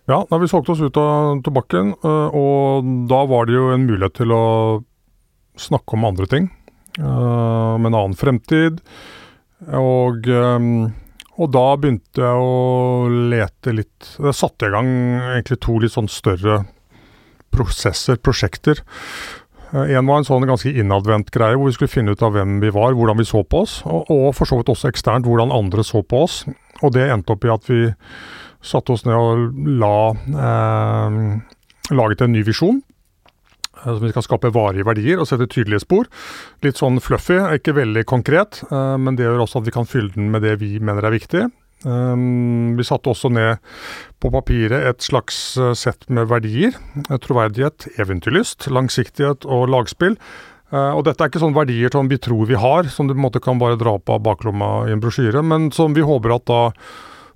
Ja, 0.07 0.21
da 0.29 0.37
vi 0.39 0.47
solgte 0.47 0.71
oss 0.71 0.81
ut 0.81 0.97
av 1.01 1.41
tobakken, 1.43 1.91
øh, 1.99 2.35
og 2.39 2.91
da 3.11 3.25
var 3.27 3.47
det 3.47 3.57
jo 3.57 3.65
en 3.73 3.83
mulighet 3.89 4.21
til 4.21 4.31
å 4.31 4.45
snakke 5.59 5.97
om 5.97 6.05
andre 6.07 6.27
ting. 6.31 6.47
øh, 6.99 7.75
Med 7.77 7.91
en 7.91 7.97
annen 7.99 8.15
fremtid. 8.15 8.79
Og, 9.67 10.23
øh, 10.23 10.91
og 11.37 11.51
da 11.51 11.65
begynte 11.75 12.23
jeg 12.23 12.39
å 12.39 13.09
lete 13.09 13.73
litt 13.73 14.15
Jeg 14.19 14.33
satte 14.37 14.67
i 14.67 14.71
gang 14.71 14.87
egentlig 15.33 15.59
to 15.59 15.77
litt 15.79 15.91
sånn 15.91 16.07
større 16.07 16.65
prosesser, 17.51 18.15
prosjekter. 18.15 18.79
En 19.73 20.07
var 20.07 20.21
en 20.21 20.23
sånn 20.23 20.47
ganske 20.47 20.71
innadvendt 20.71 21.33
greie, 21.35 21.57
hvor 21.57 21.67
vi 21.67 21.75
skulle 21.75 21.91
finne 21.91 22.15
ut 22.15 22.23
av 22.23 22.31
hvem 22.31 22.61
vi 22.61 22.69
var, 22.71 22.93
hvordan 22.95 23.17
vi 23.17 23.25
så 23.27 23.43
på 23.43 23.65
oss, 23.65 23.81
og, 23.83 24.07
og 24.07 24.29
for 24.37 24.47
så 24.47 24.55
vidt 24.55 24.69
også 24.71 24.87
eksternt 24.87 25.27
hvordan 25.27 25.51
andre 25.51 25.83
så 25.83 25.99
på 25.99 26.23
oss. 26.23 26.45
Og 26.79 26.93
det 26.95 27.09
endte 27.11 27.33
opp 27.33 27.43
i 27.43 27.51
at 27.51 27.67
vi 27.67 27.81
satte 28.63 28.93
oss 28.95 29.05
ned 29.05 29.15
og 29.15 29.53
la 29.79 29.95
eh, 30.47 31.19
laget 31.93 32.21
en 32.25 32.33
ny 32.33 32.43
visjon. 32.47 32.81
eh, 33.77 33.83
Som 33.85 34.03
vi 34.05 34.11
skal 34.15 34.25
skape 34.25 34.53
varige 34.53 34.87
verdier 34.87 35.19
og 35.21 35.27
sette 35.29 35.47
tydelige 35.47 35.83
spor. 35.85 36.09
Litt 36.65 36.77
sånn 36.81 36.99
fluffy, 37.03 37.37
ikke 37.59 37.77
veldig 37.77 38.05
konkret, 38.09 38.63
eh, 38.71 38.97
men 38.97 39.15
det 39.15 39.27
gjør 39.27 39.45
også 39.45 39.61
at 39.61 39.69
vi 39.69 39.75
kan 39.77 39.87
fylle 39.89 40.11
den 40.15 40.31
med 40.31 40.41
det 40.41 40.57
vi 40.59 40.79
mener 40.79 41.05
er 41.05 41.17
viktig. 41.17 41.47
Vi 41.77 42.83
satte 42.83 43.11
også 43.11 43.29
ned 43.29 43.59
på 44.19 44.31
papiret 44.33 44.81
et 44.89 45.05
slags 45.05 45.35
sett 45.77 46.07
med 46.09 46.25
verdier. 46.25 46.73
Troverdighet, 47.21 47.85
eventyrlyst, 48.01 48.65
langsiktighet 48.73 49.45
og 49.45 49.69
lagspill. 49.69 50.17
Og 50.73 51.03
dette 51.05 51.21
er 51.21 51.29
ikke 51.29 51.43
sånne 51.43 51.55
verdier 51.59 51.93
som 51.93 52.09
vi 52.09 52.17
tror 52.17 52.49
vi 52.49 52.57
har, 52.57 52.89
som 52.89 53.05
du 53.05 53.13
på 53.13 53.19
en 53.21 53.27
måte 53.27 53.43
kan 53.45 53.61
bare 53.61 53.77
dra 53.77 53.93
på 54.01 54.17
baklomma 54.25 54.87
i 54.89 54.95
en 54.95 55.03
brosjyre, 55.05 55.45
men 55.45 55.69
som 55.71 55.93
vi 55.93 56.01
håper 56.01 56.33
at 56.39 56.47
da 56.49 56.63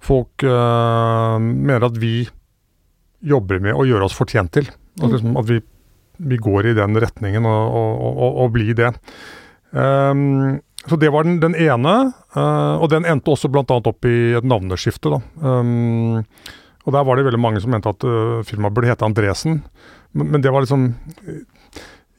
folk 0.01 0.43
eh, 0.47 1.35
mener 1.41 1.85
at 1.87 1.99
vi 2.01 2.25
jobber 3.21 3.61
med 3.61 3.77
å 3.77 3.85
gjøre 3.85 4.07
oss 4.07 4.17
fortjent 4.17 4.53
til. 4.57 4.65
At, 4.67 5.05
Mm. 5.07 5.11
liksom, 5.13 5.37
at 5.39 5.47
vi, 5.47 5.59
vi 6.31 6.37
går 6.41 6.71
i 6.71 6.73
den 6.77 6.97
retningen 6.99 7.45
og, 7.47 7.75
og, 7.79 8.09
og, 8.11 8.39
og 8.43 8.49
blir 8.55 8.73
det. 8.75 8.89
Um, 9.71 10.59
så 10.89 10.97
det 10.99 11.11
var 11.13 11.23
den, 11.23 11.37
den 11.39 11.55
ene, 11.55 11.93
uh, 12.35 12.75
og 12.81 12.89
den 12.91 13.05
endte 13.07 13.31
også 13.31 13.47
bl.a. 13.53 13.63
opp 13.77 14.09
i 14.09 14.33
et 14.35 14.43
navneskifte. 14.43 15.21
Um, 15.39 16.25
og 16.83 16.95
der 16.97 17.05
var 17.07 17.15
det 17.15 17.27
veldig 17.29 17.39
mange 17.39 17.61
som 17.63 17.71
mente 17.71 17.93
at 17.93 18.03
uh, 18.03 18.41
firmaet 18.43 18.73
burde 18.75 18.89
hete 18.89 19.05
Andresen, 19.07 19.61
men, 20.11 20.31
men 20.33 20.43
det 20.43 20.51
var 20.51 20.65
liksom 20.65 20.89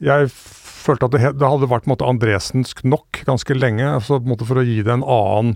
Jeg 0.01 0.31
følte 0.33 1.05
at 1.05 1.13
det, 1.13 1.33
det 1.37 1.47
hadde 1.51 1.69
vært 1.69 1.85
måte 1.87 2.07
andresensk 2.09 2.81
nok 2.87 3.21
ganske 3.27 3.55
lenge, 3.55 3.85
altså 3.99 4.17
for 4.41 4.59
å 4.59 4.65
gi 4.65 4.81
det 4.83 4.95
en 4.97 5.05
annen 5.05 5.53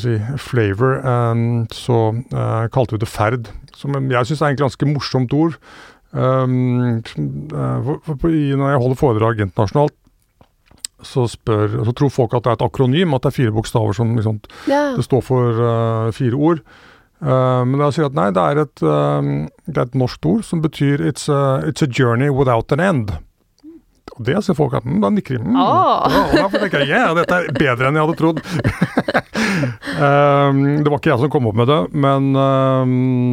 si, 0.00 0.14
flavor, 0.40 1.00
um, 1.04 1.64
så 1.74 1.98
eh, 2.32 2.68
kalte 2.72 2.96
vi 2.96 3.02
det 3.02 3.10
ferd. 3.10 3.50
Som 3.76 3.96
jeg 3.98 4.28
syns 4.28 4.40
er 4.40 4.52
egentlig 4.52 4.68
ganske 4.68 4.88
morsomt 4.88 5.34
ord. 5.36 5.58
Eh, 6.12 6.46
når 6.46 8.70
jeg 8.70 8.82
holder 8.84 9.00
foredrag 9.00 9.44
internasjonalt, 9.44 9.96
så, 11.02 11.26
spør, 11.26 11.80
så 11.84 11.92
tror 11.98 12.14
folk 12.14 12.34
at 12.36 12.44
det 12.44 12.52
er 12.52 12.58
et 12.60 12.68
akronym, 12.68 13.14
at 13.16 13.24
det 13.24 13.32
er 13.32 13.38
fire 13.40 13.54
bokstaver 13.54 13.96
som 13.96 14.14
liksom, 14.16 14.38
yeah. 14.70 14.94
det 14.96 15.04
står 15.04 15.22
for 15.26 15.62
eh, 15.66 16.08
fire 16.14 16.38
ord. 16.38 16.62
Uh, 17.22 17.62
men 17.62 17.78
da 17.78 17.92
sier 17.94 18.08
at 18.08 18.16
nei, 18.18 18.32
det 18.34 18.42
er, 18.42 18.58
et, 18.64 18.80
eh, 18.82 19.26
det 19.70 19.78
er 19.78 19.84
et 19.84 19.98
norsk 19.98 20.26
ord 20.26 20.40
som 20.42 20.58
betyr 20.62 21.04
it's 21.06 21.28
a, 21.30 21.60
it's 21.62 21.84
a 21.84 21.86
journey 21.86 22.32
without 22.34 22.72
an 22.74 22.82
end. 22.82 23.12
Og 24.12 24.24
det 24.26 24.36
ser 24.44 24.56
folk 24.56 24.74
at 24.76 24.84
da 24.84 25.10
nikker 25.12 25.38
de. 25.38 25.44
Mm. 25.44 25.56
Oh. 25.56 26.16
Ja, 26.36 26.46
og 26.46 26.56
tenker 26.56 26.82
jeg 26.84 26.92
yeah, 26.92 27.12
dette 27.16 27.38
er 27.38 27.52
bedre 27.56 27.88
enn 27.88 27.98
jeg 27.98 28.06
hadde 28.06 28.18
trodd. 28.18 28.42
um, 29.96 30.58
det 30.82 30.90
var 30.90 30.98
ikke 30.98 31.12
jeg 31.14 31.22
som 31.22 31.32
kom 31.32 31.48
opp 31.50 31.60
med 31.62 31.70
det, 31.70 31.80
men 31.96 32.32
um, 32.36 32.92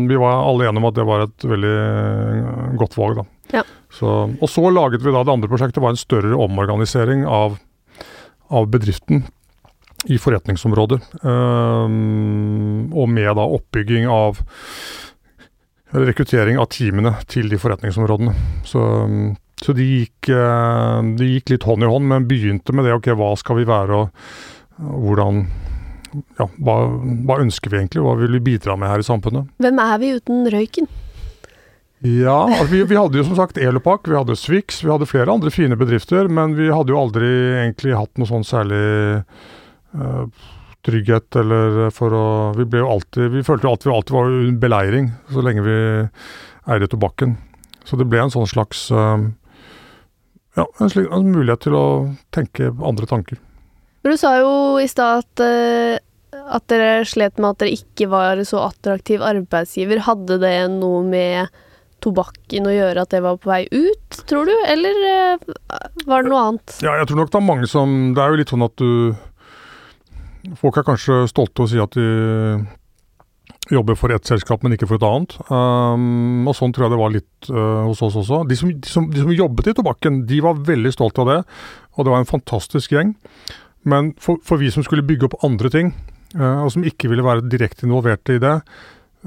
vi 0.10 0.20
var 0.20 0.46
alle 0.46 0.70
enige 0.70 0.84
om 0.84 0.90
at 0.92 1.00
det 1.00 1.08
var 1.10 1.26
et 1.26 1.48
veldig 1.54 1.74
eh, 1.82 2.62
godt 2.80 2.96
valg. 3.00 3.20
da. 3.20 3.28
Ja. 3.60 3.66
Så, 3.92 4.14
og 4.30 4.48
så 4.52 4.70
laget 4.72 5.04
vi 5.04 5.12
da 5.14 5.26
det 5.26 5.34
andre 5.34 5.52
prosjektet, 5.52 5.82
var 5.84 5.96
en 5.96 6.00
større 6.00 6.38
omorganisering 6.38 7.26
av, 7.28 7.58
av 8.48 8.70
bedriften 8.72 9.26
i 10.08 10.16
forretningsområder. 10.22 11.04
Um, 11.26 12.88
og 12.96 13.10
med 13.12 13.34
da 13.36 13.44
oppbygging 13.58 14.08
av 14.08 14.40
rekruttering 15.90 16.60
av 16.62 16.70
teamene 16.72 17.16
til 17.28 17.50
de 17.50 17.58
forretningsområdene. 17.60 18.36
Så, 18.68 18.84
så 19.60 19.76
de, 19.76 19.86
gikk, 20.00 20.30
eh, 20.32 21.00
de 21.20 21.34
gikk 21.34 21.56
litt 21.56 21.68
hånd 21.68 21.84
i 21.84 21.90
hånd, 21.92 22.08
men 22.10 22.28
begynte 22.30 22.76
med 22.76 22.88
det 22.88 22.96
ok, 22.96 23.12
hva 23.20 23.34
skal 23.40 23.60
vi 23.60 23.68
være 23.68 24.04
og, 24.04 24.24
hvordan 24.80 25.44
ja, 26.40 26.48
hva, 26.64 26.76
hva 27.28 27.38
ønsker 27.44 27.72
vi 27.72 27.82
egentlig, 27.82 28.02
hva 28.06 28.16
vil 28.18 28.34
vi 28.38 28.46
bidra 28.54 28.78
med 28.80 28.90
her 28.90 29.04
i 29.04 29.06
samfunnet? 29.06 29.52
Hvem 29.62 29.82
er 29.84 29.96
vi 30.02 30.16
uten 30.18 30.48
røyken? 30.50 30.90
Ja, 32.00 32.46
altså 32.48 32.70
vi, 32.72 32.86
vi 32.88 32.96
hadde 32.96 33.20
jo 33.20 33.26
som 33.28 33.36
sagt 33.36 33.60
Elopak, 33.60 34.08
vi 34.08 34.16
hadde 34.16 34.38
Swix, 34.40 34.80
vi 34.86 34.92
hadde 34.92 35.10
flere 35.10 35.34
andre 35.34 35.52
fine 35.52 35.76
bedrifter, 35.80 36.30
men 36.32 36.56
vi 36.56 36.70
hadde 36.72 36.94
jo 36.94 37.02
aldri 37.02 37.28
egentlig 37.60 37.98
hatt 37.98 38.14
noe 38.16 38.30
sånn 38.30 38.48
særlig 38.48 38.80
eh, 39.20 40.46
trygghet 40.88 41.36
eller 41.42 41.90
for 41.92 42.16
å 42.16 42.28
Vi 42.56 42.64
ble 42.72 42.80
jo 42.86 42.94
alltid 42.94 43.34
Vi 43.34 43.44
følte 43.44 43.68
jo 43.68 43.74
alltid 43.74 43.90
vi 43.90 43.96
alltid 43.98 44.16
var 44.16 44.38
beleiring 44.64 45.12
så 45.28 45.44
lenge 45.44 45.66
vi 45.66 45.78
eide 46.70 46.88
tobakken. 46.88 47.36
Så 47.84 47.98
det 48.00 48.08
ble 48.08 48.22
en 48.24 48.32
sånn 48.32 48.48
slags 48.48 48.88
eh, 48.96 49.28
ja, 50.60 50.68
en, 50.80 50.92
slik, 50.92 51.08
en 51.14 51.32
mulighet 51.32 51.66
til 51.68 51.78
å 51.78 51.86
tenke 52.36 52.72
andre 52.86 53.08
tanker. 53.10 53.40
Men 54.04 54.16
du 54.16 54.20
sa 54.20 54.36
jo 54.40 54.52
i 54.80 54.88
stad 54.90 55.24
at, 55.24 55.44
uh, 55.44 56.44
at 56.56 56.68
dere 56.72 57.08
slet 57.08 57.40
med 57.40 57.54
at 57.54 57.64
dere 57.64 57.80
ikke 57.80 58.10
var 58.12 58.44
så 58.48 58.64
attraktiv 58.68 59.24
arbeidsgiver. 59.26 60.04
Hadde 60.08 60.40
det 60.44 60.56
noe 60.76 61.02
med 61.08 61.52
tobakken 62.04 62.70
å 62.70 62.72
gjøre 62.72 63.04
at 63.04 63.12
det 63.12 63.20
var 63.26 63.40
på 63.42 63.52
vei 63.52 63.66
ut, 63.72 64.22
tror 64.30 64.48
du? 64.48 64.56
Eller 64.72 65.00
uh, 65.36 65.50
var 66.08 66.24
det 66.24 66.32
noe 66.32 66.46
annet? 66.48 66.78
Ja, 66.84 66.96
jeg 67.00 67.10
tror 67.10 67.24
nok 67.24 67.34
det 67.34 67.42
er 67.42 67.50
mange 67.50 67.72
som 67.72 67.98
Det 68.16 68.24
er 68.24 68.32
jo 68.32 68.40
litt 68.40 68.54
sånn 68.54 68.68
at 68.68 68.76
du 68.80 69.18
Folk 70.60 70.78
er 70.80 70.86
kanskje 70.88 71.26
stolte 71.28 71.66
å 71.66 71.68
si 71.68 71.82
at 71.84 71.98
de 71.98 72.06
jobber 73.74 73.98
for 73.98 74.14
ett 74.14 74.26
selskap, 74.26 74.64
men 74.64 74.74
ikke 74.76 74.88
for 74.90 75.00
et 75.00 75.06
annet. 75.06 75.36
Um, 75.50 76.48
og 76.50 76.56
Sånn 76.58 76.74
tror 76.74 76.88
jeg 76.88 76.94
det 76.94 77.02
var 77.02 77.14
litt 77.14 77.50
uh, 77.54 77.88
hos 77.88 78.02
oss 78.06 78.18
også. 78.20 78.44
De 78.50 78.58
som, 78.58 78.72
de, 78.74 78.90
som, 78.90 79.08
de 79.12 79.22
som, 79.22 79.34
jobbet 79.34 79.72
i 79.72 79.76
tobakken, 79.78 80.24
de 80.30 80.42
var 80.46 80.62
veldig 80.68 80.94
stolte 80.96 81.24
av 81.24 81.32
det. 81.32 81.40
Og 81.96 82.06
det 82.06 82.14
var 82.14 82.24
en 82.24 82.30
fantastisk 82.30 82.96
gjeng. 82.96 83.16
Men 83.90 84.14
for, 84.22 84.42
for 84.46 84.62
vi 84.62 84.72
som 84.74 84.86
skulle 84.86 85.06
bygge 85.08 85.30
opp 85.30 85.40
andre 85.46 85.72
ting, 85.74 85.94
uh, 86.38 86.66
og 86.66 86.74
som 86.76 86.86
ikke 86.88 87.12
ville 87.12 87.26
være 87.26 87.48
direkte 87.52 87.88
involverte 87.88 88.38
i 88.38 88.44
det, 88.44 88.56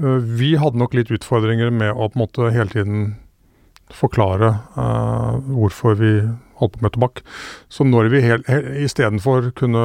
uh, 0.03 0.17
vi 0.19 0.53
hadde 0.59 0.81
nok 0.81 0.97
litt 0.97 1.13
utfordringer 1.13 1.73
med 1.73 1.93
å 1.93 2.09
på 2.09 2.17
en 2.17 2.25
måte 2.25 2.53
hele 2.55 2.71
tiden 2.73 3.05
forklare 3.93 4.47
hvorfor 5.53 5.93
vi 5.99 6.13
holdt 6.57 6.77
på 6.79 6.81
med 6.81 6.93
tobakk. 6.95 7.19
Så 7.69 7.85
når 7.85 8.07
vi 8.09 8.21
istedenfor 8.81 9.51
kunne 9.59 9.83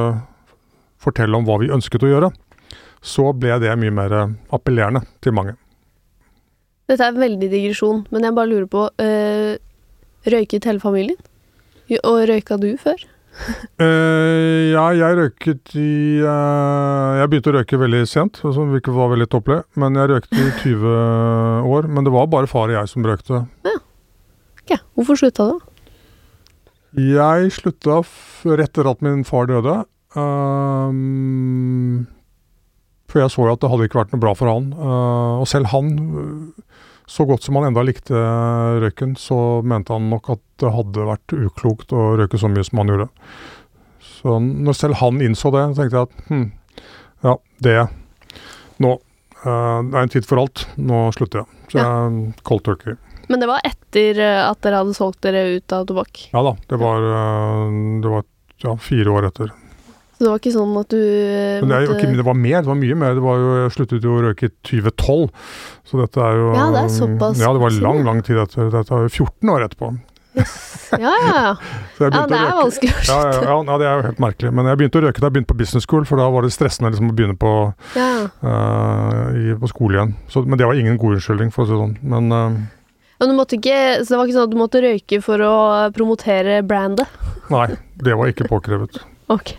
fortelle 1.03 1.37
om 1.37 1.45
hva 1.45 1.59
vi 1.61 1.69
ønsket 1.75 2.07
å 2.07 2.09
gjøre, 2.09 2.29
så 3.01 3.31
ble 3.33 3.59
det 3.63 3.75
mye 3.79 3.95
mer 3.95 4.15
appellerende 4.53 5.05
til 5.23 5.35
mange. 5.35 5.55
Dette 6.89 7.05
er 7.05 7.17
veldig 7.17 7.49
digresjon, 7.51 8.05
men 8.09 8.25
jeg 8.25 8.35
bare 8.35 8.49
lurer 8.49 8.69
på 8.69 8.87
øh, 8.89 9.57
Røyket 10.27 10.65
hele 10.67 10.81
familien? 10.83 11.17
Og 12.03 12.25
røyka 12.29 12.57
du 12.59 12.73
før? 12.77 12.99
uh, 13.79 14.65
ja, 14.75 14.85
jeg 14.97 15.15
røyket 15.15 15.75
i 15.79 16.19
uh, 16.25 17.15
Jeg 17.21 17.29
begynte 17.29 17.51
å 17.53 17.55
røyke 17.55 17.79
veldig 17.79 18.01
sent, 18.09 18.41
som 18.41 18.73
ikke 18.75 18.93
var 18.93 19.13
veldig 19.13 19.29
topplig. 19.31 19.61
Men 19.79 19.95
jeg 19.97 20.11
røykte 20.11 20.43
i 20.43 20.51
20 20.65 21.71
år. 21.71 21.87
Men 21.87 22.05
det 22.05 22.13
var 22.13 22.29
bare 22.29 22.51
far 22.51 22.67
og 22.67 22.75
jeg 22.75 22.91
som 22.91 23.07
røykte. 23.07 23.45
Ja. 23.65 23.77
Okay. 24.63 24.81
Hvorfor 24.97 25.21
slutta 25.21 25.49
du? 25.53 25.57
Jeg 26.99 27.53
slutta 27.53 28.01
rett 28.49 28.69
etter 28.69 28.89
at 28.91 29.01
min 29.05 29.23
far 29.25 29.47
døde. 29.49 29.81
Um, 30.17 32.07
for 33.09 33.23
jeg 33.23 33.33
så 33.33 33.47
jo 33.47 33.55
at 33.55 33.63
det 33.63 33.71
hadde 33.71 33.89
ikke 33.89 34.01
vært 34.01 34.13
noe 34.13 34.23
bra 34.23 34.35
for 34.37 34.51
han. 34.51 34.71
Uh, 34.77 35.41
og 35.41 35.47
selv 35.49 35.71
han, 35.73 35.91
så 37.09 37.25
godt 37.29 37.45
som 37.45 37.57
han 37.57 37.69
enda 37.71 37.83
likte 37.85 38.23
røyken, 38.83 39.15
så 39.19 39.59
mente 39.65 39.95
han 39.95 40.09
nok 40.11 40.31
at 40.35 40.43
det 40.61 40.73
hadde 40.75 41.09
vært 41.09 41.35
uklokt 41.35 41.95
å 41.95 42.11
røyke 42.19 42.39
så 42.41 42.51
mye 42.51 42.65
som 42.67 42.83
han 42.83 42.93
gjorde. 42.93 43.09
Så 44.09 44.39
når 44.43 44.77
selv 44.77 44.99
han 44.99 45.21
innså 45.23 45.51
det, 45.55 45.65
tenkte 45.77 46.01
jeg 46.01 46.09
at 46.09 46.25
hm, 46.29 46.49
ja, 47.25 47.37
det 47.65 47.77
Nå 48.79 48.97
det 49.39 49.95
er 49.95 50.01
en 50.01 50.11
tid 50.11 50.25
for 50.27 50.41
alt. 50.41 50.65
Nå 50.75 51.05
slutter 51.15 51.41
jeg. 51.41 51.59
Så 51.71 51.77
ja. 51.79 51.85
jeg 51.87 52.33
cold 52.43 52.63
turkey. 52.65 52.97
Men 53.31 53.39
det 53.39 53.47
var 53.47 53.63
etter 53.63 54.19
at 54.19 54.59
dere 54.65 54.81
hadde 54.81 54.95
solgt 54.97 55.21
dere 55.23 55.45
ut 55.55 55.75
av 55.75 55.85
tobakk? 55.87 56.25
Ja 56.33 56.43
da. 56.43 56.51
Det 56.67 56.79
var, 56.81 57.07
det 58.03 58.11
var 58.11 58.25
ja, 58.65 58.75
fire 58.83 59.13
år 59.15 59.29
etter. 59.29 59.53
Så 60.19 60.25
det 60.25 60.31
var 60.33 60.41
ikke 60.41 60.51
sånn 60.51 60.73
at 60.75 60.91
du 60.91 60.97
måtte... 60.99 61.63
Men 61.63 61.71
det, 61.71 61.77
ikke, 61.95 62.11
det, 62.17 62.23
var 62.27 62.35
mer, 62.35 62.57
det 62.59 62.67
var 62.67 62.79
mye 62.81 62.95
mer. 62.99 63.13
Det 63.15 63.23
var 63.23 63.37
jo, 63.39 63.51
jeg 63.61 63.73
sluttet 63.77 64.07
jo 64.07 64.17
å 64.17 64.23
røyke 64.25 64.49
i 64.49 64.53
2012. 64.67 65.21
Så 65.87 65.99
dette 66.01 66.25
er 66.25 66.39
jo 66.41 66.49
Ja, 66.57 66.65
det 66.75 66.81
er 66.81 66.89
såpass. 66.91 67.39
Ja, 67.39 67.51
det 67.55 67.61
var 67.63 67.77
lang, 67.85 68.01
lang 68.03 68.19
tid 68.27 68.41
etter. 68.43 68.67
Dette 68.73 68.97
er 68.97 69.05
jo 69.07 69.13
14 69.13 69.53
år 69.53 69.63
etterpå. 69.69 69.93
Yes. 70.35 70.57
Ja, 70.91 70.99
ja, 70.99 71.29
ja. 71.39 71.53
ja, 72.03 72.09
det 72.27 72.35
er 72.35 72.51
vanskelig 72.59 72.91
å 72.91 72.99
slutte. 72.99 73.13
Ja, 73.15 73.45
ja, 73.47 73.55
ja, 73.55 73.77
det 73.79 73.87
er 73.87 73.95
jo 73.95 74.03
helt 74.09 74.19
merkelig. 74.25 74.51
Men 74.59 74.67
jeg 74.69 74.81
begynte 74.81 74.99
å 74.99 75.05
røyke 75.05 75.23
da 75.23 75.29
jeg 75.29 75.37
begynte 75.37 75.51
på 75.53 75.59
business 75.61 75.87
school, 75.87 76.03
for 76.09 76.21
da 76.21 76.27
var 76.33 76.43
det 76.43 76.51
stressende 76.51 76.91
liksom, 76.91 77.13
å 77.13 77.15
begynne 77.15 77.37
på, 77.39 77.53
ja. 77.95 78.09
uh, 78.43 79.23
i, 79.39 79.55
på 79.61 79.71
skole 79.71 79.97
igjen. 79.97 80.13
Så, 80.27 80.43
men 80.43 80.59
det 80.59 80.67
var 80.67 80.83
ingen 80.83 80.99
god 80.99 81.15
unnskyldning, 81.17 81.55
for 81.55 81.63
å 81.63 81.69
si 81.69 81.75
det 81.77 81.81
sånn. 81.85 81.95
Men 82.11 82.35
uh, 82.35 82.59
men 83.19 83.33
du 83.33 83.35
måtte 83.35 83.57
ikke, 83.57 83.99
så 83.99 84.13
det 84.13 84.17
var 84.19 84.29
ikke 84.29 84.35
sånn 84.37 84.45
at 84.47 84.51
du 84.53 84.59
måtte 84.59 84.79
røyke 84.83 85.17
for 85.23 85.41
å 85.43 85.55
promotere 85.91 86.61
brandet? 86.63 87.17
Nei, 87.51 87.65
det 87.99 88.15
var 88.15 88.31
ikke 88.31 88.47
påkrevet. 88.47 89.01
ok. 89.35 89.57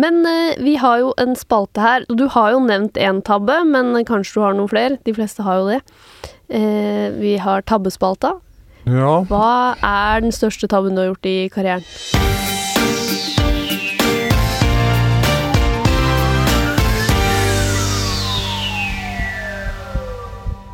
Men 0.00 0.26
eh, 0.26 0.54
vi 0.64 0.76
har 0.80 1.00
jo 1.02 1.10
en 1.20 1.34
spalte 1.36 1.82
her. 1.84 2.04
Du 2.08 2.24
har 2.32 2.54
jo 2.54 2.62
nevnt 2.64 2.96
én 2.96 3.20
tabbe, 3.26 3.58
men 3.68 3.92
kanskje 4.08 4.38
du 4.38 4.44
har 4.46 4.56
noen 4.56 4.70
flere? 4.70 5.00
De 5.04 5.12
fleste 5.16 5.44
har 5.44 5.60
jo 5.60 5.66
det. 5.74 5.80
Eh, 6.48 7.10
vi 7.18 7.36
har 7.42 7.66
tabbespalta. 7.68 8.38
Ja. 8.88 9.20
Hva 9.28 9.76
er 9.84 10.24
den 10.24 10.32
største 10.32 10.70
tabben 10.72 10.96
du 10.96 11.02
har 11.02 11.10
gjort 11.12 11.28
i 11.28 11.36
karrieren? 11.52 11.84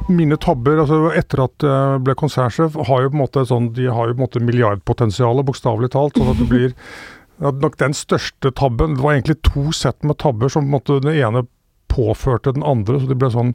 Mine 0.07 0.37
tabber 0.39 0.79
altså 0.85 1.01
etter 1.19 1.41
at 1.49 1.65
jeg 1.67 2.03
ble 2.07 2.15
konsernsjef, 2.15 2.77
har 2.87 3.03
jo 3.03 3.11
på 3.11 3.17
en 3.17 3.23
måte 3.25 3.43
sånn, 3.51 3.73
de 3.75 3.89
har 3.91 4.07
jo 4.07 4.15
på 4.15 4.21
en 4.21 4.27
måte 4.29 4.43
milliardpotensialet, 4.45 5.49
bokstavelig 5.49 5.91
talt. 5.97 6.15
sånn 6.15 6.31
at 6.31 6.39
det 6.39 6.51
blir 6.55 6.77
ja, 7.41 7.53
nok 7.53 7.77
den 7.81 7.95
største 7.97 8.51
tabben. 8.57 8.97
Det 8.97 9.05
var 9.05 9.17
egentlig 9.17 9.41
to 9.45 9.71
sett 9.77 10.05
med 10.07 10.19
tabber 10.23 10.53
som 10.53 10.65
på 10.65 10.71
en 10.71 10.77
måte 10.77 11.01
den 11.05 11.15
ene 11.15 11.45
påførte 11.93 12.53
den 12.53 12.65
andre. 12.67 13.01
så 13.01 13.09
det 13.09 13.19
ble 13.21 13.31
sånn, 13.33 13.55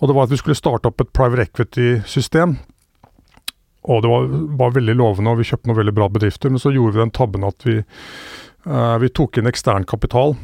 Og 0.00 0.08
det 0.08 0.14
var 0.16 0.26
at 0.26 0.34
vi 0.34 0.40
skulle 0.40 0.58
starte 0.58 0.88
opp 0.88 1.00
et 1.00 1.12
private 1.12 1.48
equity-system. 1.48 2.58
Og 3.88 4.02
det 4.02 4.10
var, 4.10 4.28
var, 4.58 4.74
veldig 4.74 4.94
lovende, 4.94 5.30
og 5.30 5.38
vi 5.40 5.48
kjøpte 5.48 5.70
noen 5.70 5.78
veldig 5.80 5.94
bra 5.96 6.08
bedrifter. 6.12 6.50
Men 6.50 6.62
så 6.62 6.72
gjorde 6.74 6.96
vi 6.96 7.04
den 7.04 7.14
tabben 7.14 7.46
at 7.46 7.66
vi, 7.66 7.78
uh, 8.66 8.96
vi 9.02 9.12
tok 9.14 9.38
inn 9.38 9.50
ekstern 9.50 9.86
kapital. 9.88 10.36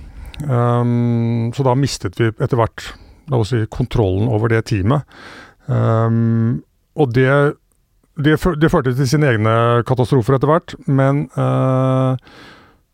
Um, 0.49 1.53
så 1.55 1.67
da 1.67 1.75
mistet 1.79 2.19
vi 2.19 2.31
etter 2.33 2.59
hvert 2.59 2.95
la 3.31 3.41
oss 3.41 3.53
si, 3.55 3.63
kontrollen 3.73 4.31
over 4.33 4.51
det 4.53 4.65
teamet. 4.71 5.05
Um, 5.67 6.63
og 6.95 7.15
det 7.15 7.55
det, 8.15 8.37
det, 8.63 8.71
førte 8.71 8.93
til 8.95 9.09
sine 9.11 9.27
egne 9.27 9.83
katastrofer 9.89 10.37
etter 10.37 10.47
hvert, 10.47 10.75
men, 10.87 11.25
uh, 11.35 12.15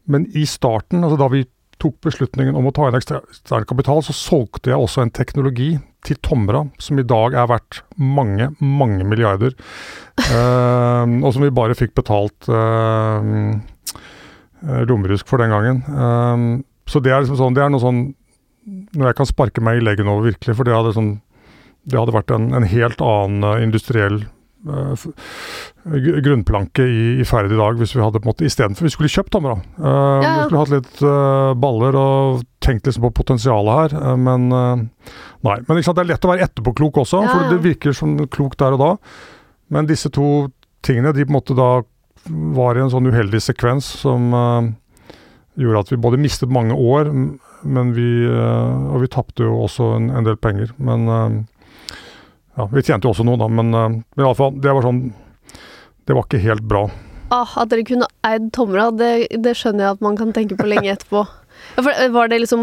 men 0.08 0.26
i 0.36 0.46
starten, 0.48 1.04
altså 1.04 1.18
da 1.20 1.28
vi 1.32 1.44
tok 1.80 1.96
beslutningen 2.04 2.56
om 2.58 2.68
å 2.68 2.72
ta 2.76 2.88
inn 2.88 2.98
ekstern 2.98 3.66
kapital, 3.68 4.02
så 4.04 4.14
solgte 4.16 4.72
jeg 4.72 4.80
også 4.80 5.04
en 5.04 5.12
teknologi 5.16 5.72
til 6.06 6.18
Tomra 6.24 6.64
som 6.80 7.00
i 7.00 7.06
dag 7.06 7.36
er 7.36 7.48
verdt 7.50 7.82
mange, 7.96 8.50
mange 8.60 9.06
milliarder. 9.08 9.56
Uh, 10.20 11.04
og 11.24 11.32
som 11.34 11.44
vi 11.44 11.52
bare 11.56 11.76
fikk 11.78 11.94
betalt 11.98 12.48
uh, 12.52 13.20
lommerusk 14.88 15.28
for 15.28 15.42
den 15.42 15.52
gangen. 15.54 15.82
Uh, 15.88 16.60
så 16.90 17.02
det 17.02 17.14
er 17.14 17.24
liksom 17.24 17.40
sånn, 17.40 17.56
det 17.56 17.64
er 17.64 17.70
noe 17.70 17.82
sånn 17.82 18.00
Når 18.98 19.10
jeg 19.10 19.16
kan 19.20 19.28
sparke 19.28 19.62
meg 19.62 19.78
i 19.78 19.84
leggen 19.84 20.08
over, 20.10 20.32
virkelig, 20.32 20.56
for 20.58 20.68
det 20.68 20.74
hadde, 20.74 20.92
sånn, 20.96 21.14
det 21.88 22.00
hadde 22.00 22.16
vært 22.16 22.32
en, 22.34 22.50
en 22.56 22.66
helt 22.68 23.00
annen 23.04 23.64
industriell 23.64 24.20
uh, 24.24 24.39
grunnplanke 26.24 26.84
i, 26.84 27.20
i 27.20 27.24
Ferd 27.24 27.52
i 27.52 27.56
dag, 27.56 27.78
hvis 27.80 27.94
vi 27.96 28.02
hadde 28.02 28.20
på 28.20 28.28
en 28.28 28.32
måte 28.32 28.44
istedenfor 28.44 28.84
vi 28.84 28.92
skulle 28.92 29.12
kjøpt 29.12 29.32
Tomra. 29.32 29.56
Uh, 29.78 30.20
ja. 30.20 30.32
Vi 30.36 30.46
skulle 30.46 30.64
hatt 30.64 30.74
litt 30.74 31.02
uh, 31.04 31.52
baller 31.56 31.96
og 31.96 32.42
tenkt 32.60 32.88
liksom 32.88 33.06
på 33.06 33.12
potensialet 33.22 33.78
her, 33.78 33.94
uh, 33.96 34.16
men 34.20 34.48
nei. 34.50 35.56
Men 35.64 35.80
det 35.80 35.86
er 35.88 36.10
lett 36.10 36.26
å 36.26 36.32
være 36.32 36.48
etterpåklok 36.48 37.00
også, 37.04 37.22
ja. 37.24 37.32
for 37.32 37.54
det 37.54 37.62
virker 37.64 37.96
som 37.96 38.18
klokt 38.28 38.60
der 38.60 38.76
og 38.76 38.82
da. 38.82 38.90
Men 39.72 39.88
disse 39.88 40.12
to 40.12 40.50
tingene, 40.84 41.14
de 41.16 41.24
på 41.24 41.32
en 41.32 41.38
måte 41.38 41.56
da 41.56 41.70
var 42.28 42.76
i 42.76 42.82
en 42.84 42.92
sånn 42.92 43.08
uheldig 43.08 43.40
sekvens 43.40 43.86
som 44.02 44.28
gjorde 45.56 45.80
at 45.80 45.92
vi 45.92 45.98
både 46.00 46.20
mistet 46.20 46.52
mange 46.52 46.76
år, 46.76 47.08
men 47.64 47.94
vi, 47.96 48.10
og 48.28 49.00
vi 49.00 49.08
tapte 49.12 49.46
jo 49.46 49.62
også 49.64 49.94
en, 49.96 50.10
en 50.12 50.28
del 50.28 50.36
penger. 50.40 50.74
Men 50.76 51.08
ja, 52.60 52.68
Vi 52.72 52.84
tjente 52.86 53.08
jo 53.08 53.14
også 53.14 53.26
noe, 53.26 53.40
da, 53.40 53.48
men, 53.50 53.74
uh, 53.74 53.88
men 53.90 54.24
iallfall, 54.26 54.54
det 54.60 54.74
var 54.76 54.86
sånn 54.86 55.04
Det 56.06 56.16
var 56.16 56.26
ikke 56.26 56.42
helt 56.44 56.66
bra. 56.68 56.88
Ah, 57.30 57.50
at 57.62 57.70
dere 57.70 57.84
kunne 57.86 58.08
eid 58.26 58.48
Tomra, 58.54 58.88
det, 58.90 59.28
det, 59.38 59.54
skjønner 59.58 59.86
jeg 59.86 59.96
at 59.98 60.00
man 60.02 60.16
kan 60.18 60.32
tenke 60.34 60.58
på 60.58 60.68
lenge 60.70 60.96
etterpå. 60.96 61.26
Eh, 61.76 62.08
var 62.08 62.30
det 62.32 62.38
liksom 62.40 62.62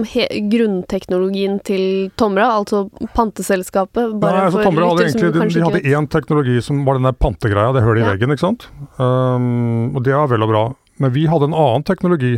grunnteknologien 0.50 1.60
til 1.62 2.10
Tomra, 2.18 2.48
altså 2.58 2.88
panteselskapet? 3.14 4.16
Nei, 4.18 4.32
altså 4.41 4.64
Tomra 4.66 4.88
hadde 4.89 5.04
egentlig, 5.06 5.30
de, 5.36 5.43
de 5.54 5.62
hadde 5.62 5.82
én 5.93 6.08
teknologi 6.10 6.58
som 6.66 6.82
var 6.88 6.98
den 6.98 7.06
der 7.06 7.14
pantegreia, 7.14 7.76
det 7.76 7.84
hølet 7.86 8.02
i 8.02 8.06
ja. 8.08 8.16
veggen, 8.16 8.34
ikke 8.34 8.45
sant. 8.48 8.66
Um, 8.98 9.93
og 9.93 10.02
det 10.08 10.16
er 10.18 10.26
vel 10.32 10.48
og 10.48 10.50
bra. 10.50 10.64
Men 11.04 11.14
vi 11.14 11.28
hadde 11.30 11.52
en 11.52 11.56
annen 11.56 11.86
teknologi 11.86 12.34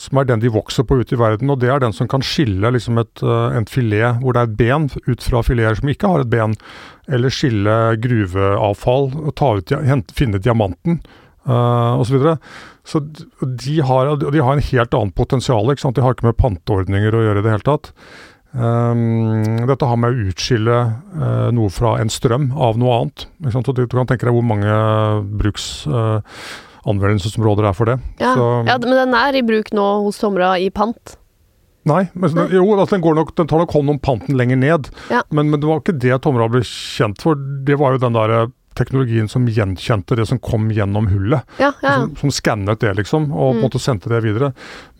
som 0.00 0.18
er 0.18 0.26
den 0.28 0.42
de 0.42 0.50
vokser 0.52 0.86
på 0.88 0.98
ute 1.00 1.14
i 1.14 1.20
verden. 1.20 1.50
og 1.52 1.60
Det 1.60 1.70
er 1.70 1.82
den 1.82 1.92
som 1.92 2.08
kan 2.08 2.24
skille 2.24 2.72
liksom 2.74 2.98
et, 3.02 3.22
uh, 3.22 3.52
en 3.54 3.68
filet 3.68 4.18
hvor 4.22 4.34
det 4.34 4.42
er 4.42 4.50
et 4.50 4.58
ben, 4.58 4.88
ut 5.06 5.22
fra 5.22 5.42
fileter 5.46 5.78
som 5.78 5.92
ikke 5.92 6.10
har 6.10 6.24
et 6.24 6.32
ben. 6.32 6.56
Eller 7.12 7.34
skille 7.34 7.76
gruveavfall, 8.02 9.10
og 9.28 9.32
ut, 9.36 10.12
finne 10.16 10.40
diamanten 10.42 11.00
uh, 11.46 12.00
osv. 12.00 12.08
Så, 12.08 12.16
videre. 12.16 12.36
så 12.84 13.00
de 13.64 13.78
har, 13.80 14.16
de 14.16 14.42
har 14.42 14.52
en 14.52 14.68
helt 14.72 14.94
annen 14.94 15.14
potensial. 15.14 15.68
De 15.68 16.04
har 16.04 16.16
ikke 16.16 16.30
med 16.30 16.40
panteordninger 16.40 17.14
å 17.14 17.24
gjøre 17.26 17.42
i 17.42 17.46
det 17.46 17.56
hele 17.56 17.68
tatt. 17.68 17.92
Um, 18.52 19.64
dette 19.64 19.86
har 19.88 19.96
med 19.96 20.12
å 20.12 20.26
utskille 20.28 20.74
uh, 21.16 21.48
noe 21.56 21.72
fra 21.72 21.94
en 22.02 22.12
strøm 22.12 22.50
av 22.52 22.76
noe 22.80 22.98
annet. 22.98 23.24
Så 23.48 23.64
du, 23.72 23.86
du, 23.86 23.96
kan 23.96 24.08
tenke 24.08 24.28
deg 24.28 24.36
hvor 24.36 24.46
mange 24.46 24.76
bruks... 25.40 25.86
Uh, 25.88 26.20
anvendelsesområder 26.88 27.68
er 27.68 27.76
for 27.76 27.92
det. 27.92 27.98
Ja. 28.22 28.34
Ja, 28.66 28.78
men 28.78 28.96
den 28.96 29.18
er 29.18 29.38
i 29.38 29.44
bruk 29.46 29.72
nå 29.76 29.88
hos 30.06 30.20
Tomra 30.22 30.54
i 30.58 30.70
pant? 30.74 31.16
Nei, 31.88 32.04
men, 32.14 32.30
Nei. 32.36 32.46
jo, 32.54 32.62
altså, 32.76 32.94
den, 32.94 33.14
nok, 33.18 33.32
den, 33.38 33.48
tar 33.50 33.62
nok 33.64 33.72
hånd 33.74 33.90
om 33.90 34.02
panten 34.02 34.36
lenger 34.38 34.58
ned. 34.60 34.90
Ja. 35.10 35.24
Men, 35.34 35.50
men, 35.50 35.58
det 35.62 35.66
var 35.70 35.82
ikke 35.82 35.98
det 35.98 36.20
Tomra 36.22 36.46
ble 36.50 36.62
kjent 36.66 37.22
for. 37.22 37.38
Det 37.66 37.78
var 37.80 37.96
jo 37.96 38.04
den 38.04 38.18
der 38.18 38.34
teknologien 38.78 39.26
som 39.28 39.48
gjenkjente 39.50 40.16
det 40.16 40.26
som 40.30 40.38
kom 40.40 40.70
gjennom 40.72 41.10
hullet. 41.10 41.42
Ja, 41.60 41.72
ja. 41.82 41.96
Som, 42.00 42.14
som 42.20 42.34
skannet 42.34 42.80
det, 42.80 42.94
liksom, 43.02 43.28
og 43.32 43.36
på 43.36 43.50
en 43.50 43.58
mm. 43.58 43.66
måte 43.66 43.82
sendte 43.82 44.12
det 44.12 44.22
videre. 44.24 44.52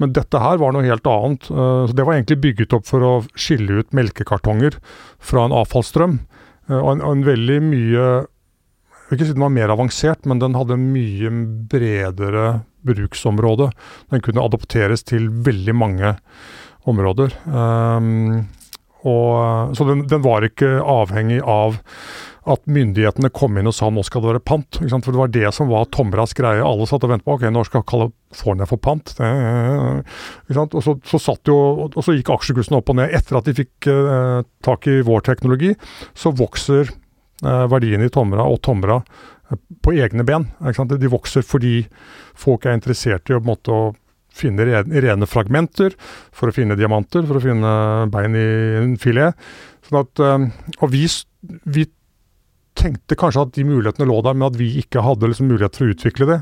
Men 0.03 0.13
dette 0.17 0.43
her 0.43 0.61
var 0.61 0.75
noe 0.75 0.85
helt 0.87 1.07
annet. 1.09 1.49
Uh, 1.51 1.87
så 1.89 1.97
Det 1.97 2.07
var 2.07 2.19
egentlig 2.19 2.43
bygget 2.43 2.77
opp 2.77 2.89
for 2.91 3.07
å 3.07 3.15
skille 3.33 3.81
ut 3.81 3.97
melkekartonger 3.97 4.77
fra 5.23 5.47
en 5.47 5.57
avfallsstrøm. 5.63 6.19
Uh, 6.69 6.81
og, 6.83 6.91
en, 6.97 7.07
og 7.07 7.17
en 7.17 7.27
veldig 7.31 7.59
mye 7.71 8.11
vil 9.13 9.21
ikke 9.21 9.29
si 9.31 9.37
den 9.37 9.45
var 9.45 9.53
mer 9.55 9.73
avansert, 9.75 10.27
men 10.29 10.41
den 10.41 10.57
hadde 10.57 10.81
mye 10.81 11.31
bredere 11.71 12.47
bruksområde. 12.87 13.69
Den 14.11 14.25
kunne 14.25 14.43
adopteres 14.43 15.05
til 15.07 15.29
veldig 15.45 15.77
mange 15.77 16.17
områder. 16.89 17.37
Um, 17.47 18.49
og, 19.03 19.77
så 19.77 19.87
den, 19.87 20.07
den 20.11 20.23
var 20.25 20.47
ikke 20.47 20.79
avhengig 20.81 21.43
av 21.43 21.81
at 22.43 22.65
myndighetene 22.67 23.31
kom 23.35 23.59
inn 23.59 23.71
og 23.71 23.75
sa 23.77 23.87
nå 23.91 24.03
skal 24.07 24.23
det 24.23 24.31
være 24.33 24.43
pant. 24.47 24.79
For 24.81 25.11
det 25.13 25.21
var 25.21 25.31
det 25.35 25.53
som 25.55 25.69
var 25.71 25.87
Tomras 25.95 26.35
greie. 26.39 26.63
Alle 26.65 26.89
satt 26.91 27.05
og 27.07 27.13
ventet 27.13 27.27
på 27.27 27.37
ok, 27.37 27.45
når 27.55 27.69
skal 27.69 27.85
California 27.87 28.67
få 28.67 28.79
pant? 28.83 29.13
Og 29.21 30.81
så, 30.83 30.97
så, 31.07 31.21
satt 31.23 31.51
jo, 31.51 31.59
og 31.87 32.01
så 32.03 32.17
gikk 32.17 32.33
aksjekursen 32.35 32.79
opp 32.79 32.91
og 32.91 32.99
ned. 32.99 33.15
Etter 33.15 33.39
at 33.39 33.47
de 33.47 33.55
fikk 33.61 33.91
eh, 33.93 34.41
tak 34.67 34.91
i 34.91 34.99
vår 35.07 35.23
teknologi, 35.29 35.71
så 36.19 36.35
vokser 36.35 36.91
eh, 37.45 37.65
verdien 37.73 38.05
i 38.05 38.11
Tomra 38.13 38.47
og 38.49 38.61
Tomra 38.65 39.01
eh, 39.03 39.59
på 39.83 39.95
egne 39.97 40.27
ben. 40.29 40.49
De 40.61 41.13
vokser 41.13 41.45
fordi 41.47 41.83
folk 42.39 42.67
er 42.67 42.79
interessert 42.79 43.31
i 43.31 43.37
å, 43.37 43.43
måte, 43.45 43.73
å 43.73 43.93
finne 44.33 44.65
rene 44.65 45.29
fragmenter 45.29 45.97
for 46.33 46.49
å 46.49 46.57
finne 46.57 46.79
diamanter, 46.79 47.27
for 47.29 47.39
å 47.39 47.45
finne 47.45 47.73
bein 48.13 48.39
i 48.39 48.47
en 48.81 48.95
filet. 49.01 49.37
Sånn 49.89 50.03
at, 50.05 50.23
eh, 50.23 50.49
og 50.81 50.95
vi, 50.95 51.05
vi 51.69 51.87
tenkte 52.79 53.19
kanskje 53.19 53.47
at 53.47 53.55
de 53.57 53.67
mulighetene 53.69 54.09
lå 54.09 54.21
der, 54.25 54.37
men 54.39 54.49
at 54.49 54.59
vi 54.61 54.71
ikke 54.81 55.05
hadde 55.05 55.29
liksom 55.29 55.51
mulighet 55.53 55.77
for 55.77 55.87
å 55.87 55.95
utvikle 55.95 56.29
det. 56.31 56.41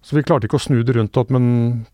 Så 0.00 0.16
vi 0.16 0.24
klarte 0.24 0.48
ikke 0.48 0.60
å 0.60 0.64
snu 0.64 0.80
det 0.86 0.96
rundt 0.96 1.18
at, 1.20 1.32
men, 1.34 1.84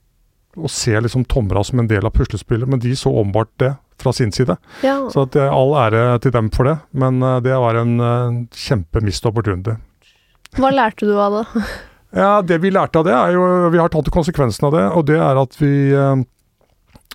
å 0.56 0.70
ser 0.72 1.02
liksom 1.04 1.26
Tomra 1.28 1.62
som 1.64 1.80
en 1.82 1.88
del 1.90 2.06
av 2.06 2.14
puslespillet, 2.16 2.68
men 2.68 2.80
de 2.80 2.94
så 2.96 3.12
åpenbart 3.12 3.52
det 3.62 3.74
fra 4.00 4.12
sin 4.12 4.32
side. 4.32 4.56
Ja. 4.84 4.96
Så 5.12 5.26
at, 5.26 5.36
all 5.36 5.74
ære 5.80 6.04
til 6.24 6.34
dem 6.34 6.50
for 6.54 6.68
det, 6.68 6.76
men 6.96 7.20
uh, 7.24 7.38
det 7.44 7.56
var 7.60 7.78
en 7.80 7.94
uh, 8.00 8.38
kjempemist 8.56 9.28
opportunity. 9.28 9.76
Hva 10.56 10.72
lærte 10.72 11.08
du 11.08 11.14
av 11.20 11.38
det? 11.40 11.64
ja, 12.22 12.30
Det 12.42 12.60
vi 12.64 12.72
lærte 12.72 13.00
av 13.00 13.08
det, 13.08 13.14
er 13.16 13.36
jo 13.36 13.70
Vi 13.74 13.80
har 13.80 13.92
tatt 13.92 14.12
konsekvensen 14.12 14.68
av 14.68 14.76
det, 14.76 14.84
og 14.96 15.06
det 15.10 15.20
er 15.20 15.40
at 15.40 15.58
vi, 15.60 15.72
uh, 15.92 16.16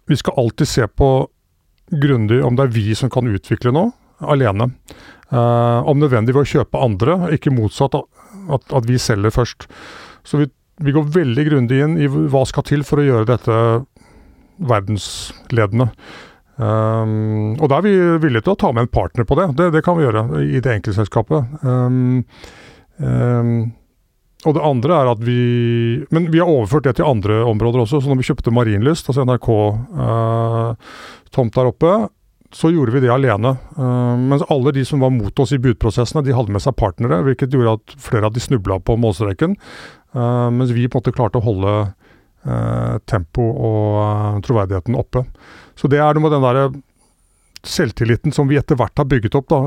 vi 0.10 0.20
skal 0.20 0.38
alltid 0.42 0.70
se 0.70 0.88
på 0.88 1.12
grundig 1.92 2.40
om 2.46 2.56
det 2.56 2.68
er 2.68 2.76
vi 2.76 2.96
som 2.96 3.12
kan 3.12 3.28
utvikle 3.28 3.74
noe, 3.76 3.92
alene. 4.22 4.72
Uh, 5.32 5.82
om 5.88 6.00
nødvendig 6.00 6.36
ved 6.36 6.44
å 6.44 6.52
kjøpe 6.58 6.80
andre, 6.80 7.18
ikke 7.36 7.54
motsatt 7.56 7.96
at, 7.98 8.66
at 8.68 8.88
vi 8.88 8.98
selger 9.00 9.34
først. 9.34 9.68
Så 10.28 10.42
vi, 10.42 10.50
vi 10.82 10.94
går 10.96 11.14
veldig 11.14 11.46
grundig 11.48 11.80
inn 11.86 11.96
i 12.02 12.10
hva 12.10 12.44
skal 12.50 12.66
til 12.68 12.84
for 12.88 13.02
å 13.02 13.08
gjøre 13.08 13.30
dette 13.30 13.56
verdensledende. 14.62 15.88
Um, 16.62 17.56
og 17.58 17.70
da 17.72 17.80
er 17.80 17.86
vi 17.88 17.94
villige 18.22 18.44
til 18.46 18.54
å 18.54 18.60
ta 18.60 18.70
med 18.76 18.82
en 18.86 18.94
partner 18.94 19.26
på 19.26 19.36
det. 19.40 19.48
Det, 19.58 19.66
det 19.74 19.84
kan 19.86 19.96
vi 19.98 20.06
gjøre 20.06 20.22
i 20.44 20.62
det 20.62 20.74
enkeltselskapet. 20.78 21.42
Um, 21.66 22.24
um, 23.02 23.72
og 24.42 24.56
det 24.58 24.66
andre 24.66 24.92
er 24.98 25.06
at 25.12 25.22
vi 25.22 25.42
Men 26.10 26.32
vi 26.34 26.40
har 26.42 26.50
overført 26.50 26.86
det 26.88 26.96
til 26.98 27.06
andre 27.10 27.44
områder 27.46 27.80
også. 27.84 27.98
Så 28.02 28.08
når 28.10 28.18
vi 28.22 28.28
kjøpte 28.30 28.54
Marienlyst, 28.54 29.10
altså 29.10 29.26
NRK-tomt 29.30 30.78
uh, 31.52 31.56
der 31.58 31.70
oppe, 31.70 31.92
så 32.52 32.70
gjorde 32.74 32.92
vi 32.96 33.04
det 33.06 33.14
alene. 33.14 33.56
Uh, 33.78 34.18
mens 34.20 34.44
alle 34.52 34.72
de 34.76 34.84
som 34.86 35.00
var 35.02 35.12
mot 35.14 35.40
oss 35.40 35.54
i 35.56 35.62
budprosessene, 35.62 36.26
de 36.26 36.36
hadde 36.36 36.54
med 36.54 36.64
seg 36.64 36.76
partnere, 36.78 37.24
hvilket 37.26 37.54
gjorde 37.56 37.78
at 37.80 37.86
flere 38.02 38.28
av 38.28 38.34
de 38.36 38.42
snubla 38.44 38.76
på 38.84 38.98
målstreken. 39.00 39.56
Uh, 40.12 40.50
mens 40.52 40.74
vi 40.76 40.88
på 40.88 41.00
en 41.00 41.04
måte 41.04 41.16
klarte 41.16 41.40
å 41.40 41.46
holde 41.46 41.74
uh, 41.88 42.96
tempo 43.10 43.46
og 43.52 44.42
troverdigheten 44.46 44.98
oppe. 45.00 45.24
Så 45.80 45.90
det 45.92 46.02
er 46.04 46.16
noe 46.16 46.26
med 46.26 46.36
den 46.36 46.46
derre 46.46 46.66
selvtilliten 47.62 48.34
som 48.34 48.50
vi 48.50 48.58
etter 48.58 48.78
hvert 48.80 48.98
har 48.98 49.08
bygget 49.08 49.38
opp. 49.38 49.52
da, 49.54 49.60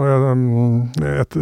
et, 1.23 1.37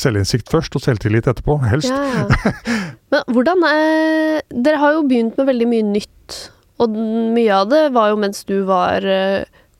Selvinnsikt 0.00 0.48
først, 0.50 0.74
og 0.78 0.84
selvtillit 0.84 1.28
etterpå, 1.28 1.58
helst. 1.68 1.92
Ja. 1.92 2.54
Men 3.12 3.34
hvordan 3.36 3.64
er, 3.68 4.40
Dere 4.48 4.80
har 4.80 4.96
jo 4.96 5.04
begynt 5.08 5.36
med 5.36 5.50
veldig 5.50 5.68
mye 5.68 5.88
nytt, 5.92 6.38
og 6.80 6.96
mye 7.36 7.60
av 7.60 7.68
det 7.68 7.82
var 7.92 8.12
jo 8.12 8.20
mens 8.24 8.40
du 8.48 8.56
var 8.68 9.04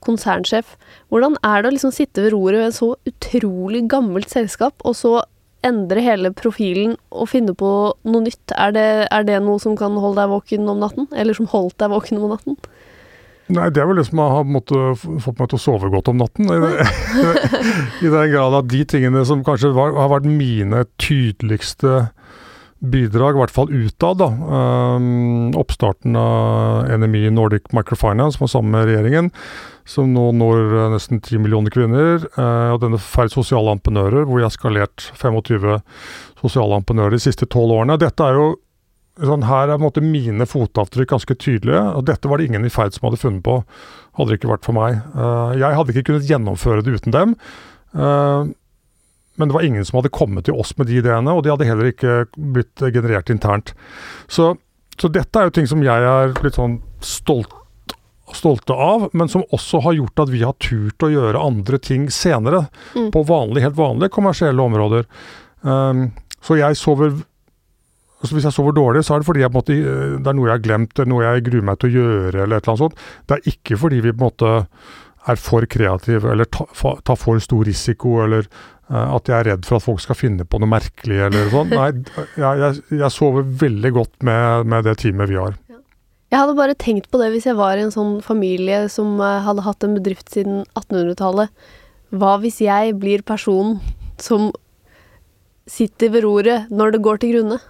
konsernsjef. 0.05 0.77
Hvordan 1.09 1.37
er 1.47 1.63
det 1.63 1.71
å 1.71 1.75
liksom 1.75 1.95
sitte 1.95 2.25
ved 2.25 2.35
roret 2.35 2.61
ved 2.61 2.71
et 2.71 2.79
så 2.79 2.93
utrolig 3.09 3.83
gammelt 3.91 4.31
selskap, 4.33 4.77
og 4.85 4.97
så 4.99 5.17
endre 5.67 6.03
hele 6.05 6.31
profilen 6.37 6.97
og 7.11 7.31
finne 7.33 7.55
på 7.59 7.71
noe 8.07 8.25
nytt? 8.25 8.55
Er 8.55 8.75
det, 8.77 8.89
er 9.11 9.27
det 9.27 9.39
noe 9.45 9.61
som 9.63 9.77
kan 9.79 9.97
holde 9.99 10.21
deg 10.21 10.33
våken 10.33 10.69
om 10.71 10.83
natten? 10.83 11.09
Eller 11.15 11.37
som 11.37 11.49
holdt 11.51 11.79
deg 11.83 11.93
våken 11.93 12.21
om 12.21 12.35
natten? 12.35 12.59
Nei, 13.49 13.71
det 13.73 13.81
er 13.81 13.89
vel 13.89 13.97
det 13.97 14.05
som 14.11 14.21
har 14.21 14.45
fått 15.25 15.39
meg 15.41 15.49
til 15.49 15.57
å 15.57 15.63
sove 15.63 15.89
godt 15.93 16.11
om 16.13 16.19
natten. 16.21 16.51
I, 18.05 18.11
den 18.13 18.33
grad 18.35 18.57
at 18.59 18.69
de 18.69 18.83
tingene 18.93 19.25
som 19.29 19.45
kanskje 19.47 19.73
var, 19.77 19.95
har 19.97 20.11
vært 20.13 20.29
mine 20.29 20.85
tydeligste 21.01 22.11
bidrag, 22.79 23.35
i 23.37 23.41
hvert 23.43 23.55
fall 23.55 23.73
utad. 23.73 24.23
Um, 24.23 25.51
oppstarten 25.59 26.17
av 26.19 26.87
NMI 27.01 27.31
Nordic 27.35 27.73
Microfinance 27.75 28.41
var 28.41 28.51
sammen 28.53 28.75
med 28.75 28.87
regjeringen, 28.89 29.33
som 29.89 30.13
nå 30.15 30.29
når 30.39 30.63
uh, 30.77 30.85
nesten 30.95 31.21
10 31.21 31.43
millioner 31.43 31.75
kvinner. 31.75 32.23
Uh, 32.39 32.77
og 32.77 32.83
denne 32.85 33.01
Ferd 33.03 33.35
sosiale 33.35 33.75
entreprenører, 33.75 34.25
hvor 34.25 34.39
vi 34.39 34.47
har 34.47 34.55
skalert 34.55 35.09
25 35.19 35.81
sosiale 36.39 36.79
entreprenører 36.79 37.19
de 37.19 37.25
siste 37.27 37.49
tolv 37.51 37.81
årene. 37.81 37.99
Dette 38.01 38.25
er 38.25 38.39
jo 38.39 38.49
sånn, 39.19 39.49
Her 39.49 39.67
er 39.67 39.75
på 39.75 39.83
en 39.83 39.89
måte 39.89 40.05
mine 40.05 40.47
fotavtrykk 40.47 41.17
ganske 41.17 41.35
tydelige, 41.43 41.83
og 41.99 42.07
dette 42.07 42.31
var 42.31 42.39
det 42.39 42.47
ingen 42.47 42.69
i 42.69 42.71
Ferd 42.71 42.95
som 42.95 43.09
hadde 43.09 43.19
funnet 43.19 43.43
på. 43.47 43.59
Hadde 44.19 44.31
det 44.31 44.39
ikke 44.39 44.55
vært 44.55 44.69
for 44.69 44.79
meg. 44.79 45.03
Uh, 45.19 45.59
jeg 45.59 45.75
hadde 45.75 45.95
ikke 45.95 46.13
kunnet 46.13 46.31
gjennomføre 46.31 46.87
det 46.87 46.95
uten 47.01 47.15
dem. 47.17 47.35
Uh, 47.91 48.47
men 49.39 49.49
det 49.49 49.55
var 49.55 49.63
ingen 49.63 49.85
som 49.87 50.01
hadde 50.01 50.11
kommet 50.15 50.49
til 50.49 50.59
oss 50.59 50.75
med 50.79 50.91
de 50.91 50.99
ideene, 50.99 51.31
og 51.31 51.45
de 51.45 51.53
hadde 51.53 51.69
heller 51.69 51.93
ikke 51.93 52.17
blitt 52.35 52.83
generert 52.83 53.31
internt. 53.31 53.71
Så, 54.27 54.51
så 54.99 55.11
dette 55.15 55.39
er 55.39 55.49
jo 55.49 55.55
ting 55.55 55.69
som 55.71 55.85
jeg 55.85 56.11
er 56.11 56.35
litt 56.43 56.59
sånn 56.59 56.81
stolt 57.05 57.55
stolte 58.37 58.75
av, 58.77 59.07
men 59.17 59.31
som 59.33 59.45
også 59.57 59.81
har 59.87 59.95
gjort 59.97 60.21
at 60.25 60.29
vi 60.29 60.43
har 60.45 60.57
turt 60.61 61.05
å 61.07 61.09
gjøre 61.09 61.41
andre 61.41 61.79
ting 61.81 62.11
senere. 62.13 62.67
Mm. 62.93 63.07
På 63.15 63.23
vanlige, 63.25 63.65
helt 63.65 63.79
vanlige 63.79 64.13
kommersielle 64.13 64.61
områder. 64.61 65.07
Um, 65.63 66.11
så 66.45 66.59
jeg 66.61 66.77
sover 66.79 67.17
altså 68.19 68.35
Hvis 68.35 68.47
jeg 68.49 68.55
sover 68.57 68.75
dårlig, 68.75 69.05
så 69.07 69.15
er 69.15 69.21
det 69.23 69.29
fordi 69.29 69.43
jeg, 69.45 69.53
måte, 69.55 69.75
det 69.79 70.27
er 70.27 70.35
noe 70.35 70.49
jeg 70.49 70.57
har 70.57 70.63
glemt, 70.65 70.97
eller 70.99 71.09
noe 71.13 71.23
jeg 71.23 71.45
gruer 71.47 71.67
meg 71.69 71.77
til 71.79 71.87
å 71.89 71.93
gjøre, 72.03 72.41
eller 72.43 72.57
et 72.59 72.65
eller 72.67 72.73
annet 72.73 72.81
sånt. 72.81 73.03
Det 73.31 73.37
er 73.37 73.53
ikke 73.53 73.77
fordi 73.79 74.01
vi 74.03 74.11
på 74.11 74.19
en 74.19 74.25
måte 74.25 74.55
er 75.31 75.39
for 75.39 75.67
kreative, 75.71 76.33
eller 76.33 76.49
tar 76.51 76.99
ta 77.07 77.15
for 77.15 77.39
stor 77.45 77.63
risiko, 77.69 78.17
eller 78.25 78.49
Eh, 78.51 78.78
at 78.89 79.29
jeg 79.29 79.37
er 79.37 79.49
redd 79.53 79.67
for 79.69 79.79
at 79.79 79.85
folk 79.85 80.01
skal 80.01 80.17
finne 80.17 80.47
på 80.49 80.61
noe 80.61 80.71
merkelig 80.71 81.19
eller 81.27 81.51
sånn. 81.53 81.73
Nei, 81.75 81.89
jeg, 82.41 82.61
jeg, 82.63 82.85
jeg 83.03 83.13
sover 83.13 83.49
veldig 83.63 83.91
godt 83.97 84.25
med, 84.25 84.69
med, 84.73 84.87
det 84.89 84.97
teamet 85.03 85.29
vi 85.29 85.37
har. 85.41 85.59
Jeg 86.29 86.43
hadde 86.43 86.57
bare 86.59 86.77
tenkt 86.77 87.09
på 87.13 87.21
det 87.21 87.31
hvis 87.33 87.49
jeg 87.49 87.57
var 87.57 87.79
i 87.79 87.85
en 87.87 87.93
sånn 87.93 88.19
familie 88.25 88.83
som 88.93 89.17
eh, 89.25 89.41
hadde 89.45 89.65
hatt 89.65 89.85
en 89.85 89.97
bedrift 89.97 90.33
siden 90.33 90.63
1800-tallet. 90.77 91.53
Hva 92.17 92.37
hvis 92.43 92.61
jeg 92.65 92.97
blir 93.01 93.25
personen 93.29 93.79
som 94.21 94.51
sitter 95.69 96.13
ved 96.13 96.25
roret 96.25 96.73
når 96.73 96.97
det 96.97 97.03
går 97.05 97.21
til 97.21 97.37
grunne? 97.37 97.61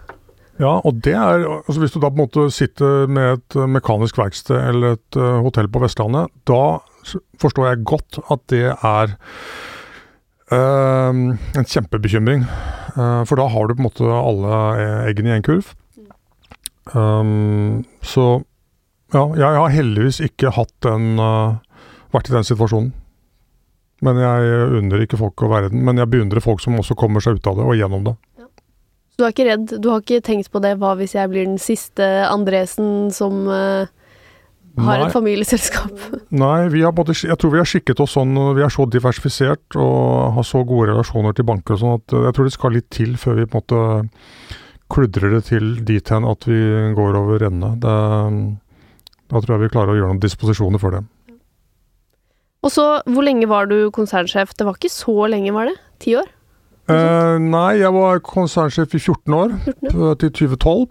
Ja, 0.59 0.81
og 0.83 1.03
det 1.07 1.14
er 1.14 1.45
altså 1.47 1.79
Hvis 1.79 1.93
du 1.95 2.01
da 2.03 2.11
på 2.11 2.16
en 2.19 2.25
måte 2.25 2.45
sitter 2.51 3.07
med 3.11 3.39
et 3.39 3.59
mekanisk 3.71 4.19
verksted 4.19 4.59
eller 4.59 4.97
et 4.97 5.19
hotell 5.45 5.71
på 5.71 5.83
Vestlandet, 5.85 6.35
da 6.51 6.81
forstår 7.39 7.69
jeg 7.69 7.87
godt 7.87 8.19
at 8.27 8.43
det 8.51 8.64
er 8.75 9.14
Uh, 10.49 11.37
en 11.59 11.67
kjempebekymring. 11.67 12.45
Uh, 12.97 13.23
for 13.29 13.37
da 13.37 13.49
har 13.53 13.69
du 13.69 13.75
på 13.77 13.83
en 13.83 13.89
måte 13.89 14.07
alle 14.09 14.61
eggene 15.11 15.35
i 15.35 15.37
en 15.37 15.45
kurv. 15.45 15.75
Um, 16.95 17.85
så 18.01 18.41
ja, 19.13 19.27
jeg 19.37 19.59
har 19.61 19.75
heldigvis 19.75 20.23
ikke 20.25 20.55
hatt 20.57 20.73
den 20.85 21.21
uh, 21.21 21.61
vært 22.17 22.31
i 22.31 22.37
den 22.37 22.49
situasjonen. 22.49 22.95
Men 24.05 24.21
jeg 24.23 24.59
unner 24.79 25.03
ikke 25.03 25.19
folk 25.21 25.43
å 25.43 25.51
være 25.51 25.73
den. 25.73 25.83
Men 25.85 25.99
jeg 25.99 26.11
beundrer 26.13 26.45
folk 26.45 26.63
som 26.63 26.79
også 26.79 26.97
kommer 26.97 27.25
seg 27.25 27.41
ut 27.41 27.49
av 27.51 27.59
det, 27.59 27.67
og 27.67 27.77
gjennom 27.77 28.05
det. 28.07 28.15
Ja. 28.39 28.47
Så 29.11 29.21
du 29.21 29.25
er 29.27 29.35
ikke 29.35 29.49
redd? 29.49 29.73
Du 29.83 29.89
har 29.91 30.05
ikke 30.05 30.25
tenkt 30.25 30.53
på 30.55 30.63
det? 30.63 30.77
Hva 30.79 30.95
hvis 31.01 31.17
jeg 31.19 31.33
blir 31.33 31.49
den 31.49 31.59
siste 31.61 32.07
Andresen 32.29 33.11
som 33.13 33.43
har 34.85 35.01
Nei. 35.01 35.09
et 35.09 35.14
familieselskap. 35.14 36.07
Nei, 36.31 36.68
vi 36.72 36.83
har 36.85 36.95
både, 36.97 37.16
jeg 37.16 37.37
tror 37.41 37.53
vi 37.55 37.61
har 37.61 37.68
skikket 37.68 38.01
oss 38.05 38.14
sånn, 38.18 38.35
vi 38.57 38.64
er 38.64 38.72
så 38.72 38.87
diversifisert 38.91 39.76
og 39.81 40.39
har 40.39 40.47
så 40.47 40.62
gode 40.68 40.93
relasjoner 40.93 41.37
til 41.37 41.47
banker 41.49 41.76
og 41.76 41.83
sånn, 41.83 42.01
at 42.01 42.16
jeg 42.29 42.37
tror 42.37 42.49
det 42.49 42.55
skal 42.57 42.74
litt 42.76 42.89
til 42.95 43.16
før 43.20 43.39
vi 43.41 43.47
på 43.49 43.61
en 43.61 43.64
måte 43.64 44.59
kludrer 44.89 45.37
det 45.37 45.45
til 45.51 45.76
dit 45.85 46.14
hen 46.14 46.24
at 46.29 46.49
vi 46.49 46.59
går 46.97 47.18
over 47.20 47.45
ende. 47.49 47.74
Det, 47.83 47.97
da 49.29 49.43
tror 49.45 49.57
jeg 49.57 49.66
vi 49.66 49.72
klarer 49.74 49.93
å 49.93 49.99
gjøre 49.99 50.14
noen 50.14 50.22
disposisjoner 50.22 50.81
for 50.81 50.97
det. 50.97 51.05
Og 52.64 52.72
så, 52.74 52.87
hvor 53.07 53.22
lenge 53.24 53.47
var 53.51 53.68
du 53.70 53.91
konsernsjef? 53.95 54.57
Det 54.57 54.66
var 54.66 54.79
ikke 54.79 54.91
så 54.93 55.14
lenge, 55.31 55.53
var 55.55 55.70
det? 55.70 55.76
Ti 56.03 56.16
år? 56.18 56.33
Eh, 56.89 57.37
nei, 57.45 57.79
jeg 57.83 57.93
var 57.93 58.22
konsernsjef 58.24 58.97
i 58.97 59.01
14 59.03 59.37
år, 59.37 59.53
14 59.66 59.89
år? 59.91 60.09
eh, 60.09 60.14
til 60.22 60.33
2012. 60.57 60.87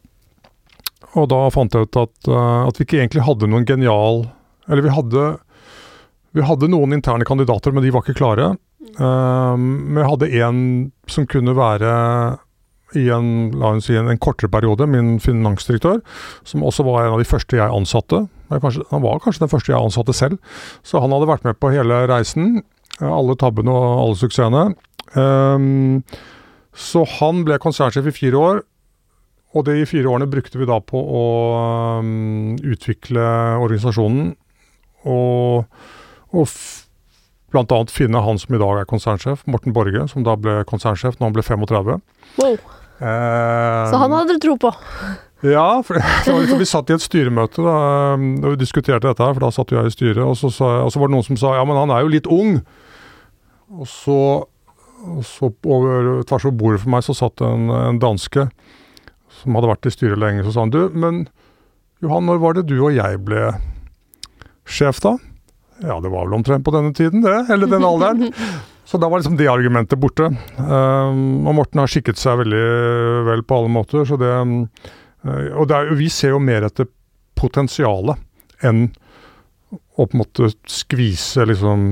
Og 1.15 1.29
da 1.31 1.39
fant 1.53 1.73
jeg 1.73 1.87
ut 1.87 1.99
at, 2.03 2.15
eh, 2.27 2.67
at 2.67 2.77
vi 2.79 2.85
ikke 2.87 2.99
egentlig 2.99 3.23
hadde 3.25 3.47
noen 3.49 3.65
genial 3.65 4.25
Eller 4.67 4.83
vi 4.83 4.91
hadde, 4.91 5.27
vi 6.35 6.43
hadde 6.43 6.67
noen 6.67 6.93
interne 6.97 7.23
kandidater, 7.25 7.71
men 7.71 7.85
de 7.85 7.91
var 7.95 8.03
ikke 8.03 8.17
klare. 8.19 8.49
Eh, 8.99 9.55
men 9.57 10.01
jeg 10.01 10.09
hadde 10.11 10.31
en 10.43 10.59
som 11.07 11.25
kunne 11.29 11.55
være 11.55 11.93
i 12.95 13.05
en, 13.11 13.51
la 13.59 13.73
si, 13.83 13.95
en, 13.99 14.07
en 14.11 14.19
kortere 14.19 14.51
periode, 14.51 14.87
min 14.87 15.17
finansdirektør, 15.19 15.99
som 16.47 16.63
også 16.63 16.85
var 16.87 17.03
en 17.05 17.15
av 17.17 17.19
de 17.23 17.27
første 17.27 17.57
jeg 17.59 17.67
ansatte. 17.79 18.21
Kanskje, 18.51 18.85
han 18.91 19.03
var 19.03 19.19
kanskje 19.23 19.43
den 19.43 19.51
første 19.51 19.73
jeg 19.73 19.79
ansatte 19.79 20.15
selv. 20.15 20.37
Så 20.87 21.01
han 21.03 21.11
hadde 21.11 21.27
vært 21.27 21.43
med 21.47 21.59
på 21.59 21.71
hele 21.73 22.05
reisen. 22.07 22.61
eh, 23.01 23.07
Alle 23.07 23.35
tabbene 23.39 23.71
og 23.71 24.03
alle 24.05 24.19
suksessene. 24.19 24.63
Um, 25.15 26.03
så 26.75 27.03
han 27.17 27.45
ble 27.47 27.57
konsernsjef 27.63 28.07
i 28.11 28.15
fire 28.15 28.39
år, 28.39 28.63
og 29.57 29.65
de 29.67 29.81
fire 29.89 30.09
årene 30.11 30.29
brukte 30.29 30.59
vi 30.61 30.67
da 30.69 30.77
på 30.83 30.99
å 31.01 31.23
um, 32.01 32.55
utvikle 32.61 33.23
organisasjonen 33.57 34.35
og, 35.07 35.65
og 36.35 36.57
bl.a. 37.53 37.79
finne 37.91 38.21
han 38.23 38.39
som 38.41 38.55
i 38.55 38.59
dag 38.61 38.81
er 38.81 38.89
konsernsjef, 38.89 39.45
Morten 39.47 39.75
Borge, 39.75 40.07
som 40.11 40.25
da 40.27 40.35
ble 40.39 40.59
konsernsjef 40.67 41.17
når 41.17 41.29
han 41.29 41.37
ble 41.37 41.45
35. 41.47 42.01
Wow. 42.41 42.57
Eh, 42.97 43.83
Så 43.91 44.01
han 44.01 44.15
hadde 44.15 44.35
du 44.35 44.43
tro 44.43 44.57
på? 44.59 44.73
ja, 45.45 45.67
for, 45.85 45.99
for 46.25 46.57
vi 46.57 46.65
satt 46.67 46.89
i 46.89 46.95
et 46.97 47.05
styremøte 47.05 47.61
da, 47.63 47.77
um, 48.17 48.27
og 48.41 48.55
vi 48.55 48.61
diskuterte 48.63 49.05
dette, 49.07 49.23
her, 49.23 49.37
for 49.37 49.45
da 49.45 49.53
satt 49.53 49.73
jeg 49.73 49.87
i 49.87 49.93
styret. 49.95 50.23
Og 50.25 50.35
så, 50.39 50.51
sa, 50.53 50.73
og 50.83 50.91
så 50.93 51.01
var 51.01 51.11
det 51.11 51.17
noen 51.17 51.27
som 51.29 51.39
sa 51.39 51.55
ja, 51.59 51.65
men 51.67 51.79
han 51.79 51.93
er 51.93 52.03
jo 52.03 52.13
litt 52.13 52.29
ung. 52.31 52.59
Og 53.77 53.87
så, 53.91 54.19
og 55.07 55.23
så 55.27 55.51
over, 55.51 56.23
tvers 56.27 56.47
over 56.47 56.57
bordet 56.57 56.83
for 56.83 56.93
meg 56.95 57.05
så 57.05 57.15
satt 57.15 57.43
en, 57.45 57.69
en 57.71 58.01
danske 58.01 58.47
som 59.41 59.57
hadde 59.57 59.71
vært 59.71 59.89
i 59.89 59.93
styret 59.93 60.21
lenge. 60.21 60.45
Så 60.45 60.53
sa 60.55 60.65
han 60.65 60.73
du, 60.73 60.83
men 60.93 61.25
Johan, 62.03 62.27
når 62.29 62.41
var 62.43 62.57
det 62.57 62.67
du 62.69 62.77
og 62.79 62.95
jeg 62.95 63.21
ble 63.25 63.49
sjef 64.67 65.01
da? 65.03 65.15
Ja, 65.81 65.99
det 66.01 66.09
var 66.09 66.25
vel 66.25 66.37
omtrent 66.39 66.65
på 66.65 66.73
denne 66.73 66.93
tiden, 66.97 67.23
det. 67.25 67.37
Eller 67.53 67.69
den 67.69 67.85
alderen. 67.85 68.33
Så 68.87 68.97
da 68.97 69.09
var 69.11 69.19
liksom 69.19 69.35
det 69.35 69.49
argumentet 69.51 69.99
borte. 69.99 70.29
Um, 70.55 71.43
og 71.43 71.57
Morten 71.57 71.81
har 71.81 71.91
skikket 71.91 72.19
seg 72.21 72.39
veldig 72.39 72.67
vel 73.27 73.41
på 73.43 73.57
alle 73.57 73.71
måter. 73.73 74.05
Så 74.07 74.15
det, 74.21 74.29
um, 74.31 74.61
og 75.27 75.67
det 75.67 75.75
er, 75.75 75.91
vi 75.99 76.07
ser 76.13 76.31
jo 76.31 76.39
mer 76.39 76.63
etter 76.69 76.87
potensialet 77.37 78.15
enn 78.63 78.85
å 79.97 80.05
på 80.05 80.15
en 80.15 80.21
måte 80.21 80.49
skvise 80.71 81.43
liksom 81.49 81.83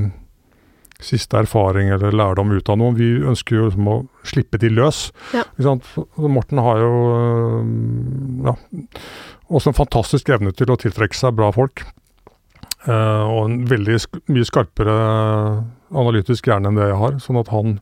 siste 1.04 1.38
erfaring 1.38 1.90
eller 1.94 2.16
lærdom 2.16 2.54
ut 2.56 2.70
av 2.72 2.80
noe. 2.80 2.96
Vi 2.98 3.10
ønsker 3.26 3.60
jo 3.60 3.68
liksom 3.68 3.90
å 3.92 3.98
slippe 4.28 4.60
de 4.62 4.72
løs. 4.72 5.10
Ja. 5.36 5.44
Morten 6.18 6.62
har 6.64 6.82
jo 6.82 6.94
ja, 8.48 8.56
også 9.50 9.72
en 9.72 9.78
fantastisk 9.78 10.32
evne 10.36 10.56
til 10.56 10.72
å 10.72 10.80
tiltrekke 10.80 11.18
seg 11.18 11.36
bra 11.38 11.52
folk. 11.56 11.86
Uh, 12.86 13.26
og 13.26 13.40
en 13.48 13.62
veldig 13.66 13.96
sk 13.98 14.20
mye 14.30 14.46
skarpere 14.46 14.96
analytisk 15.96 16.46
hjerne 16.52 16.70
enn 16.70 16.78
det 16.78 16.92
jeg 16.92 17.00
har. 17.02 17.16
Sånn 17.24 17.40
at 17.42 17.50
han, 17.54 17.80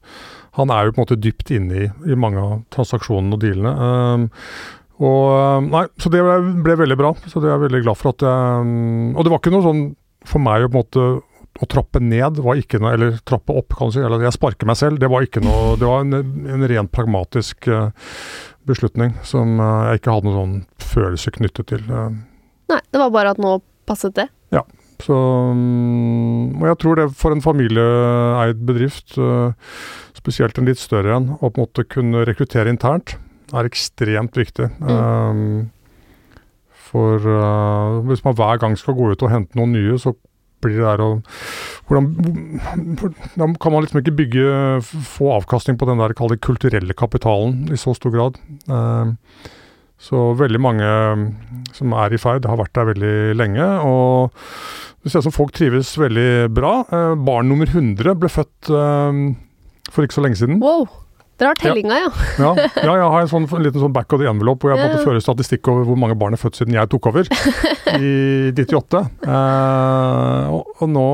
han 0.60 0.72
er 0.72 0.88
jo 0.88 0.94
på 0.94 1.02
en 1.02 1.04
måte 1.04 1.20
dypt 1.20 1.52
inne 1.52 1.82
i, 1.82 1.90
i 2.08 2.20
mange 2.20 2.40
av 2.40 2.62
transaksjonene 2.74 3.36
og 3.36 3.44
dealene. 3.44 3.74
Uh, 3.74 4.80
og 5.04 5.24
eh, 5.34 5.66
Nei, 5.74 5.88
så 6.00 6.12
det 6.14 6.22
ble, 6.24 6.38
ble 6.64 6.78
veldig 6.84 6.98
bra. 7.00 7.12
Så 7.28 7.42
det 7.42 7.50
er 7.50 7.58
jeg 7.58 7.66
veldig 7.66 7.84
glad 7.84 8.00
for 8.00 8.14
at 8.14 8.24
jeg 8.24 8.68
Og 9.18 9.26
det 9.26 9.32
var 9.34 9.42
ikke 9.42 9.54
noe 9.56 9.66
sånn 9.66 9.84
for 10.30 10.44
meg 10.44 10.64
å 10.64 10.70
på 10.70 10.78
en 10.78 10.84
måte 10.86 11.08
å 11.62 11.68
trappe 11.70 12.02
ned 12.02 12.40
var 12.42 12.58
ikke 12.58 12.80
noe, 12.82 12.96
eller 12.96 13.18
trappe 13.28 13.54
opp, 13.54 13.76
kan 13.78 13.92
du 13.92 13.98
si. 13.98 14.02
Eller 14.02 14.26
jeg 14.26 14.36
sparker 14.36 14.70
meg 14.70 14.80
selv. 14.80 15.00
Det 15.02 15.10
var 15.12 15.26
ikke 15.26 15.44
noe 15.44 15.76
Det 15.80 15.90
var 15.90 16.06
en, 16.06 16.16
en 16.50 16.68
rent 16.70 16.92
pragmatisk 16.94 17.68
eh, 17.70 17.90
beslutning 18.70 19.14
som 19.28 19.60
eh, 19.62 19.90
jeg 19.92 20.02
ikke 20.02 20.16
hadde 20.16 20.30
noen 20.30 20.40
sånn 20.40 20.88
følelse 20.94 21.36
knyttet 21.38 21.70
til. 21.76 21.84
eh. 21.90 22.16
Nei, 22.74 22.80
det 22.90 23.04
var 23.04 23.14
bare 23.14 23.36
at 23.36 23.44
nå 23.44 23.60
passet 23.90 24.16
det. 24.18 24.30
Ja. 24.56 24.64
Så, 25.04 25.14
mm, 25.14 26.62
og 26.62 26.68
jeg 26.70 26.80
tror 26.82 26.98
det 27.00 27.08
for 27.20 27.36
en 27.36 27.44
familieeid 27.44 28.62
bedrift, 28.64 29.18
spesielt 30.16 30.58
en 30.58 30.70
litt 30.70 30.80
større 30.80 31.18
en, 31.18 31.32
å 31.36 31.50
på 31.50 31.58
en 31.58 31.66
måte 31.66 31.84
kunne 31.90 32.22
rekruttere 32.30 32.72
internt, 32.72 33.18
er 33.54 33.68
ekstremt 33.68 34.38
viktig. 34.40 34.70
Um, 34.80 35.74
for 36.94 37.26
uh, 37.26 38.00
hvis 38.08 38.24
man 38.24 38.38
hver 38.38 38.62
gang 38.62 38.78
skal 38.80 38.96
gå 38.98 39.12
ut 39.12 39.26
og 39.26 39.34
hente 39.34 39.58
noen 39.60 39.76
nye, 39.76 39.98
så 40.00 40.14
det 40.72 40.80
der 40.80 41.04
og 41.04 41.24
hvordan, 41.90 42.08
Da 43.36 43.48
kan 43.60 43.74
man 43.74 43.84
liksom 43.84 44.00
ikke 44.00 44.16
bygge 44.16 44.46
få 44.84 45.34
avkastning 45.36 45.78
på 45.78 45.90
den 45.90 46.00
der 46.00 46.16
kall 46.16 46.38
kulturelle 46.38 46.94
kapitalen 46.94 47.68
i 47.74 47.80
så 47.80 47.96
stor 47.98 48.14
grad. 48.14 48.40
Um, 48.72 49.18
så 50.04 50.34
veldig 50.36 50.60
mange 50.60 50.88
som 51.76 51.94
er 51.96 52.14
i 52.14 52.20
ferd, 52.20 52.48
har 52.50 52.60
vært 52.60 52.76
der 52.76 52.90
veldig 52.92 53.16
lenge. 53.40 53.68
Og 53.88 54.34
det 55.04 55.12
ser 55.12 55.24
ut 55.24 55.30
som 55.30 55.36
folk 55.36 55.54
trives 55.56 55.94
veldig 56.00 56.52
bra. 56.56 56.74
Eh, 56.88 57.14
barn 57.24 57.50
nummer 57.52 57.70
100 57.70 58.16
ble 58.20 58.32
født 58.32 58.72
eh, 58.72 59.22
for 59.92 60.04
ikke 60.04 60.18
så 60.18 60.26
lenge 60.26 60.40
siden. 60.42 60.60
Wow! 60.64 60.88
Dere 61.42 61.52
har 61.52 61.60
tellinga, 61.60 61.98
ja. 61.98 62.10
Ja, 62.38 62.52
ja 62.78 62.96
jeg 63.00 63.12
har 63.16 63.24
en, 63.26 63.30
sånn, 63.32 63.48
en 63.50 63.64
liten 63.66 63.82
sånn 63.82 63.94
back 63.96 64.14
of 64.14 64.22
the 64.22 64.30
envelope 64.30 64.62
hvor 64.62 64.76
jeg 64.76 64.84
måtte 64.84 65.06
føre 65.06 65.22
statistikk 65.24 65.70
over 65.72 65.88
hvor 65.88 65.98
mange 66.00 66.18
barn 66.20 66.38
er 66.38 66.42
født 66.42 66.60
siden 66.60 66.78
jeg 66.78 66.92
tok 66.94 67.10
over 67.10 67.30
i 67.98 68.12
98. 68.54 69.02
Eh, 69.26 70.54
og, 70.54 70.76
og 70.78 70.92
nå 70.94 71.08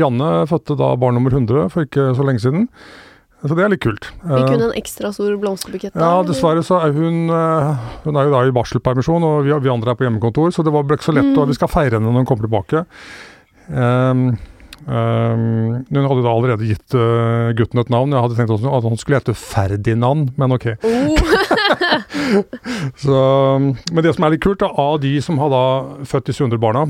Janne 0.00 0.30
fødte 0.50 0.78
da 0.80 0.94
barn 1.00 1.18
nummer 1.18 1.36
100 1.36 1.68
for 1.74 1.88
ikke 1.88 2.08
så 2.16 2.26
lenge 2.26 2.44
siden. 2.46 2.66
Så 3.44 3.52
det 3.52 3.66
er 3.66 3.70
litt 3.70 3.84
kult. 3.84 4.08
Vi 4.24 4.32
hun 4.32 4.48
kunne 4.48 4.70
en 4.70 4.78
ekstra 4.78 5.12
stor 5.14 5.36
blomsterbukett 5.38 5.94
ja, 5.94 6.10
dessverre 6.26 6.64
så 6.66 6.80
er 6.86 6.94
hun 6.96 7.28
eh, 7.28 7.86
Hun 8.06 8.16
er 8.16 8.26
jo 8.26 8.32
da 8.32 8.42
i 8.48 8.54
barselpermisjon, 8.56 9.28
og 9.28 9.46
vi, 9.46 9.52
vi 9.60 9.72
andre 9.72 9.92
er 9.92 10.00
på 10.00 10.06
hjemmekontor, 10.08 10.50
så 10.56 10.64
det 10.66 10.72
var 10.74 10.86
ble 10.88 10.96
ikke 10.98 11.10
så 11.10 11.14
lett. 11.14 11.28
Mm. 11.34 11.38
Og 11.42 11.50
vi 11.52 11.58
skal 11.58 11.70
feire 11.70 11.98
henne 11.98 12.08
når 12.08 12.24
hun 12.24 12.30
kommer 12.32 12.48
tilbake. 12.48 12.86
Ehm, 13.76 14.28
ehm, 14.86 15.82
hun 15.90 16.06
hadde 16.08 16.22
da 16.24 16.32
allerede 16.32 16.68
gitt 16.68 16.94
uh, 16.96 17.50
gutten 17.58 17.82
et 17.82 17.90
navn. 17.92 18.14
Jeg 18.14 18.22
hadde 18.24 18.38
tenkt 18.38 18.54
også 18.54 18.72
at 18.78 18.86
han 18.86 19.00
skulle 19.00 19.20
hete 19.20 19.34
Ferdinand, 19.38 20.30
men 20.38 20.54
ok. 20.56 20.68
Oh, 20.86 21.16
Så, 23.02 23.16
men 23.92 24.04
det 24.04 24.14
som 24.16 24.26
er 24.26 24.34
litt 24.34 24.44
kult, 24.44 24.60
da, 24.62 24.68
av 24.70 24.98
de 25.02 25.14
som 25.24 25.38
har 25.42 25.52
da 25.52 25.62
født 26.08 26.30
disse 26.30 26.44
100 26.44 26.60
barna, 26.62 26.86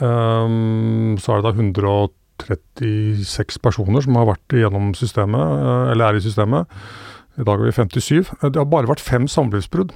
um, 0.00 1.16
så 1.20 1.34
er 1.36 1.42
det 1.42 1.48
da 1.48 1.54
136 1.56 3.60
personer 3.64 4.04
som 4.04 4.18
har 4.18 4.28
vært 4.30 4.58
gjennom 4.60 4.90
systemet, 4.98 5.54
eh, 5.58 5.92
eller 5.92 6.10
er 6.12 6.20
i 6.20 6.24
systemet. 6.24 6.78
I 7.38 7.46
dag 7.46 7.60
er 7.60 7.68
vi 7.70 7.74
57. 7.74 8.32
Eh, 8.42 8.50
Det 8.50 8.60
har 8.60 8.68
bare 8.70 8.90
vært 8.90 9.04
fem 9.04 9.28
samlivsbrudd. 9.30 9.94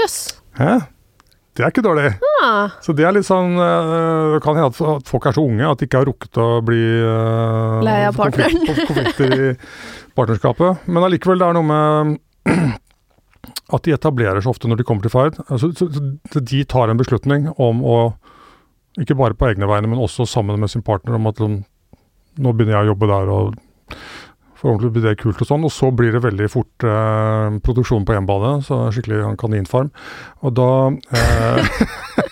Jøss. 0.00 0.18
Hæ? 0.58 0.78
Det 1.54 1.62
er 1.64 1.70
ikke 1.70 1.84
dårlig. 1.86 2.10
Så 2.84 2.94
det 2.96 3.04
er 3.08 3.14
litt 3.16 3.26
sånn 3.28 3.54
eh, 3.60 4.34
Det 4.34 4.40
kan 4.44 4.56
hende 4.58 4.70
at 4.72 4.80
at 4.94 5.08
folk 5.10 5.26
er 5.30 5.36
så 5.36 5.44
unge 5.44 5.66
at 5.70 5.80
de 5.80 5.88
ikke 5.88 6.00
har 6.02 6.08
rukket 6.10 6.40
å 6.42 6.48
bli 6.66 6.80
uh, 7.02 7.80
Lei 7.86 8.00
av 8.08 8.16
partneren. 8.18 8.64
konflikt- 8.66 8.88
konflikter 8.90 9.34
i 9.34 9.50
partnerskapet. 10.18 10.84
Men 10.88 11.06
allikevel, 11.08 11.40
det 11.42 11.48
er 11.48 11.56
noe 11.58 11.68
med 11.68 12.18
at 13.74 13.86
de 13.86 13.94
etablerer 13.96 14.40
seg 14.44 14.52
ofte 14.54 14.68
når 14.70 14.80
de 14.82 14.86
kommer 14.88 15.06
til 15.06 15.12
ferd. 15.14 15.38
Altså, 15.48 15.72
så, 15.76 15.88
så 16.32 16.42
de 16.52 16.64
tar 16.68 16.92
en 16.92 17.00
beslutning 17.00 17.48
om 17.56 17.80
å 17.84 17.98
ikke 19.00 19.16
bare 19.18 19.34
på 19.34 19.48
egne 19.50 19.66
vegne, 19.66 19.88
men 19.90 19.98
også 20.02 20.26
sammen 20.30 20.60
med 20.62 20.70
sin 20.70 20.84
partner 20.86 21.16
om 21.18 21.26
at 21.26 21.40
sånn, 21.42 21.56
nå 22.38 22.52
begynner 22.54 22.76
jeg 22.78 22.86
å 22.86 22.92
jobbe 22.92 23.08
der, 23.10 23.32
og 23.34 23.96
forhåpentlig 24.64 24.92
blir 24.96 25.04
det 25.04 25.18
kult 25.20 25.42
og 25.44 25.48
sånn. 25.48 25.64
Og 25.68 25.72
så 25.74 25.90
blir 25.92 26.14
det 26.16 26.22
veldig 26.24 26.48
fort 26.52 26.86
eh, 26.88 27.56
produksjon 27.64 28.06
på 28.08 28.16
hjemmebane, 28.16 28.62
så 28.64 28.78
skikkelig 28.94 29.34
kaninfarm. 29.40 29.90
Og 30.44 30.54
da 30.56 30.68
eh, 31.14 31.72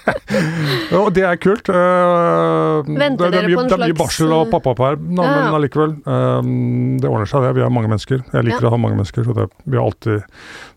Og 0.97 1.11
det 1.15 1.25
er 1.29 1.37
kult. 1.41 1.69
eh, 1.69 2.79
Venter 2.89 3.29
det, 3.29 3.33
det, 3.35 3.43
er 3.43 3.49
mye, 3.53 3.65
det 3.69 3.77
er 3.77 3.83
mye 3.85 3.99
barsel 4.01 4.33
og 4.33 4.47
eh, 4.47 4.53
pappaperm, 4.55 5.11
da, 5.19 5.27
ja. 5.29 5.35
men 5.45 5.59
allikevel. 5.59 5.93
eh, 6.03 6.53
det 7.03 7.11
ordner 7.11 7.29
seg, 7.29 7.45
det. 7.45 7.53
Vi 7.59 7.65
er 7.67 7.75
mange 7.77 7.91
mennesker. 7.93 8.25
Jeg 8.33 8.49
liker 8.49 8.65
Ja. 8.65 8.71
å 8.71 8.75
ha 8.77 8.81
mange 8.81 8.97
mennesker, 8.99 9.29
så 9.29 9.37
det, 9.37 9.51
vi 9.69 9.77
har 9.79 9.85
alltid 9.91 10.25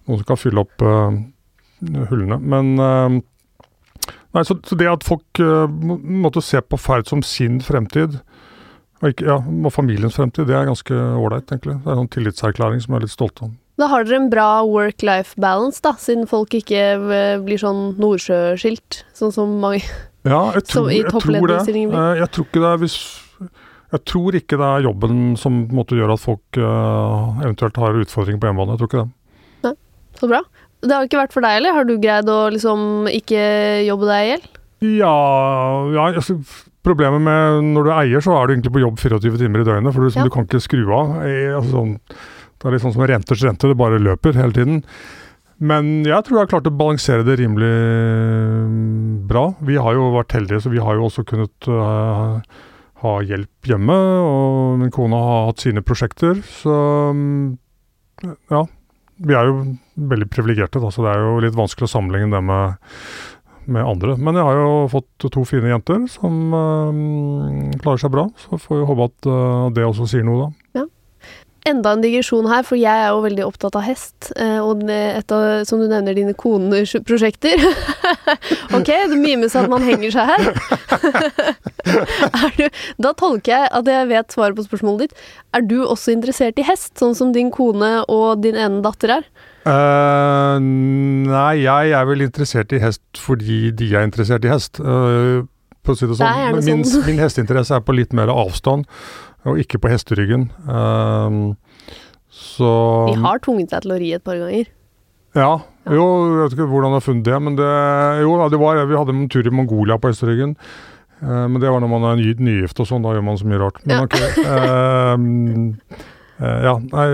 noen 0.06 0.20
som 0.22 0.28
kan 0.28 0.42
fylle 0.42 0.66
opp 0.66 0.86
eh, 0.86 1.24
hullene. 2.12 2.42
Men 2.44 3.24
Nei, 4.36 4.42
så, 4.44 4.58
så 4.68 4.76
det 4.76 4.90
at 4.92 5.06
folk 5.08 5.40
uh, 5.40 5.64
måtte 5.72 6.42
se 6.44 6.60
på 6.60 6.76
ferd 6.76 7.08
som 7.08 7.22
sin 7.24 7.62
fremtid, 7.64 8.18
og, 9.02 9.12
ikke, 9.12 9.26
ja, 9.28 9.38
og 9.42 9.74
familiens 9.76 10.16
fremtid, 10.18 10.48
det 10.50 10.56
er 10.56 10.70
ganske 10.70 10.96
ålreit, 10.96 11.50
egentlig. 11.52 11.76
Det 11.84 11.92
er 11.92 12.02
en 12.02 12.12
tillitserklæring 12.16 12.82
som 12.84 12.96
jeg 12.96 13.02
er 13.02 13.06
litt 13.08 13.14
stolt 13.16 13.42
av. 13.44 13.52
da 13.82 13.90
har 13.92 14.06
dere 14.08 14.22
en 14.22 14.30
bra 14.32 14.50
work-life 14.64 15.36
balance, 15.42 15.82
da, 15.84 15.92
siden 16.00 16.28
folk 16.32 16.54
ikke 16.56 16.84
eh, 16.96 17.36
blir 17.44 17.60
sånn 17.60 17.98
Nordsjø-skilt, 18.00 19.02
sånn 19.14 19.34
som 19.36 19.58
mange 19.62 19.84
Ja, 20.26 20.48
jeg 20.56 20.66
tror, 20.72 20.88
i 20.90 21.04
topplederstillingen 21.06 21.92
blir? 21.92 22.02
Eh, 22.02 22.22
Jeg 22.24 22.32
tror 22.34 22.48
ikke 22.48 22.62
det 22.64 22.70
er 22.72 22.80
hvis 22.82 22.96
Jeg 23.94 24.02
tror 24.10 24.38
ikke 24.40 24.58
det 24.58 24.70
er 24.72 24.86
jobben 24.88 25.20
som 25.38 25.60
måte 25.76 25.96
gjør 26.00 26.16
at 26.16 26.24
folk 26.24 26.58
uh, 26.58 27.36
eventuelt 27.46 27.78
har 27.78 28.00
utfordringer 28.02 28.42
på 28.42 28.50
hjemmebane. 28.50 28.74
Jeg 28.74 28.82
tror 28.82 28.90
ikke 28.90 29.04
det. 29.04 29.12
Nei, 29.68 29.74
Så 30.20 30.30
bra. 30.32 30.42
Det 30.82 30.92
har 30.96 31.06
ikke 31.08 31.20
vært 31.22 31.36
for 31.36 31.46
deg, 31.46 31.60
eller? 31.60 31.76
Har 31.78 31.86
du 31.88 31.94
greid 32.02 32.28
å 32.30 32.40
liksom 32.52 33.06
ikke 33.12 33.44
jobbe 33.86 34.10
deg 34.10 34.24
i 34.26 34.32
hjel? 34.32 34.48
Ja, 34.98 35.14
ja 35.94 36.08
altså, 36.10 36.40
Problemet 36.86 37.24
med 37.26 37.66
når 37.74 37.88
du 37.88 37.92
er 37.92 38.00
eier, 38.04 38.24
så 38.24 38.36
er 38.38 38.48
du 38.48 38.56
egentlig 38.56 38.74
på 38.76 38.84
jobb 38.84 39.02
24 39.02 39.42
timer 39.42 39.64
i 39.64 39.68
døgnet. 39.68 39.94
For 39.94 40.04
du, 40.04 40.08
liksom, 40.10 40.22
Ja. 40.24 40.30
du 40.30 40.34
kan 40.36 40.46
ikke 40.48 40.62
skru 40.64 40.84
av. 40.94 41.16
Altså, 41.26 41.72
sånn, 41.74 41.94
det 42.06 42.68
er 42.70 42.76
litt 42.76 42.86
sånn 42.86 42.94
som 42.96 43.08
renters 43.10 43.44
rente, 43.46 43.70
det 43.72 43.78
bare 43.80 44.02
løper 44.02 44.38
hele 44.38 44.54
tiden. 44.56 44.84
Men 45.60 46.04
jeg 46.04 46.26
tror 46.26 46.36
jeg 46.36 46.44
har 46.44 46.52
klart 46.52 46.68
å 46.68 46.76
balansere 46.76 47.24
det 47.24 47.38
rimelig 47.40 47.74
mm, 48.68 49.28
bra. 49.30 49.46
Vi 49.64 49.78
har 49.80 49.96
jo 49.96 50.10
vært 50.18 50.36
heldige, 50.36 50.62
så 50.66 50.72
vi 50.74 50.82
har 50.84 50.98
jo 50.98 51.06
også 51.08 51.24
kunnet 51.28 51.70
uh, 51.72 52.42
ha 53.04 53.14
hjelp 53.24 53.70
hjemme. 53.70 53.96
Og 54.26 54.82
min 54.82 54.92
kone 54.94 55.16
har 55.16 55.48
hatt 55.50 55.64
sine 55.64 55.84
prosjekter, 55.86 56.42
så 56.62 56.76
mm, 57.16 57.56
ja. 58.52 58.66
Vi 59.16 59.32
er 59.32 59.48
jo 59.48 59.62
veldig 60.12 60.28
privilegerte, 60.28 60.82
så 60.92 61.06
det 61.06 61.14
er 61.14 61.22
jo 61.24 61.38
litt 61.40 61.56
vanskelig 61.56 61.88
å 61.88 61.92
sammenligne 61.94 62.36
det 62.36 62.42
med, 62.44 62.90
med 63.68 63.86
andre. 63.86 64.18
Men 64.18 64.38
jeg 64.40 64.48
har 64.48 64.60
jo 64.60 64.74
fått 64.92 65.30
to 65.34 65.46
fine 65.48 65.72
jenter 65.72 66.06
som 66.12 66.54
øh, 66.54 67.74
klarer 67.82 68.04
seg 68.04 68.14
bra, 68.14 68.28
så 68.46 68.60
får 68.62 68.82
vi 68.82 68.90
håpe 68.92 69.10
at 69.12 69.32
øh, 69.32 69.74
det 69.76 69.88
også 69.88 70.10
sier 70.12 70.28
noe, 70.28 70.48
da. 70.48 70.52
Enda 71.66 71.96
en 71.96 72.02
digresjon 72.04 72.46
her, 72.46 72.62
for 72.62 72.78
jeg 72.78 72.94
er 72.94 73.08
jo 73.10 73.24
veldig 73.24 73.42
opptatt 73.48 73.74
av 73.80 73.82
hest. 73.88 74.28
eh, 74.38 74.60
Og 74.62 74.84
et 74.86 75.32
av, 75.34 75.64
som 75.66 75.80
du 75.82 75.88
nevner, 75.90 76.14
dine 76.14 76.36
koners 76.38 76.94
prosjekter. 77.08 77.58
ok, 78.78 78.92
det 79.10 79.18
mimes 79.18 79.56
at 79.58 79.66
man 79.72 79.82
henger 79.82 80.14
seg 80.14 80.30
her. 80.30 80.46
er 82.46 82.54
du, 82.60 82.68
da 83.02 83.16
tolker 83.18 83.56
jeg 83.56 83.72
at 83.82 83.90
jeg 83.90 84.12
vet 84.14 84.38
svaret 84.38 84.60
på 84.60 84.68
spørsmålet 84.68 85.08
ditt. 85.08 85.26
Er 85.58 85.66
du 85.66 85.80
også 85.88 86.14
interessert 86.14 86.62
i 86.62 86.68
hest, 86.70 86.94
sånn 87.02 87.18
som 87.18 87.34
din 87.34 87.50
kone 87.50 87.96
og 88.14 88.46
din 88.46 88.62
ene 88.62 88.86
datter 88.86 89.18
er? 89.18 89.28
Eh, 89.66 90.58
nei, 90.62 91.54
jeg 91.64 91.94
er 91.98 92.06
vel 92.06 92.22
interessert 92.22 92.74
i 92.76 92.80
hest 92.84 93.02
fordi 93.18 93.72
de 93.74 93.88
er 93.96 94.06
interessert 94.06 94.46
i 94.46 94.52
hest. 94.52 94.78
Uh, 94.80 95.46
på 95.86 95.94
å 95.94 95.98
si 95.98 96.06
det 96.06 96.14
Det 96.16 96.20
sånn. 96.22 96.42
er 96.50 96.60
min, 96.62 96.84
sånn. 96.86 97.06
min 97.06 97.22
hesteinteresse 97.22 97.76
er 97.78 97.82
på 97.86 97.94
litt 97.98 98.14
mer 98.18 98.30
avstand, 98.34 98.86
og 99.46 99.60
ikke 99.62 99.78
på 99.82 99.90
hesteryggen. 99.90 100.48
Uh, 100.70 101.54
så 102.30 102.72
De 103.14 103.20
har 103.26 103.40
tvunget 103.46 103.70
deg 103.74 103.86
til 103.86 103.94
å 103.96 104.00
ri 104.02 104.12
et 104.18 104.24
par 104.26 104.38
ganger. 104.42 104.70
Ja. 105.36 105.52
Jo, 105.92 106.06
jeg 106.32 106.42
vet 106.44 106.54
ikke 106.56 106.70
hvordan 106.72 106.94
jeg 106.94 107.00
har 107.02 107.06
funnet 107.06 107.26
det, 107.28 107.40
men 107.44 107.56
det 107.60 107.72
Jo, 108.24 108.36
det 108.50 108.58
var 108.62 108.80
Vi 108.88 108.96
hadde 108.98 109.14
en 109.14 109.28
tur 109.30 109.46
i 109.46 109.52
Mongolia 109.54 109.98
på 110.02 110.10
hesteryggen. 110.10 110.56
Men 111.22 111.60
det 111.62 111.70
var 111.72 111.80
når 111.84 111.90
man 111.92 112.04
er 112.10 112.16
ny, 112.20 112.34
nygift 112.40 112.80
og 112.84 112.88
sånn, 112.90 113.04
da 113.06 113.14
gjør 113.16 113.24
man 113.24 113.38
så 113.40 113.46
mye 113.48 113.60
rart. 113.62 113.78
Men 113.86 113.96
Ja. 113.96 114.04
ok. 114.04 114.16
eh, 114.46 115.18
ja, 116.68 116.74
nei 116.92 117.08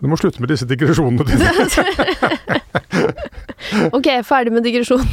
Du 0.00 0.08
må 0.08 0.16
slutte 0.16 0.40
med 0.40 0.48
disse 0.52 0.66
digresjonene 0.68 1.24
dine. 1.28 1.50
ok, 3.96 4.08
ferdig 4.24 4.54
med 4.54 4.64
digresjonen. 4.64 5.06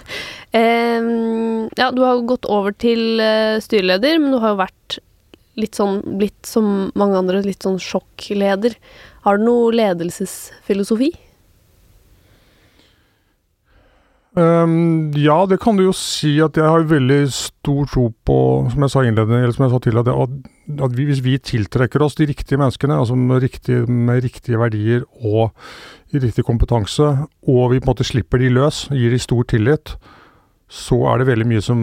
um, 0.60 1.66
ja, 1.76 1.90
du 1.92 2.00
har 2.00 2.24
gått 2.28 2.48
over 2.48 2.72
til 2.72 3.20
eh, 3.20 3.58
styreleder, 3.60 4.16
men 4.22 4.32
du 4.32 4.40
har 4.40 4.54
jo 4.54 4.62
vært 4.62 4.98
litt 5.60 5.76
sånn, 5.76 6.00
blitt 6.20 6.48
som 6.48 6.88
mange 6.96 7.20
andre, 7.20 7.44
litt 7.44 7.64
sånn 7.64 7.78
sjokkleder. 7.80 8.76
Har 9.26 9.38
du 9.38 9.46
noe 9.48 9.72
ledelsesfilosofi? 9.76 11.12
Um, 14.36 15.14
ja, 15.16 15.38
det 15.48 15.56
kan 15.62 15.78
du 15.78 15.86
jo 15.86 15.94
si 15.96 16.34
at 16.44 16.58
jeg 16.60 16.68
har 16.68 16.82
veldig 16.90 17.22
stor 17.32 17.86
tro 17.88 18.10
på, 18.28 18.34
som 18.68 18.82
jeg 18.84 18.92
sa 18.92 19.04
innledende, 19.06 19.38
eller 19.40 19.54
som 19.56 19.64
jeg 19.64 19.72
sa 19.72 19.78
til, 19.80 19.96
at, 19.96 20.08
det, 20.08 20.80
at, 20.84 20.96
vi, 20.98 21.06
hvis 21.08 21.22
vi 21.24 21.38
tiltrekker 21.40 22.02
oss 22.04 22.18
de 22.18 22.26
riktige 22.28 22.60
menneskene, 22.60 22.98
altså 23.00 23.16
med 23.16 23.40
riktige, 23.46 23.86
med 23.88 24.20
riktige 24.26 24.60
verdier 24.60 25.06
og 25.24 25.56
i 26.12 26.20
riktig 26.20 26.44
kompetanse, 26.44 27.06
og 27.48 27.72
vi 27.72 27.80
på 27.80 27.86
en 27.86 27.92
måte 27.94 28.04
slipper 28.04 28.42
de 28.42 28.50
løs, 28.52 28.82
gir 28.92 29.14
de 29.14 29.20
stor 29.24 29.46
tillit, 29.48 29.94
så 30.68 30.98
er 31.08 31.22
det 31.22 31.28
veldig 31.30 31.46
mye 31.48 31.64
som 31.64 31.80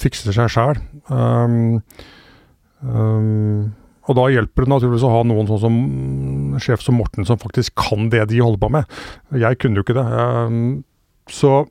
fikser 0.00 0.34
seg 0.34 0.50
sjæl. 0.50 0.80
Um, 1.06 1.76
um, 2.80 3.68
og 4.08 4.18
da 4.18 4.24
hjelper 4.32 4.66
det 4.66 4.72
naturligvis 4.72 5.06
å 5.06 5.12
ha 5.12 5.22
noen 5.28 5.46
sånn 5.52 5.62
som 5.62 5.78
sjef 6.64 6.82
som 6.82 6.98
Morten, 6.98 7.28
som 7.28 7.38
faktisk 7.38 7.76
kan 7.78 8.10
det 8.10 8.24
de 8.32 8.42
holder 8.42 8.60
på 8.60 8.72
med. 8.74 8.98
Jeg 9.38 9.60
kunne 9.62 9.78
jo 9.78 9.86
ikke 9.86 9.96
det. 10.00 10.04
Um, 10.04 10.82
så, 11.30 11.64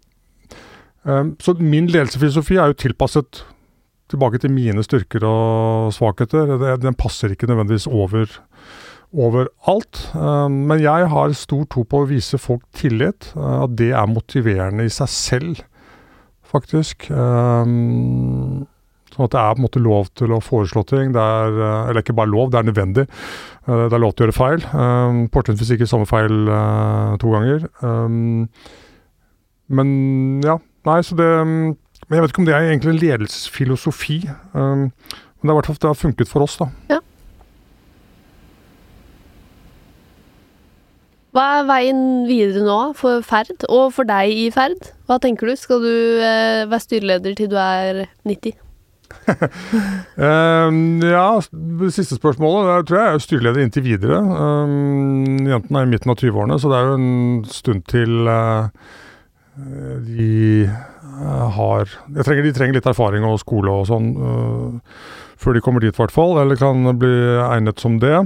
um, 1.03 1.33
så 1.39 1.55
min 1.59 1.89
ledelsesfilosofi 1.91 2.57
er 2.57 2.71
jo 2.71 2.79
tilpasset 2.85 3.43
tilbake 4.11 4.41
til 4.41 4.53
mine 4.53 4.83
styrker 4.85 5.25
og 5.25 5.93
svakheter. 5.95 6.77
Den 6.81 6.97
passer 6.99 7.33
ikke 7.33 7.49
nødvendigvis 7.49 7.87
over 7.89 8.27
overalt. 9.13 10.11
Um, 10.17 10.63
men 10.69 10.81
jeg 10.81 11.07
har 11.09 11.37
stor 11.37 11.65
tro 11.69 11.85
på 11.85 12.03
å 12.03 12.09
vise 12.09 12.39
folk 12.41 12.63
tillit. 12.77 13.31
Uh, 13.37 13.63
at 13.65 13.75
det 13.79 13.91
er 13.93 14.09
motiverende 14.09 14.87
i 14.87 14.93
seg 14.93 15.11
selv, 15.13 15.65
faktisk. 16.53 17.09
Um, 17.11 18.65
Sånn 19.13 19.27
at 19.27 19.33
det 19.35 19.41
er 19.43 19.51
på 19.53 19.61
en 19.61 19.65
måte 19.67 19.81
lov 19.85 20.07
til 20.17 20.31
å 20.33 20.39
foreslå 20.41 20.81
ting. 20.89 21.11
Det 21.13 21.21
er, 21.21 21.57
uh, 21.59 21.89
eller 21.89 22.01
ikke 22.01 22.15
bare 22.17 22.31
lov, 22.31 22.47
det 22.49 22.57
er 22.57 22.65
nødvendig. 22.65 23.03
Uh, 23.67 23.83
det 23.85 23.93
er 23.93 24.01
lov 24.01 24.15
til 24.15 24.25
å 24.25 24.27
gjøre 24.27 24.37
feil. 24.39 24.65
Um, 24.73 25.19
er 25.29 25.91
samme 25.91 26.09
feil 26.09 26.39
to 27.21 27.35
ganger. 27.35 27.67
Men 29.73 30.41
ja, 30.45 30.57
nei, 30.87 30.99
så 31.05 31.17
det 31.19 31.29
um, 31.41 31.73
Men 32.07 32.17
jeg 32.17 32.23
vet 32.23 32.33
ikke 32.33 32.43
om 32.43 32.47
det 32.49 32.55
er 32.55 32.67
egentlig 32.67 32.93
en 32.93 33.01
ledelsesfilosofi. 33.01 34.19
Um, 34.53 34.89
men 34.89 35.49
det 35.49 35.51
er 35.51 35.55
i 35.55 35.59
hvert 35.59 35.71
fall 35.71 35.81
det 35.81 35.91
har 35.91 35.99
funket 35.99 36.31
for 36.31 36.45
oss, 36.45 36.59
da. 36.59 36.99
Hva 41.33 41.45
er 41.57 41.63
veien 41.65 42.01
videre 42.29 42.61
nå 42.61 42.77
for 42.97 43.23
Ferd, 43.25 43.65
og 43.65 43.87
for 43.95 44.05
deg 44.05 44.29
i 44.37 44.49
Ferd? 44.53 44.91
Hva 45.09 45.17
tenker 45.21 45.49
du? 45.49 45.55
Skal 45.57 45.81
du 45.81 45.93
eh, 46.21 46.65
være 46.69 46.83
styreleder 46.83 47.33
til 47.39 47.49
du 47.49 47.57
er 47.57 48.05
90? 48.29 48.59
Um, 50.13 51.01
ja, 51.01 51.39
det 51.81 51.89
siste 51.93 52.15
spørsmålet 52.19 52.67
det 52.69 52.87
tror 52.87 52.99
jeg 52.99 53.13
er 53.13 53.21
styreleder 53.23 53.65
inntil 53.65 53.85
videre. 53.85 54.19
Um, 54.21 55.47
jentene 55.49 55.81
er 55.81 55.87
i 55.87 55.89
midten 55.89 56.13
av 56.13 56.19
20-årene, 56.21 56.57
så 56.61 56.69
det 56.69 56.77
er 56.77 56.89
jo 56.89 56.99
en 56.99 57.45
stund 57.49 57.81
til 57.89 58.29
uh, 58.29 58.69
de 59.53 60.65
uh, 60.65 61.49
har 61.57 61.89
trenger, 62.25 62.47
De 62.47 62.53
trenger 62.55 62.79
litt 62.79 62.87
erfaring 62.89 63.25
og 63.27 63.41
skole 63.41 63.69
og 63.69 63.85
sånn 63.89 64.07
uh, 64.17 64.95
før 65.37 65.57
de 65.57 65.61
kommer 65.61 65.83
dit, 65.83 65.93
i 65.93 66.01
hvert 66.01 66.13
fall. 66.13 66.39
Eller 66.41 66.57
kan 66.59 66.87
bli 66.97 67.13
egnet 67.43 67.83
som 67.83 67.99
det. 68.01 68.23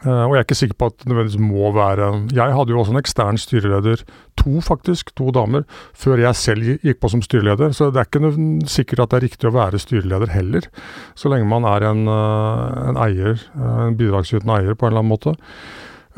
Uh, 0.00 0.24
og 0.24 0.32
jeg 0.32 0.40
er 0.40 0.46
ikke 0.46 0.56
sikker 0.56 0.78
på 0.80 0.86
at 0.88 0.94
det 1.02 1.10
nødvendigvis 1.10 1.42
må 1.44 1.66
være 1.76 2.06
Jeg 2.32 2.54
hadde 2.56 2.72
jo 2.72 2.78
også 2.80 2.94
en 2.94 3.00
ekstern 3.02 3.40
styreleder, 3.40 4.00
to 4.40 4.62
faktisk, 4.64 5.12
to 5.16 5.28
damer, 5.36 5.66
før 5.92 6.22
jeg 6.22 6.38
selv 6.40 6.70
gikk 6.80 7.02
på 7.02 7.10
som 7.12 7.24
styreleder. 7.24 7.74
Så 7.76 7.90
det 7.92 8.00
er 8.00 8.08
ikke 8.08 8.32
sikkert 8.64 9.04
at 9.04 9.12
det 9.12 9.18
er 9.18 9.26
riktig 9.28 9.50
å 9.50 9.56
være 9.58 9.82
styreleder 9.82 10.32
heller, 10.32 10.70
så 11.12 11.32
lenge 11.32 11.50
man 11.52 11.68
er 11.68 11.84
en, 11.90 12.08
uh, 12.08 12.88
en 12.88 13.00
eier, 13.04 13.44
en 13.60 13.98
bidragsytende 14.00 14.56
eier 14.60 14.76
på 14.76 14.88
en 14.88 14.94
eller 14.94 15.04
annen 15.04 15.12
måte. 15.12 15.36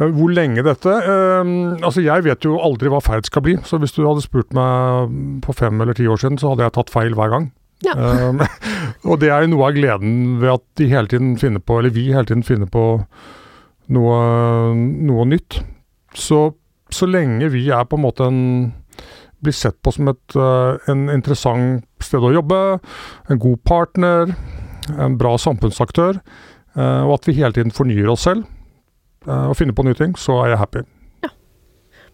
Uh, 0.00 0.08
Hvor 0.16 0.32
lenge 0.32 0.64
dette? 0.64 0.88
Uh, 0.88 1.76
altså 1.84 2.04
Jeg 2.04 2.24
vet 2.24 2.46
jo 2.46 2.58
aldri 2.62 2.92
hva 2.92 3.02
ferd 3.04 3.28
skal 3.28 3.44
bli, 3.44 3.56
så 3.68 3.80
hvis 3.82 3.94
du 3.96 4.04
hadde 4.06 4.24
spurt 4.24 4.54
meg 4.56 5.12
på 5.44 5.56
fem 5.56 5.80
eller 5.80 5.96
ti 5.98 6.08
år 6.08 6.20
siden, 6.22 6.40
så 6.40 6.52
hadde 6.52 6.68
jeg 6.68 6.76
tatt 6.78 6.94
feil 6.94 7.16
hver 7.18 7.34
gang. 7.34 7.50
Ja. 7.82 7.96
Um, 7.98 8.40
og 9.10 9.20
det 9.22 9.32
er 9.32 9.44
jo 9.44 9.52
noe 9.56 9.68
av 9.68 9.76
gleden 9.76 10.40
ved 10.42 10.54
at 10.54 10.66
de 10.78 10.90
hele 10.90 11.10
tiden 11.10 11.36
finner 11.40 11.62
på, 11.62 11.78
eller 11.78 11.94
vi 11.94 12.10
hele 12.12 12.28
tiden 12.28 12.46
finner 12.46 12.70
på 12.70 12.86
noe, 13.92 14.18
noe 14.76 15.26
nytt. 15.28 15.60
Så, 16.14 16.44
så 16.92 17.08
lenge 17.08 17.50
vi 17.52 17.66
er 17.72 17.88
på 17.88 17.98
en 17.98 18.06
måte 18.06 18.28
en 18.28 18.40
blir 19.42 19.54
sett 19.56 19.78
på 19.82 19.92
som 19.94 20.10
et 20.12 20.38
eh, 20.38 20.90
en 20.92 21.08
interessant 21.10 21.84
sted 22.02 22.22
å 22.22 22.32
jobbe, 22.34 22.58
en 23.30 23.42
god 23.42 23.62
partner, 23.66 24.34
en 24.94 25.18
bra 25.18 25.34
samfunnsaktør, 25.40 26.20
eh, 26.76 27.02
og 27.02 27.16
at 27.18 27.28
vi 27.28 27.38
hele 27.40 27.54
tiden 27.56 27.74
fornyer 27.74 28.10
oss 28.12 28.26
selv 28.28 28.44
eh, 28.46 28.61
og 29.26 29.54
finner 29.58 29.76
på 29.76 29.84
nye 29.86 29.98
ting, 29.98 30.16
så 30.18 30.40
er 30.42 30.52
jeg 30.52 30.60
happy. 30.62 30.82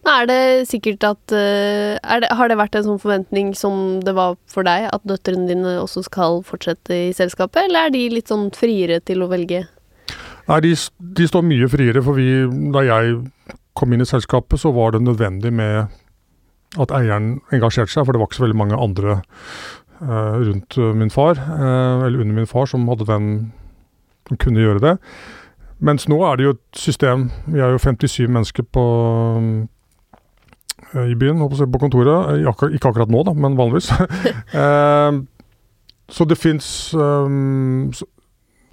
Men 0.05 0.13
er 0.13 0.27
det 0.29 0.67
sikkert 0.69 1.03
at 1.03 1.33
eh, 1.35 1.97
er 1.99 2.21
det, 2.23 2.29
Har 2.31 2.47
det 2.47 2.57
vært 2.59 2.77
en 2.79 2.85
sånn 2.85 3.01
forventning 3.01 3.51
som 3.57 3.99
det 4.05 4.13
var 4.15 4.37
for 4.49 4.67
deg, 4.67 4.87
at 4.93 5.03
døtrene 5.07 5.49
dine 5.49 5.75
også 5.81 6.05
skal 6.07 6.39
fortsette 6.47 6.95
i 7.09 7.09
selskapet, 7.15 7.65
eller 7.67 7.87
er 7.87 7.95
de 7.95 8.05
litt 8.13 8.31
sånn 8.31 8.47
friere 8.55 9.01
til 9.03 9.25
å 9.25 9.29
velge? 9.31 9.65
Nei, 10.49 10.59
de, 10.65 10.71
de 11.19 11.27
står 11.29 11.43
mye 11.45 11.67
friere, 11.69 12.03
for 12.05 12.17
vi, 12.17 12.29
da 12.73 12.85
jeg 12.87 13.19
kom 13.77 13.91
inn 13.93 14.03
i 14.03 14.07
selskapet, 14.07 14.61
så 14.61 14.71
var 14.75 14.95
det 14.95 15.03
nødvendig 15.03 15.51
med 15.53 15.91
at 16.79 16.93
eieren 16.95 17.35
engasjerte 17.53 17.91
seg, 17.91 18.07
for 18.07 18.15
det 18.15 18.21
var 18.21 18.29
ikke 18.29 18.39
så 18.39 18.45
veldig 18.47 18.57
mange 18.61 18.79
andre 18.79 19.19
eh, 19.19 20.39
rundt 20.47 20.79
eh, 20.79 20.95
min 20.97 21.13
far, 21.13 21.37
eh, 21.37 22.07
eller 22.07 22.23
under 22.23 22.39
min 22.39 22.49
far, 22.49 22.69
som 22.71 22.87
hadde 22.89 23.07
den 23.09 23.29
som 24.29 24.39
kunne 24.41 24.63
gjøre 24.63 24.83
det. 24.83 24.95
Mens 25.79 26.07
nå 26.11 26.17
er 26.27 26.37
det 26.37 26.45
jo 26.45 26.55
et 26.57 26.79
system, 26.79 27.29
vi 27.47 27.61
er 27.63 27.71
jo 27.71 27.79
57 27.79 28.27
mennesker 28.27 28.65
på, 28.67 28.85
i 30.99 31.15
byen, 31.19 31.43
på 31.47 31.81
kontoret. 31.81 32.41
Ikke 32.43 32.91
akkurat 32.91 33.11
nå, 33.11 33.23
da, 33.27 33.35
men 33.35 33.55
vanligvis. 33.59 33.91
så 36.15 36.27
det 36.27 36.39
fins 36.41 36.67
så, 36.91 38.07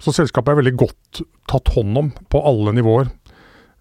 så, 0.01 0.15
selskapet 0.15 0.51
er 0.51 0.59
veldig 0.59 0.75
godt 0.81 1.21
tatt 1.47 1.71
hånd 1.77 2.01
om 2.01 2.11
på 2.27 2.41
alle 2.49 2.75
nivåer. 2.75 3.13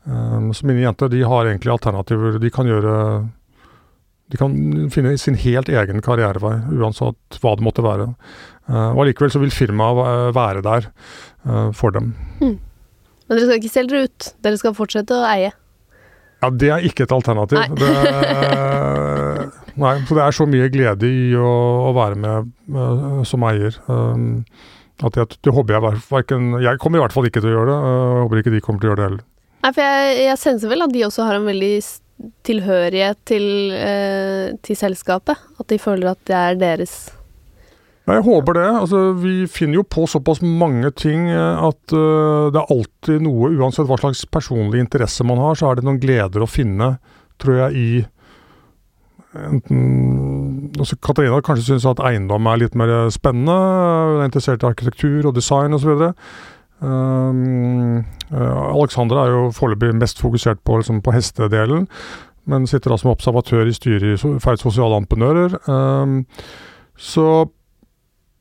Så 0.06 0.68
mine 0.68 0.84
jenter 0.84 1.10
de 1.10 1.24
har 1.26 1.48
egentlig 1.48 1.74
alternativer. 1.74 2.38
De 2.38 2.52
kan 2.54 2.70
gjøre 2.70 2.94
de 4.26 4.38
kan 4.38 4.54
finne 4.90 5.12
sin 5.22 5.36
helt 5.38 5.68
egen 5.70 6.02
karrierevei, 6.02 6.56
uansett 6.74 7.36
hva 7.42 7.52
det 7.54 7.62
måtte 7.62 7.84
være. 7.86 8.08
Og 8.70 9.02
Allikevel 9.04 9.30
så 9.30 9.42
vil 9.42 9.54
firmaet 9.54 10.32
være 10.34 10.64
der 10.66 10.88
for 11.78 11.94
dem. 11.94 12.10
Mm. 12.42 12.56
Men 13.26 13.38
dere 13.38 13.46
skal 13.48 13.60
ikke 13.60 13.72
selge 13.74 13.92
dere 13.92 14.08
ut? 14.08 14.28
Dere 14.44 14.60
skal 14.60 14.76
fortsette 14.76 15.16
å 15.16 15.26
eie? 15.28 15.52
Ja, 16.44 16.50
det 16.52 16.70
er 16.70 16.86
ikke 16.86 17.06
et 17.06 17.14
alternativ. 17.16 17.58
Nei. 17.58 17.68
Det, 17.80 17.90
nei 19.82 19.94
så 20.06 20.18
det 20.18 20.24
er 20.26 20.36
så 20.36 20.46
mye 20.50 20.70
glede 20.72 21.08
i 21.10 21.30
å, 21.38 21.52
å 21.88 21.92
være 21.96 22.18
med 22.22 22.50
uh, 22.76 23.22
som 23.26 23.46
eier. 23.48 23.78
Um, 23.88 24.44
at 25.04 25.16
jeg, 25.18 25.36
det 25.44 25.52
håper 25.52 25.76
jeg 25.76 26.00
verken 26.08 26.54
Jeg 26.64 26.80
kommer 26.80 26.96
i 26.96 27.02
hvert 27.02 27.12
fall 27.12 27.26
ikke 27.28 27.42
til 27.42 27.50
å 27.50 27.56
gjøre 27.58 27.72
det. 27.72 27.78
Jeg 27.90 28.22
håper 28.22 28.42
ikke 28.42 28.54
de 28.54 28.62
kommer 28.64 28.82
til 28.82 28.88
å 28.88 28.92
gjøre 28.92 29.00
det 29.00 29.08
heller. 29.10 29.24
Nei, 29.66 29.72
for 29.72 29.82
jeg, 29.82 30.18
jeg 30.22 30.40
senser 30.40 30.70
vel 30.70 30.84
at 30.86 30.92
de 30.94 31.04
også 31.08 31.26
har 31.26 31.38
en 31.40 31.48
veldig 31.48 31.72
tilhørighet 32.46 33.18
til, 33.28 33.46
eh, 33.76 34.54
til, 34.64 34.78
selskapet? 34.78 35.40
At 35.60 35.68
de 35.72 35.78
føler 35.80 36.12
at 36.12 36.22
det 36.28 36.36
er 36.36 36.60
deres? 36.60 36.96
Jeg 38.06 38.22
håper 38.22 38.54
det. 38.54 38.66
Altså, 38.70 39.00
vi 39.18 39.34
finner 39.50 39.80
jo 39.80 39.86
på 39.90 40.04
såpass 40.06 40.38
mange 40.42 40.92
ting 40.94 41.26
eh, 41.32 41.62
at 41.66 41.94
uh, 41.94 42.52
det 42.54 42.60
er 42.60 42.74
alltid 42.74 43.24
noe, 43.24 43.50
uansett 43.58 43.88
hva 43.88 43.98
slags 43.98 44.22
personlig 44.30 44.84
interesse 44.84 45.26
man 45.26 45.42
har, 45.42 45.58
så 45.58 45.70
er 45.70 45.80
det 45.80 45.86
noen 45.88 45.98
gleder 46.02 46.44
å 46.44 46.50
finne, 46.50 46.96
tror 47.42 47.64
jeg, 47.64 47.74
i 47.74 48.04
enten 49.36 50.70
altså 50.78 50.96
Katarina 51.02 51.42
kanskje 51.44 51.66
syns 51.66 51.84
at 51.90 52.00
eiendom 52.08 52.46
er 52.48 52.62
litt 52.62 52.78
mer 52.78 53.10
spennende. 53.12 53.56
Hun 53.56 54.22
er 54.22 54.30
interessert 54.30 54.62
i 54.62 54.70
arkitektur 54.70 55.28
og 55.28 55.34
design 55.36 55.76
osv. 55.76 56.06
Um, 56.80 58.04
uh, 58.30 58.62
Alexander 58.70 59.20
er 59.24 59.34
jo 59.34 59.42
foreløpig 59.56 59.94
mest 59.98 60.22
fokusert 60.22 60.62
på, 60.64 60.78
liksom, 60.80 61.02
på, 61.02 61.14
hestedelen, 61.16 61.88
men 62.46 62.70
sitter 62.70 62.92
da 62.92 63.00
som 63.00 63.12
observatør 63.12 63.66
i 63.66 63.74
styret 63.74 64.14
i 64.14 64.32
Ferd 64.42 64.62
sosiale 64.62 65.02
entreprenører. 65.02 65.58
Um, 65.66 66.20
så 66.96 67.48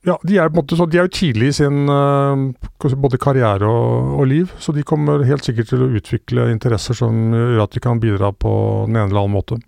ja, 0.05 0.15
de 0.21 0.37
er, 0.37 0.51
måte, 0.53 0.77
de 0.77 0.99
er 0.99 1.07
jo 1.07 1.13
tidlig 1.17 1.49
i 1.49 1.55
sin 1.59 1.89
uh, 1.89 2.93
både 3.01 3.19
karriere 3.21 3.65
og, 3.65 4.11
og, 4.19 4.25
liv, 4.29 4.51
så 4.61 4.75
de 4.75 4.85
kommer 4.85 5.25
helt 5.25 5.45
sikkert 5.47 5.71
til 5.71 5.85
å 5.85 5.91
utvikle 5.97 6.49
interesser 6.53 6.97
som 6.97 7.33
gjør 7.33 7.63
at 7.65 7.73
de 7.73 7.81
kan 7.83 8.01
bidra 8.03 8.29
på 8.31 8.51
den 8.85 8.99
ene 8.99 9.09
eller 9.09 9.25
annen 9.25 9.37
måte. 9.37 9.61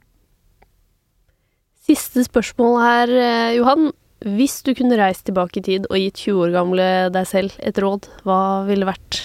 Siste 1.87 2.25
spørsmål 2.27 2.77
her, 2.83 3.15
eh, 3.15 3.55
Johan. 3.55 3.89
Hvis 4.17 4.59
du 4.65 4.73
kunne 4.75 4.97
reist 4.97 5.27
tilbake 5.29 5.61
i 5.61 5.63
tid 5.63 5.85
og 5.91 5.99
gitt 6.01 6.23
20 6.25 6.39
år 6.41 6.53
gamle 6.55 6.85
deg 7.13 7.27
selv 7.29 7.57
et 7.63 7.77
råd, 7.79 8.09
hva 8.25 8.39
ville 8.67 8.83
det 8.83 8.89
vært? 8.89 9.19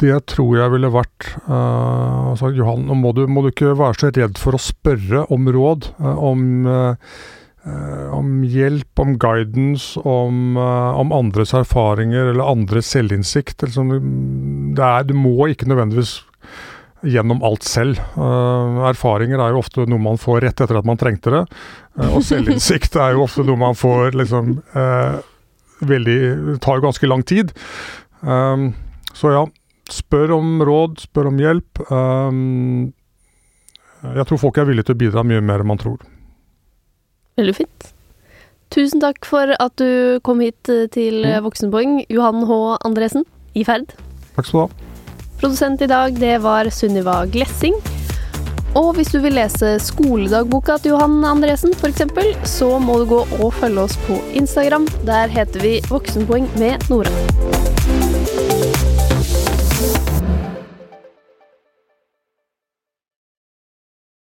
Det 0.00 0.14
tror 0.30 0.54
jeg 0.56 0.72
ville 0.72 0.92
vært 0.94 1.26
uh, 1.44 2.30
altså, 2.30 2.52
Johan, 2.56 2.86
nå 2.88 2.96
må 2.96 3.12
du, 3.16 3.26
må 3.28 3.42
du, 3.44 3.50
ikke 3.50 3.74
være 3.76 3.98
så 4.00 4.12
redd 4.14 4.38
for 4.40 4.56
å 4.56 4.62
spørre 4.62 5.26
om 5.34 5.50
råd. 5.52 5.90
Uh, 6.00 6.22
om, 6.30 6.46
uh, 6.64 7.18
om, 8.16 8.40
hjelp, 8.44 9.02
om 9.02 9.14
guidance, 9.20 10.00
om, 10.00 10.56
om, 10.56 11.12
andres 11.14 11.54
erfaringer 11.56 12.32
eller 12.32 12.50
andres 12.50 12.90
selvinnsikt. 12.92 13.64
Du 13.64 15.14
må 15.16 15.50
ikke 15.50 15.68
nødvendigvis 15.70 16.20
gjennom 17.06 17.40
alt 17.46 17.64
selv. 17.64 18.00
Uh, 18.12 18.82
erfaringer 18.90 19.40
er 19.40 19.54
jo 19.54 19.62
ofte 19.62 19.86
noe 19.88 20.02
man 20.02 20.20
får 20.20 20.42
rett 20.44 20.60
etter 20.60 20.80
at 20.80 20.88
man 20.88 21.00
trengte 21.00 21.32
det. 21.32 21.44
Og 22.10 22.20
selvinnsikt 22.26 22.98
er 23.00 23.16
jo 23.16 23.24
ofte 23.24 23.44
noe 23.46 23.60
man 23.60 23.78
får 23.78 24.18
liksom 24.20 24.58
veldig 25.80 26.58
tar 26.60 26.76
jo 26.76 26.84
ganske 26.84 27.08
lang 27.08 27.22
tid. 27.24 27.52
Så 28.20 29.32
ja, 29.32 29.44
spør 29.90 30.36
om 30.36 30.60
råd, 30.66 31.00
spør 31.06 31.30
om 31.32 31.40
hjelp. 31.40 31.80
Jeg 34.00 34.26
tror 34.28 34.40
folk 34.40 34.60
er 34.60 34.68
villige 34.68 34.90
til 34.90 34.96
å 34.96 35.02
bidra 35.02 35.24
mye 35.26 35.44
mer 35.44 35.64
enn 35.64 35.70
man 35.72 35.80
tror. 35.80 36.00
Veldig 37.38 37.56
fint. 37.62 37.90
Tusen 38.70 39.02
takk 39.02 39.26
for 39.26 39.50
at 39.58 39.74
du 39.82 40.20
kom 40.26 40.42
hit 40.44 40.70
til 40.94 41.24
mm. 41.24 41.40
Voksenpoeng, 41.46 42.04
Johan 42.10 42.44
H. 42.46 42.60
Andresen 42.86 43.26
i 43.58 43.64
Ferd. 43.66 43.96
Takk 44.36 44.46
skal 44.46 44.60
du 44.60 44.62
ha. 44.66 44.90
Produsent 45.40 45.82
i 45.82 45.88
dag, 45.90 46.14
det 46.20 46.36
var 46.44 46.68
Sunniva 46.74 47.24
Glessing. 47.32 47.78
Og 48.78 48.92
hvis 48.94 49.10
du 49.10 49.18
vil 49.24 49.34
lese 49.34 49.72
skoledagboka 49.82 50.76
til 50.78 50.94
Johan 50.94 51.24
Andresen 51.26 51.74
f.eks., 51.74 52.04
så 52.46 52.76
må 52.78 53.00
du 53.00 53.08
gå 53.16 53.24
og 53.40 53.50
følge 53.58 53.88
oss 53.88 53.98
på 54.06 54.20
Instagram. 54.38 54.86
Der 55.08 55.32
heter 55.32 55.66
vi 55.66 55.80
Voksenpoeng 55.90 56.46
med 56.60 56.86
Nora. 56.92 57.59